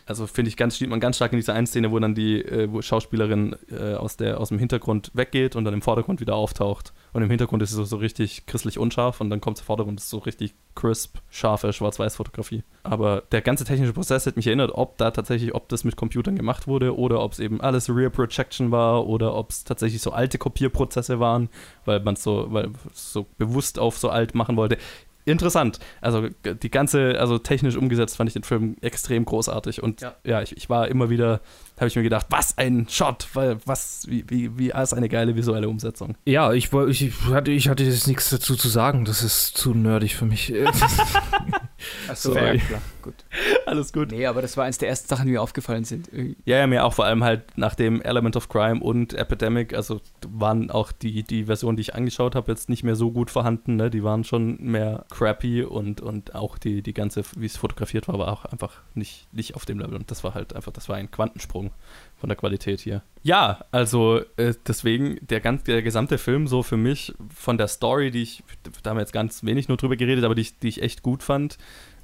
Also 0.07 0.27
finde 0.27 0.49
ich 0.49 0.57
ganz, 0.57 0.77
sieht 0.79 0.91
man 0.91 0.99
ganz 1.01 1.17
stark 1.17 1.33
in 1.33 1.39
dieser 1.39 1.55
einen 1.55 1.67
Szene, 1.67 1.93
wo 1.93 1.99
dann 1.99 2.15
die 2.15 2.43
äh, 2.43 2.69
wo 2.71 2.83
Schauspielerin 2.83 3.55
äh, 3.71 3.95
aus, 3.95 4.17
der, 4.17 4.41
aus 4.41 4.49
dem 4.49 4.59
Hintergrund 4.59 5.11
weggeht 5.15 5.55
und 5.57 5.65
dann 5.65 5.73
im 5.75 5.83
Vordergrund 5.83 6.21
wieder 6.21 6.35
auftaucht. 6.35 6.93
Und 7.15 7.23
im 7.23 7.29
Hintergrund 7.29 7.63
ist 7.63 7.71
es 7.73 7.77
so, 7.77 7.85
so 7.85 7.97
richtig 7.97 8.47
christlich 8.47 8.79
unscharf 8.79 9.21
und 9.21 9.29
dann 9.29 9.41
kommt 9.43 9.59
der 9.59 9.65
Vordergrund, 9.67 10.01
ist 10.01 10.09
so 10.09 10.17
richtig 10.19 10.55
crisp, 10.75 11.19
scharfe 11.29 11.71
Schwarz-Weiß-Fotografie. 11.73 12.63
Aber 12.85 13.23
der 13.33 13.43
ganze 13.43 13.65
technische 13.65 13.93
Prozess 13.93 14.25
hat 14.27 14.37
mich 14.37 14.47
erinnert, 14.47 14.73
ob 14.75 14.97
da 14.97 15.11
tatsächlich, 15.11 15.55
ob 15.55 15.69
das 15.69 15.85
mit 15.85 15.97
Computern 15.97 16.37
gemacht 16.37 16.67
wurde 16.67 16.97
oder 16.97 17.21
ob 17.21 17.33
es 17.33 17.39
eben 17.39 17.61
alles 17.61 17.91
Rear 17.95 18.09
Projection 18.09 18.71
war 18.71 19.07
oder 19.07 19.35
ob 19.35 19.51
es 19.51 19.65
tatsächlich 19.65 20.01
so 20.01 20.13
alte 20.13 20.39
Kopierprozesse 20.39 21.21
waren, 21.21 21.51
weil 21.85 22.01
man 22.01 22.15
es 22.15 22.23
so, 22.23 22.47
weil 22.51 22.71
es 22.91 23.13
so 23.13 23.27
bewusst 23.37 23.79
auf 23.79 23.99
so 23.99 24.09
alt 24.09 24.35
machen 24.35 24.57
wollte. 24.57 24.79
Interessant. 25.25 25.79
Also 26.01 26.29
die 26.45 26.71
ganze, 26.71 27.21
also 27.21 27.39
technisch 27.39 27.77
umgesetzt 27.77 28.17
fand 28.17 28.29
ich 28.31 28.35
den 28.35 28.43
Film 28.43 28.77
extrem 28.81 29.25
großartig 29.25 29.81
und 29.83 30.01
ja, 30.01 30.15
Ja. 30.25 30.43
ich, 30.43 30.57
ich 30.57 30.69
war 30.69 30.89
immer 30.89 31.11
wieder, 31.11 31.41
habe 31.83 31.89
ich 31.89 31.97
mir 31.97 32.03
gedacht, 32.03 32.27
was 32.31 32.57
ein 32.57 32.87
Shot, 32.89 33.29
weil 33.35 33.59
was, 33.67 34.07
wie, 34.09 34.25
wie, 34.29 34.57
wie 34.59 34.71
ist 34.71 34.95
eine 34.95 35.09
geile 35.09 35.37
visuelle 35.37 35.69
Umsetzung. 35.69 36.17
Ja, 36.25 36.53
ich, 36.53 36.73
ich, 36.73 37.13
hatte, 37.27 37.51
ich 37.51 37.69
hatte 37.69 37.85
jetzt 37.85 38.07
nichts 38.07 38.31
dazu 38.31 38.57
zu 38.57 38.69
sagen. 38.69 39.05
Das 39.05 39.23
ist 39.23 39.57
zu 39.57 39.75
nerdig 39.75 40.15
für 40.15 40.25
mich. 40.25 40.53
Achso, 42.09 42.35
ja, 42.35 42.57
klar. 42.57 42.81
Gut. 43.03 43.15
Alles 43.67 43.93
gut. 43.93 44.13
Nee, 44.13 44.27
aber 44.27 44.41
das 44.43 44.57
war 44.57 44.65
eins 44.65 44.79
der 44.79 44.89
ersten 44.89 45.09
Sachen, 45.09 45.27
die 45.27 45.33
mir 45.33 45.43
aufgefallen 45.43 45.85
sind. 45.85 46.09
Ja, 46.45 46.59
ja, 46.59 46.67
mir 46.67 46.85
auch 46.85 46.95
vor 46.95 47.05
allem 47.05 47.25
halt 47.25 47.59
nach 47.59 47.75
dem 47.75 48.01
Element 48.01 48.37
of 48.37 48.49
Crime 48.49 48.81
und 48.81 49.13
Epidemic, 49.15 49.75
also 49.75 50.01
waren 50.29 50.71
auch 50.71 50.93
die, 50.93 51.25
die 51.25 51.45
Versionen, 51.45 51.77
die 51.77 51.83
ich 51.83 51.95
angeschaut 51.95 52.37
habe, 52.37 52.53
jetzt 52.53 52.69
nicht 52.69 52.85
mehr 52.85 52.95
so 52.95 53.11
gut 53.11 53.31
vorhanden, 53.31 53.77
ne? 53.77 53.91
Die 53.91 54.05
waren 54.05 54.23
schon 54.23 54.63
mehr 54.63 55.05
crappy 55.11 55.65
und, 55.65 56.01
und 56.01 56.35
auch 56.35 56.59
die, 56.59 56.83
die 56.83 56.95
ganze, 56.95 57.23
wie 57.37 57.47
es 57.47 57.57
fotografiert 57.57 58.07
war, 58.07 58.19
war 58.19 58.33
auch 58.33 58.45
einfach 58.45 58.83
nicht, 58.95 59.27
nicht 59.33 59.57
auf 59.57 59.65
dem 59.65 59.81
Level. 59.81 59.97
Und 59.97 60.11
das 60.11 60.23
war 60.23 60.35
halt 60.35 60.55
einfach, 60.55 60.73
das 60.73 60.89
war 60.89 60.97
ein 60.97 61.11
Quantensprung 61.11 61.72
von 62.19 62.29
der 62.29 62.37
Qualität 62.37 62.81
hier. 62.81 63.03
Ja, 63.25 63.65
also 63.73 64.21
äh, 64.37 64.55
deswegen 64.67 65.19
der, 65.23 65.41
ganz, 65.41 65.65
der 65.65 65.83
gesamte 65.83 66.19
Film 66.19 66.47
so 66.47 66.63
für 66.63 66.77
mich 66.77 67.13
von 67.35 67.59
der 67.59 67.69
Story, 67.69 68.11
die 68.11 68.23
ich, 68.23 68.43
da 68.83 68.91
haben 68.91 68.97
wir 68.97 69.03
jetzt 69.03 69.13
ganz 69.13 69.43
wenig 69.45 69.69
nur 69.69 69.77
drüber 69.77 69.97
geredet, 69.97 70.25
aber 70.25 70.35
die, 70.35 70.43
ich- 70.43 70.59
die 70.59 70.69
ich 70.69 70.83
echt 70.83 71.03
gut 71.03 71.23
fand, 71.23 71.59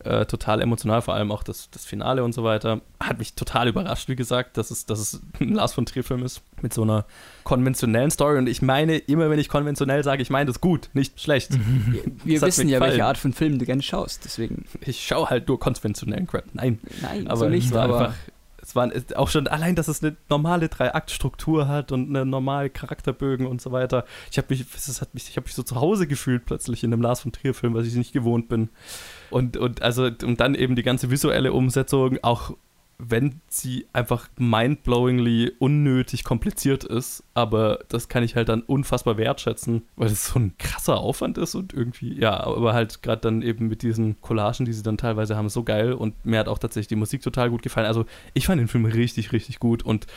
äh, 0.04 0.26
total 0.26 0.60
emotional, 0.60 1.02
vor 1.02 1.14
allem 1.14 1.32
auch 1.32 1.42
das, 1.42 1.70
das 1.70 1.84
Finale 1.84 2.22
und 2.22 2.32
so 2.32 2.44
weiter. 2.44 2.80
Hat 3.00 3.18
mich 3.18 3.34
total 3.34 3.66
überrascht, 3.68 4.08
wie 4.08 4.14
gesagt, 4.14 4.56
dass 4.56 4.70
es, 4.70 4.86
dass 4.86 5.00
es 5.00 5.20
ein 5.40 5.54
Lars 5.54 5.72
von 5.72 5.86
Trier-Film 5.86 6.22
ist 6.24 6.40
mit 6.62 6.72
so 6.72 6.82
einer 6.82 7.04
konventionellen 7.44 8.10
Story. 8.12 8.38
Und 8.38 8.48
ich 8.48 8.62
meine, 8.62 8.96
immer 8.98 9.28
wenn 9.30 9.38
ich 9.40 9.48
konventionell 9.48 10.04
sage, 10.04 10.22
ich 10.22 10.30
meine 10.30 10.46
das 10.46 10.60
gut, 10.60 10.88
nicht 10.94 11.20
schlecht. 11.20 11.50
Wir, 11.90 12.02
wir 12.24 12.42
wissen 12.42 12.68
ja, 12.68 12.80
welche. 12.80 13.04
Art 13.04 13.18
von 13.18 13.32
Film 13.32 13.58
du 13.58 13.64
gerne 13.64 13.82
schaust. 13.82 14.24
Deswegen, 14.24 14.64
Ich 14.82 15.04
schaue 15.04 15.30
halt 15.30 15.48
nur 15.48 15.58
konventionellen 15.58 16.26
Crap. 16.28 16.44
Nein, 16.54 16.78
nein, 17.02 17.26
aber 17.26 17.36
so 17.36 17.48
nicht. 17.48 17.66
es 17.66 17.72
war 17.72 17.82
Aber 17.84 17.98
einfach. 18.00 18.14
Es 18.68 18.74
war 18.74 18.90
auch 19.16 19.28
schon 19.28 19.46
allein, 19.46 19.76
dass 19.76 19.88
es 19.88 20.02
eine 20.02 20.14
normale 20.28 20.68
Drei-Akt-Struktur 20.68 21.68
hat 21.68 21.90
und 21.90 22.10
eine 22.10 22.26
normale 22.26 22.68
Charakterbögen 22.68 23.46
und 23.46 23.62
so 23.62 23.72
weiter. 23.72 24.04
Ich 24.30 24.36
habe 24.36 24.48
mich, 24.50 24.62
das 24.70 25.00
hat 25.00 25.14
mich, 25.14 25.26
ich 25.30 25.36
habe 25.38 25.46
mich 25.46 25.54
so 25.54 25.62
zu 25.62 25.76
Hause 25.76 26.06
gefühlt 26.06 26.44
plötzlich 26.44 26.84
in 26.84 26.92
einem 26.92 27.00
Lars 27.00 27.20
von 27.20 27.32
Trier-Film, 27.32 27.72
was 27.72 27.86
ich 27.86 27.94
nicht 27.94 28.12
gewohnt 28.12 28.48
bin. 28.48 28.68
Und, 29.30 29.56
und 29.56 29.80
also 29.80 30.04
und 30.04 30.38
dann 30.40 30.54
eben 30.54 30.76
die 30.76 30.82
ganze 30.82 31.10
visuelle 31.10 31.54
Umsetzung, 31.54 32.18
auch 32.22 32.52
wenn 33.00 33.40
sie 33.48 33.86
einfach 33.92 34.28
mindblowingly 34.38 35.52
unnötig 35.60 36.24
kompliziert 36.24 36.82
ist, 36.82 37.22
aber 37.32 37.78
das 37.88 38.08
kann 38.08 38.24
ich 38.24 38.34
halt 38.34 38.48
dann 38.48 38.62
unfassbar 38.62 39.16
wertschätzen, 39.16 39.82
weil 39.94 40.08
es 40.08 40.26
so 40.26 40.40
ein 40.40 40.56
krasser 40.58 40.98
Aufwand 40.98 41.38
ist 41.38 41.54
und 41.54 41.72
irgendwie, 41.72 42.18
ja, 42.18 42.40
aber 42.40 42.72
halt 42.74 43.02
gerade 43.02 43.20
dann 43.20 43.42
eben 43.42 43.68
mit 43.68 43.82
diesen 43.82 44.20
Collagen, 44.20 44.66
die 44.66 44.72
sie 44.72 44.82
dann 44.82 44.98
teilweise 44.98 45.36
haben, 45.36 45.48
so 45.48 45.62
geil 45.62 45.92
und 45.92 46.26
mir 46.26 46.40
hat 46.40 46.48
auch 46.48 46.58
tatsächlich 46.58 46.88
die 46.88 46.96
Musik 46.96 47.22
total 47.22 47.50
gut 47.50 47.62
gefallen. 47.62 47.86
Also 47.86 48.04
ich 48.34 48.46
fand 48.46 48.60
den 48.60 48.68
Film 48.68 48.84
richtig, 48.84 49.30
richtig 49.32 49.60
gut 49.60 49.84
und 49.84 50.08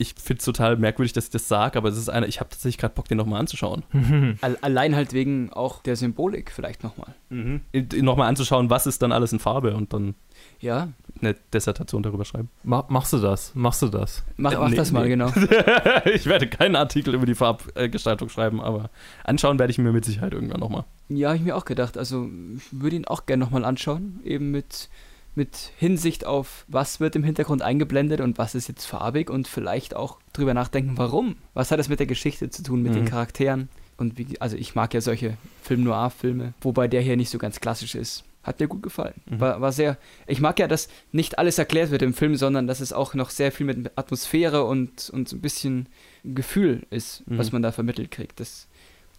ich 0.00 0.14
finde 0.14 0.38
es 0.40 0.44
total 0.46 0.76
merkwürdig, 0.76 1.12
dass 1.12 1.24
ich 1.26 1.30
das 1.30 1.46
sage, 1.46 1.76
aber 1.78 1.90
es 1.90 1.96
ist 1.98 2.08
einer, 2.08 2.26
ich 2.26 2.40
habe 2.40 2.48
tatsächlich 2.50 2.78
gerade 2.78 2.94
Bock, 2.94 3.06
den 3.08 3.18
nochmal 3.18 3.38
anzuschauen. 3.40 3.82
al- 4.40 4.58
allein 4.62 4.96
halt 4.96 5.12
wegen 5.12 5.52
auch 5.52 5.82
der 5.82 5.94
Symbolik 5.96 6.50
vielleicht 6.50 6.82
nochmal. 6.82 7.14
Mhm. 7.28 7.60
Nochmal 8.00 8.28
anzuschauen, 8.28 8.70
was 8.70 8.86
ist 8.86 9.02
dann 9.02 9.12
alles 9.12 9.32
in 9.32 9.38
Farbe 9.38 9.76
und 9.76 9.92
dann 9.92 10.14
Ja, 10.60 10.88
eine 11.20 11.34
Dissertation 11.52 12.02
darüber 12.02 12.24
schreiben. 12.24 12.48
Mach, 12.62 12.88
machst 12.88 13.12
du 13.12 13.18
das? 13.18 13.54
Machst 13.54 13.82
du 13.82 13.88
das? 13.88 14.24
mach, 14.38 14.52
Äh, 14.52 14.56
mach 14.58 14.70
nee, 14.70 14.76
das 14.76 14.90
mal, 14.90 15.02
nee. 15.02 15.10
genau. 15.10 15.28
ich 16.14 16.24
werde 16.26 16.46
keinen 16.48 16.76
Artikel 16.76 17.14
über 17.14 17.26
die 17.26 17.34
Farbgestaltung 17.34 18.30
schreiben, 18.30 18.60
aber 18.60 18.88
anschauen 19.24 19.58
werde 19.58 19.70
ich 19.70 19.78
mir 19.78 19.92
mit 19.92 20.04
Sicherheit 20.06 20.32
irgendwann 20.32 20.60
nochmal. 20.60 20.84
Ja, 21.10 21.28
habe 21.28 21.36
ich 21.38 21.44
mir 21.44 21.56
auch 21.56 21.64
gedacht. 21.66 21.98
Also, 21.98 22.26
ich 22.56 22.64
würde 22.70 22.96
ihn 22.96 23.04
auch 23.04 23.26
gerne 23.26 23.44
nochmal 23.44 23.64
anschauen. 23.66 24.20
Eben 24.24 24.50
mit, 24.50 24.88
mit 25.40 25.72
Hinsicht 25.78 26.26
auf, 26.26 26.66
was 26.68 27.00
wird 27.00 27.16
im 27.16 27.24
Hintergrund 27.24 27.62
eingeblendet 27.62 28.20
und 28.20 28.36
was 28.36 28.54
ist 28.54 28.68
jetzt 28.68 28.84
farbig 28.84 29.30
und 29.30 29.48
vielleicht 29.48 29.96
auch 29.96 30.18
drüber 30.34 30.52
nachdenken, 30.52 30.98
warum. 30.98 31.36
Was 31.54 31.70
hat 31.70 31.78
das 31.78 31.88
mit 31.88 31.98
der 31.98 32.06
Geschichte 32.06 32.50
zu 32.50 32.62
tun, 32.62 32.82
mit 32.82 32.94
den 32.94 33.04
Mhm. 33.04 33.08
Charakteren? 33.08 33.68
Und 33.96 34.18
wie, 34.18 34.38
also 34.38 34.56
ich 34.56 34.74
mag 34.74 34.92
ja 34.92 35.00
solche 35.00 35.38
Film-Noir-Filme, 35.62 36.52
wobei 36.60 36.88
der 36.88 37.00
hier 37.00 37.16
nicht 37.16 37.30
so 37.30 37.38
ganz 37.38 37.60
klassisch 37.60 37.94
ist. 37.94 38.24
Hat 38.42 38.60
mir 38.60 38.68
gut 38.68 38.82
gefallen. 38.82 39.14
Mhm. 39.30 39.40
War, 39.40 39.60
war 39.62 39.72
sehr. 39.72 39.96
Ich 40.26 40.40
mag 40.40 40.58
ja, 40.58 40.68
dass 40.68 40.88
nicht 41.12 41.38
alles 41.38 41.58
erklärt 41.58 41.90
wird 41.90 42.02
im 42.02 42.12
Film, 42.14 42.36
sondern 42.36 42.66
dass 42.66 42.80
es 42.80 42.92
auch 42.92 43.14
noch 43.14 43.30
sehr 43.30 43.50
viel 43.52 43.64
mit 43.66 43.90
Atmosphäre 43.96 44.64
und, 44.64 45.08
und 45.10 45.26
so 45.28 45.36
ein 45.36 45.40
bisschen 45.40 45.88
Gefühl 46.24 46.86
ist, 46.90 47.22
Mhm. 47.26 47.38
was 47.38 47.50
man 47.52 47.62
da 47.62 47.72
vermittelt 47.72 48.10
kriegt. 48.10 48.40
Das, 48.40 48.68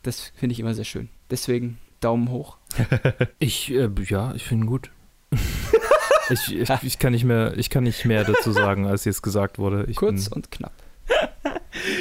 das 0.04 0.32
finde 0.36 0.54
ich 0.54 0.60
immer 0.60 0.74
sehr 0.76 0.86
schön. 0.86 1.10
Deswegen 1.32 1.78
Daumen 2.00 2.30
hoch. 2.30 2.58
Ich, 3.40 3.72
äh, 3.72 3.90
ja, 4.08 4.34
ich 4.36 4.44
finde 4.46 4.66
ihn 4.66 4.70
gut. 4.70 4.92
Ich, 6.32 6.56
ich, 6.56 6.70
ich, 6.84 7.00
kann 7.00 7.12
nicht 7.14 7.24
mehr, 7.24 7.54
ich 7.58 7.70
kann 7.70 7.84
nicht 7.84 8.06
mehr 8.06 8.24
dazu 8.24 8.52
sagen, 8.52 8.86
als 8.88 9.06
jetzt 9.06 9.22
gesagt 9.22 9.60
wurde. 9.60 9.86
Ich 9.90 9.96
Kurz 9.98 10.30
bin, 10.30 10.34
und 10.38 10.52
knapp. 10.52 10.74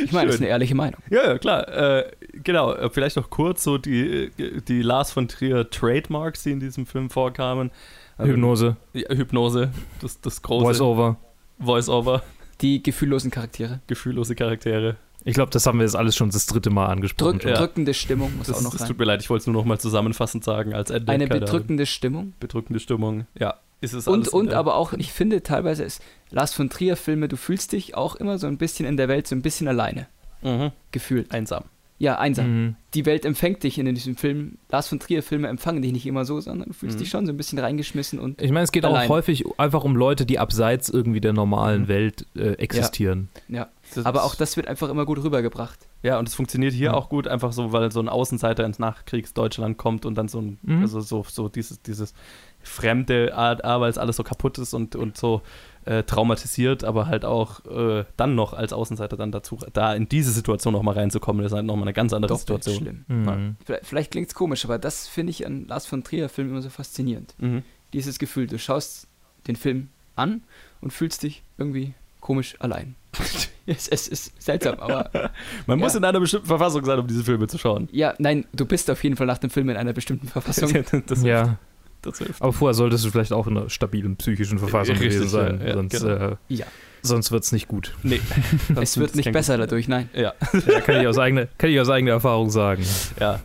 Ich 0.05 0.13
meine, 0.13 0.27
das 0.27 0.37
ist 0.37 0.41
eine 0.41 0.51
ehrliche 0.51 0.75
Meinung. 0.75 1.01
Ja, 1.11 1.27
ja, 1.29 1.39
klar. 1.39 1.69
Äh, 1.69 2.11
genau, 2.33 2.73
äh, 2.75 2.91
vielleicht 2.91 3.17
noch 3.17 3.31
kurz 3.31 3.63
so 3.65 3.79
die, 3.79 4.31
die 4.69 4.83
Lars 4.83 5.13
von 5.13 5.29
Trier 5.29 5.69
Trademarks, 5.71 6.43
die 6.43 6.51
in 6.53 6.61
diesem 6.61 6.87
Film 6.87 7.09
vorkamen. 7.11 7.71
Also, 8.19 8.33
Hypnose, 8.33 8.77
Ja, 8.93 9.09
Hypnose, 9.15 9.71
das, 10.01 10.21
das 10.21 10.43
große 10.43 10.65
Voice-Over. 10.65 11.17
Voice-Over, 11.59 12.23
Die 12.61 12.83
gefühllosen 12.83 13.31
Charaktere. 13.31 13.81
gefühllose 13.87 14.35
Charaktere. 14.35 14.97
Ich 15.25 15.35
glaube, 15.35 15.51
das 15.51 15.67
haben 15.67 15.79
wir 15.79 15.85
jetzt 15.85 15.97
alles 15.97 16.17
schon 16.17 16.31
das 16.31 16.47
dritte 16.47 16.71
Mal 16.71 16.87
angesprochen. 16.87 17.39
Drück, 17.39 17.51
Ja. 17.51 17.57
Drückende 17.59 17.93
Stimmung 17.95 18.37
muss 18.39 18.47
Das, 18.49 18.59
auch 18.59 18.63
noch 18.63 18.73
das 18.73 18.83
rein. 18.83 18.89
tut 18.89 18.99
mir 18.99 19.05
leid, 19.05 19.21
ich 19.23 19.29
wollte 19.31 19.43
es 19.43 19.47
nur 19.47 19.55
noch 19.55 19.65
mal 19.67 19.79
zusammenfassend 19.79 20.45
sagen 20.45 20.73
als 20.75 20.91
Ende. 20.91 21.13
Eine 21.13 21.25
Keine 21.29 21.37
Ahnung. 21.43 21.47
bedrückende 21.47 21.87
Stimmung. 21.87 22.33
bedrückende 22.41 22.81
Stimmung. 22.81 23.27
Ja, 23.39 23.55
ist 23.81 23.93
es 23.95 24.07
Und, 24.07 24.21
alles, 24.21 24.29
und 24.29 24.51
ja. 24.53 24.59
aber 24.59 24.75
auch, 24.77 24.93
ich 24.93 25.13
finde 25.13 25.43
teilweise 25.43 25.85
ist 25.85 26.03
Lars 26.31 26.53
von 26.55 26.69
Trier 26.71 26.97
Filme, 26.97 27.29
du 27.29 27.37
fühlst 27.37 27.73
dich 27.73 27.95
auch 27.95 28.15
immer 28.17 28.39
so 28.39 28.47
ein 28.47 28.59
bisschen 28.59 28.87
in 28.87 28.97
der 28.97 29.09
Welt 29.09 29.27
so 29.27 29.35
ein 29.35 29.43
bisschen 29.43 29.69
alleine 29.69 30.07
Mhm. 30.43 30.71
gefühlt. 30.93 31.31
Einsam. 31.33 31.65
Ja, 31.99 32.19
einsam. 32.19 32.47
Mhm. 32.65 32.77
Die 32.95 33.05
Welt 33.05 33.27
empfängt 33.27 33.63
dich 33.63 33.79
in 33.79 33.95
diesem 33.95 34.17
Film. 34.17 34.57
Lars 34.71 34.89
von 34.89 34.99
Trier 35.01 35.23
Filme 35.23 35.49
empfangen 35.49 35.83
dich 35.83 35.93
nicht 35.93 36.07
immer 36.07 36.25
so, 36.25 36.41
sondern 36.41 36.69
du 36.69 36.73
fühlst 36.75 36.97
Mhm. 36.97 37.01
dich 37.01 37.11
schon 37.11 37.27
so 37.27 37.33
ein 37.33 37.37
bisschen 37.37 37.59
reingeschmissen 37.59 38.19
und 38.19 38.41
Ich 38.41 38.51
meine, 38.53 38.65
es 38.65 38.73
geht 38.73 38.87
Allein. 38.87 39.05
auch 39.05 39.11
häufig 39.11 39.45
einfach 39.59 39.85
um 39.85 39.95
Leute, 39.97 40.25
die 40.25 40.39
abseits 40.39 40.89
irgendwie 40.89 41.21
der 41.21 41.35
normalen 41.35 41.83
Mhm. 41.83 41.89
Welt 41.89 42.27
äh, 42.37 42.53
existieren. 42.53 43.29
ja. 43.49 43.69
Das- 43.95 44.07
Aber 44.07 44.23
auch 44.25 44.35
das 44.37 44.57
wird 44.57 44.67
einfach 44.69 44.89
immer 44.89 45.05
gut 45.05 45.23
rübergebracht. 45.23 45.79
Ja, 46.03 46.19
und 46.19 46.27
es 46.29 46.35
funktioniert 46.35 46.73
hier 46.73 46.87
Ja. 46.87 46.95
auch 46.95 47.09
gut, 47.11 47.27
einfach 47.29 47.53
so, 47.53 47.73
weil 47.73 47.93
so 47.93 48.01
ein 48.01 48.09
Außenseiter 48.09 48.65
ins 48.65 48.79
Nachkriegsdeutschland 48.79 49.77
kommt 49.77 50.07
und 50.07 50.15
dann 50.15 50.29
so 50.29 50.41
ein, 50.41 50.59
Mhm. 50.63 50.81
also 50.83 51.01
so, 51.01 51.27
so 51.29 51.49
dieses, 51.51 51.83
dieses 51.83 52.15
fremde 52.63 53.35
Art, 53.35 53.65
ah, 53.65 53.81
weil 53.81 53.91
es 53.91 53.99
alles 53.99 54.17
so 54.17 54.23
kaputt 54.23 54.59
ist 54.59 54.75
und, 54.75 54.97
und 54.97 55.17
so 55.17 55.43
äh, 55.87 56.03
traumatisiert, 56.03 56.85
aber 56.85 57.07
halt 57.07 57.25
auch 57.25 57.65
äh, 57.67 58.05
dann 58.17 58.35
noch 58.35 58.53
als 58.53 58.73
Außenseiter 58.73 59.17
dann 59.17 59.33
dazu, 59.33 59.59
da 59.73 59.95
in 59.95 60.09
diese 60.09 60.31
Situation 60.31 60.73
nochmal 60.75 60.95
reinzukommen, 60.95 61.45
ist 61.45 61.53
halt 61.53 61.65
nochmal 61.65 61.85
eine 61.85 61.95
ganz 61.95 62.13
andere 62.13 62.29
Doppelt 62.29 62.63
Situation. 62.63 63.05
schlimm. 63.07 63.25
Mhm. 63.25 63.57
Vielleicht, 63.65 63.87
vielleicht 63.87 64.11
klingt 64.11 64.29
es 64.29 64.35
komisch, 64.35 64.65
aber 64.65 64.79
das 64.79 65.09
finde 65.09 65.31
ich 65.31 65.47
an 65.47 65.67
Lars 65.69 65.87
von 65.87 66.05
Trier 66.05 66.29
Filmen 66.29 66.51
immer 66.51 66.63
so 66.63 66.69
faszinierend. 66.69 67.35
Mhm. 67.39 67.63
Dieses 67.95 68.19
Gefühl, 68.19 68.47
du 68.47 68.59
schaust 68.59 69.09
den 69.47 69.57
Film 69.57 69.89
an 70.17 70.43
und 70.83 70.93
fühlst 70.93 71.23
dich 71.23 71.43
irgendwie 71.57 71.95
komisch 72.21 72.57
allein. 72.61 72.95
es, 73.67 73.89
es 73.89 74.07
ist 74.07 74.41
seltsam, 74.41 74.79
aber 74.81 75.11
Man 75.67 75.79
muss 75.79 75.95
Ja. 75.95 75.99
in 75.99 76.05
einer 76.05 76.21
bestimmten 76.21 76.47
Verfassung 76.47 76.85
sein, 76.85 76.99
um 76.99 77.07
diese 77.07 77.25
Filme 77.25 77.49
zu 77.49 77.57
schauen. 77.57 77.89
ja, 77.91 78.15
nein, 78.19 78.45
du 78.53 78.67
bist 78.67 78.91
auf 78.91 79.03
jeden 79.03 79.17
Fall 79.17 79.27
nach 79.27 79.39
dem 79.39 79.49
Film 79.51 79.71
in 79.71 79.77
einer 79.79 79.95
bestimmten 79.95 80.29
Verfassung. 80.29 80.71
das, 81.07 81.23
Ja, 81.23 81.57
das 82.03 82.19
hilft. 82.19 82.41
aber 82.43 82.53
vorher 82.53 82.75
solltest 82.75 83.05
du 83.05 83.11
vielleicht 83.11 83.33
auch 83.33 83.47
in 83.47 83.57
einer 83.57 83.71
stabilen 83.71 84.17
psychischen 84.17 84.59
Verfassung 84.59 84.97
Richtig, 84.97 85.15
gewesen 85.19 85.29
sein. 85.29 85.61
ja, 85.67 85.75
sonst 85.75 86.01
genau. 86.01 86.15
äh, 86.33 86.37
Ja. 86.49 86.67
sonst 87.03 87.31
wird 87.33 87.45
es 87.45 87.53
nicht 87.53 87.69
gut. 87.69 87.95
Nee. 88.03 88.21
Es 88.81 88.99
wird 88.99 89.15
nicht 89.17 89.33
besser 89.33 89.57
dadurch, 89.59 89.89
nein. 89.89 90.09
Ja, 90.15 90.35
Ja, 90.67 90.81
kann, 90.81 91.01
ich 91.01 91.07
aus 91.07 91.19
eigener, 91.19 91.47
kann 91.59 91.71
ich 91.71 91.81
aus 91.81 91.89
eigener 91.89 92.13
Erfahrung 92.13 92.51
sagen. 92.51 92.85
ja. 93.21 93.41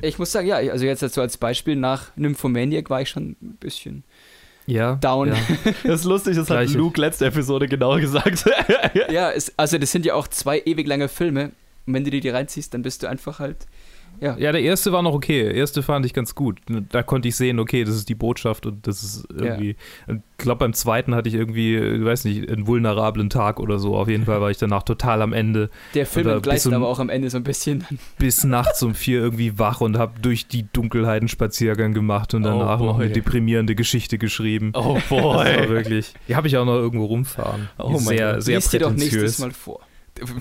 Ich 0.00 0.18
muss 0.18 0.30
sagen, 0.30 0.46
ja, 0.46 0.56
also 0.56 0.84
jetzt 0.84 1.00
so 1.00 1.20
als 1.20 1.36
Beispiel 1.36 1.74
nach 1.74 2.16
Nymphomaniac 2.16 2.88
war 2.88 3.02
ich 3.02 3.08
schon 3.08 3.36
ein 3.42 3.56
bisschen 3.58 4.04
Ja. 4.66 4.94
down. 4.96 5.28
Ja. 5.28 5.34
Das 5.84 6.00
ist 6.00 6.04
lustig, 6.04 6.36
das 6.36 6.48
hat 6.50 6.58
Gleiche. 6.58 6.78
Luke 6.78 7.00
letzte 7.00 7.26
Episode 7.26 7.66
genau 7.66 7.96
gesagt. 7.96 8.44
Ja, 9.10 9.30
es, 9.32 9.52
also 9.56 9.76
das 9.78 9.90
sind 9.90 10.06
ja 10.06 10.14
auch 10.14 10.28
zwei 10.28 10.62
ewig 10.64 10.86
lange 10.86 11.08
Filme. 11.08 11.50
Und 11.86 11.94
wenn 11.94 12.04
du 12.04 12.10
dir 12.10 12.20
die 12.20 12.28
reinziehst, 12.28 12.74
dann 12.74 12.82
bist 12.82 13.02
du 13.02 13.08
einfach 13.08 13.38
halt. 13.40 13.66
Ja, 14.20 14.36
Ja, 14.38 14.52
der 14.52 14.62
erste 14.62 14.92
war 14.92 15.02
noch 15.02 15.14
okay. 15.14 15.44
Der 15.44 15.54
erste 15.54 15.82
fand 15.82 16.04
ich 16.06 16.14
ganz 16.14 16.34
gut. 16.34 16.58
Da 16.90 17.02
konnte 17.02 17.28
ich 17.28 17.36
sehen, 17.36 17.58
okay, 17.58 17.84
das 17.84 17.94
ist 17.94 18.08
die 18.08 18.14
Botschaft 18.14 18.66
und 18.66 18.86
das 18.86 19.02
ist 19.02 19.26
irgendwie. 19.30 19.76
Ich 20.08 20.16
glaube, 20.44 20.60
beim 20.60 20.72
zweiten 20.72 21.14
hatte 21.14 21.28
ich 21.28 21.34
irgendwie, 21.34 21.76
ich 21.76 22.04
weiß 22.04 22.24
nicht, 22.24 22.48
einen 22.48 22.66
vulnerablen 22.66 23.28
Tag 23.30 23.58
oder 23.60 23.78
so. 23.78 23.96
Auf 23.96 24.08
jeden 24.08 24.24
Fall 24.24 24.40
war 24.40 24.50
ich 24.50 24.56
danach 24.58 24.82
total 24.84 25.22
am 25.22 25.32
Ende. 25.32 25.70
der 25.94 26.06
Film 26.06 26.28
entgleist 26.28 26.64
zum- 26.64 26.74
aber 26.74 26.88
auch 26.88 26.98
am 27.00 27.08
Ende 27.08 27.28
so 27.30 27.36
ein 27.36 27.42
bisschen. 27.44 27.84
Bis 28.18 28.44
nachts 28.44 28.82
um 28.82 28.94
vier 28.94 29.20
irgendwie 29.20 29.58
wach 29.58 29.80
und 29.80 29.98
habe 29.98 30.20
durch 30.20 30.46
die 30.48 30.66
Dunkelheit 30.72 31.22
einen 31.22 31.28
Spaziergang 31.28 31.92
gemacht 31.94 32.34
und 32.34 32.42
danach 32.44 32.80
Oh 32.80 32.84
noch 32.86 32.98
eine 32.98 33.06
boy. 33.06 33.12
deprimierende 33.14 33.74
Geschichte 33.74 34.18
geschrieben. 34.18 34.72
Oh 34.74 34.94
Das 34.94 35.10
war 35.10 35.44
boy. 35.44 35.68
wirklich. 35.68 36.14
Die 36.28 36.36
habe 36.36 36.46
ich 36.46 36.56
auch 36.56 36.64
noch 36.64 36.76
irgendwo 36.76 37.06
rumfahren. 37.06 37.68
Oh 37.78 37.90
mein 37.90 37.98
sehr, 37.98 38.32
Gott. 38.34 38.42
sehr 38.44 38.56
Lies 38.56 38.68
dir 38.70 38.80
doch 38.80 38.90
nächstes 38.90 39.10
prätentiös. 39.12 39.38
Mal 39.40 39.50
vor. 39.52 39.80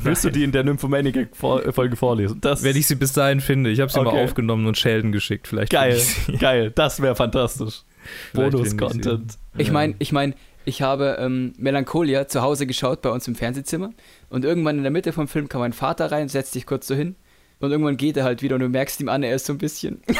Willst 0.03 0.23
du 0.23 0.29
die 0.29 0.43
in 0.43 0.51
der 0.51 0.63
Nymphomaniac-Folge 0.63 1.95
vorlesen? 1.95 2.39
Das 2.41 2.63
Wenn 2.63 2.75
ich 2.75 2.87
sie 2.87 2.95
bis 2.95 3.13
dahin 3.13 3.41
finde. 3.41 3.69
Ich 3.69 3.79
habe 3.79 3.91
sie 3.91 3.99
Okay. 3.99 4.11
mal 4.15 4.23
aufgenommen 4.23 4.65
und 4.67 4.77
Sheldon 4.77 5.11
geschickt. 5.11 5.47
Vielleicht 5.47 5.71
geil, 5.71 5.99
geil, 6.39 6.71
das 6.73 7.01
wäre 7.01 7.15
fantastisch. 7.15 7.81
Bonus-Content. 8.33 9.37
Ich 9.57 9.71
meine, 9.71 9.95
ich 9.99 10.11
meine, 10.11 10.33
ich 10.65 10.81
habe 10.81 11.17
ähm, 11.19 11.53
Melancholia 11.57 12.27
zu 12.27 12.41
Hause 12.41 12.67
geschaut 12.67 13.01
bei 13.01 13.09
uns 13.09 13.27
im 13.27 13.35
Fernsehzimmer 13.35 13.91
und 14.29 14.45
irgendwann 14.45 14.77
in 14.77 14.83
der 14.83 14.91
Mitte 14.91 15.13
vom 15.13 15.27
Film 15.27 15.49
kam 15.49 15.61
mein 15.61 15.73
Vater 15.73 16.11
rein, 16.11 16.29
setzt 16.29 16.53
sich 16.53 16.65
kurz 16.65 16.87
so 16.87 16.95
hin 16.95 17.15
und 17.59 17.71
irgendwann 17.71 17.97
geht 17.97 18.17
er 18.17 18.23
halt 18.23 18.41
wieder 18.41 18.55
und 18.55 18.61
du 18.61 18.69
merkst 18.69 18.99
ihm 19.01 19.09
an, 19.09 19.23
er 19.23 19.35
ist 19.35 19.45
so 19.45 19.53
ein 19.53 19.57
bisschen. 19.57 20.01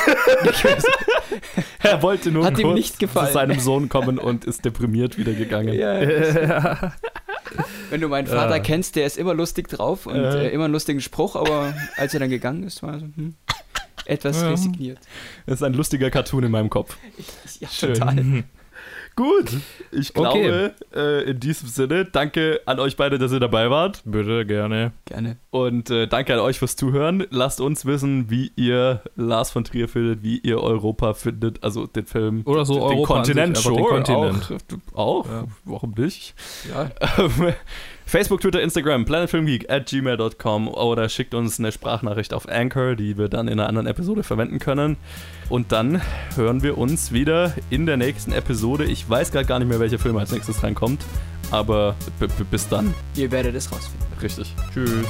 Ich 1.56 1.64
Er 1.86 2.02
wollte 2.02 2.32
nur 2.32 2.46
Hat 2.46 2.58
ihm 2.60 2.74
nicht 2.74 3.00
gefallen. 3.00 3.28
zu 3.28 3.34
seinem 3.34 3.60
Sohn 3.60 3.90
kommen 3.90 4.18
und 4.20 4.46
ist 4.46 4.66
deprimiert 4.66 5.18
wieder 5.18 5.34
gegangen. 5.34 5.74
ja, 5.74 6.00
wenn 7.90 8.02
du 8.02 8.08
meinen 8.10 8.28
Vater 8.28 8.56
Ja. 8.58 8.62
kennst, 8.62 8.96
der 8.96 9.06
ist 9.06 9.18
immer 9.18 9.34
lustig 9.34 9.68
drauf 9.70 10.06
und 10.06 10.16
Äh. 10.16 10.48
äh, 10.48 10.54
immer 10.54 10.66
einen 10.66 10.74
lustigen 10.74 11.02
Spruch, 11.02 11.36
aber 11.36 11.74
als 11.96 12.14
er 12.14 12.20
dann 12.20 12.30
gegangen 12.30 12.64
ist, 12.64 12.84
war 12.84 12.94
er 12.94 13.00
so 13.00 13.06
hm, 13.16 13.36
etwas 14.06 14.42
Ja. 14.42 14.50
resigniert. 14.50 15.00
Das 15.46 15.56
ist 15.56 15.64
ein 15.64 15.74
lustiger 15.74 16.10
Cartoon 16.10 16.44
in 16.44 16.52
meinem 16.52 16.70
Kopf. 16.70 16.98
Ja, 17.60 17.68
Schön. 17.70 17.94
total. 17.94 18.44
Gut, 19.18 19.52
ich 19.92 20.16
Okay. 20.16 20.44
glaube, 20.44 20.74
äh, 20.96 21.32
in 21.32 21.40
diesem 21.40 21.68
Sinne, 21.68 22.06
danke 22.06 22.62
an 22.68 22.80
euch 22.80 22.96
beide, 22.96 23.18
dass 23.18 23.32
ihr 23.32 23.40
dabei 23.40 23.70
wart. 23.72 24.04
Bitte, 24.06 24.46
gerne. 24.46 24.92
Gerne. 25.06 25.38
Und 25.50 25.90
äh, 25.90 26.08
danke 26.08 26.36
an 26.36 26.40
euch 26.40 26.60
fürs 26.60 26.76
Zuhören. 26.76 27.26
Lasst 27.32 27.60
uns 27.60 27.86
wissen, 27.88 28.30
wie 28.30 28.52
ihr 28.56 29.02
Lars 29.16 29.50
von 29.50 29.64
Trier 29.64 29.90
findet, 29.90 30.22
wie 30.22 30.38
ihr 30.38 30.62
Europa 30.62 31.16
findet, 31.16 31.64
also 31.64 31.88
den 31.88 32.06
Film. 32.06 32.44
Oder 32.46 32.64
so 32.64 32.76
den 32.76 32.84
Europa 32.84 33.14
Kontinent, 33.16 33.58
einfach 33.58 33.72
den 33.72 33.78
sure, 33.80 33.90
Kontinent. 33.90 34.56
Auch, 34.94 35.26
auch 35.26 35.26
Ja. 35.26 35.44
warum 35.66 35.96
nicht? 35.98 36.36
Ja. 36.70 36.92
Facebook, 38.08 38.40
Twitter, 38.40 38.62
Instagram, 38.62 39.04
planetfilmgeek 39.04 39.70
at 39.70 39.86
gmail.com 39.88 40.70
oder 40.70 41.10
schickt 41.10 41.34
uns 41.34 41.60
eine 41.60 41.74
Sprachnachricht 41.74 42.34
auf 42.34 42.48
Anchor, 42.48 42.96
die 42.96 43.18
wir 43.18 43.28
dann 43.28 43.50
in 43.50 43.60
einer 43.60 43.68
anderen 43.68 43.86
Episode 43.86 44.24
verwenden 44.24 44.60
können. 44.60 44.96
Und 45.50 45.74
dann 45.74 46.02
hören 46.38 46.64
wir 46.64 46.78
uns 46.78 47.12
wieder 47.12 47.54
in 47.70 47.86
der 47.86 47.98
nächsten 47.98 48.32
Episode. 48.32 48.86
Ich 48.86 49.10
weiß 49.10 49.34
gerade 49.34 49.46
gar 49.46 49.60
nicht 49.60 49.68
mehr, 49.68 49.82
welcher 49.82 50.00
Film 50.00 50.16
als 50.16 50.32
nächstes 50.32 50.64
reinkommt, 50.64 51.04
aber 51.52 51.96
bis 52.50 52.70
dann. 52.70 52.94
Ihr 53.16 53.30
werdet 53.30 53.56
es 53.56 53.70
rausfinden. 53.70 54.08
Richtig. 54.22 54.56
Tschüss. 54.74 55.06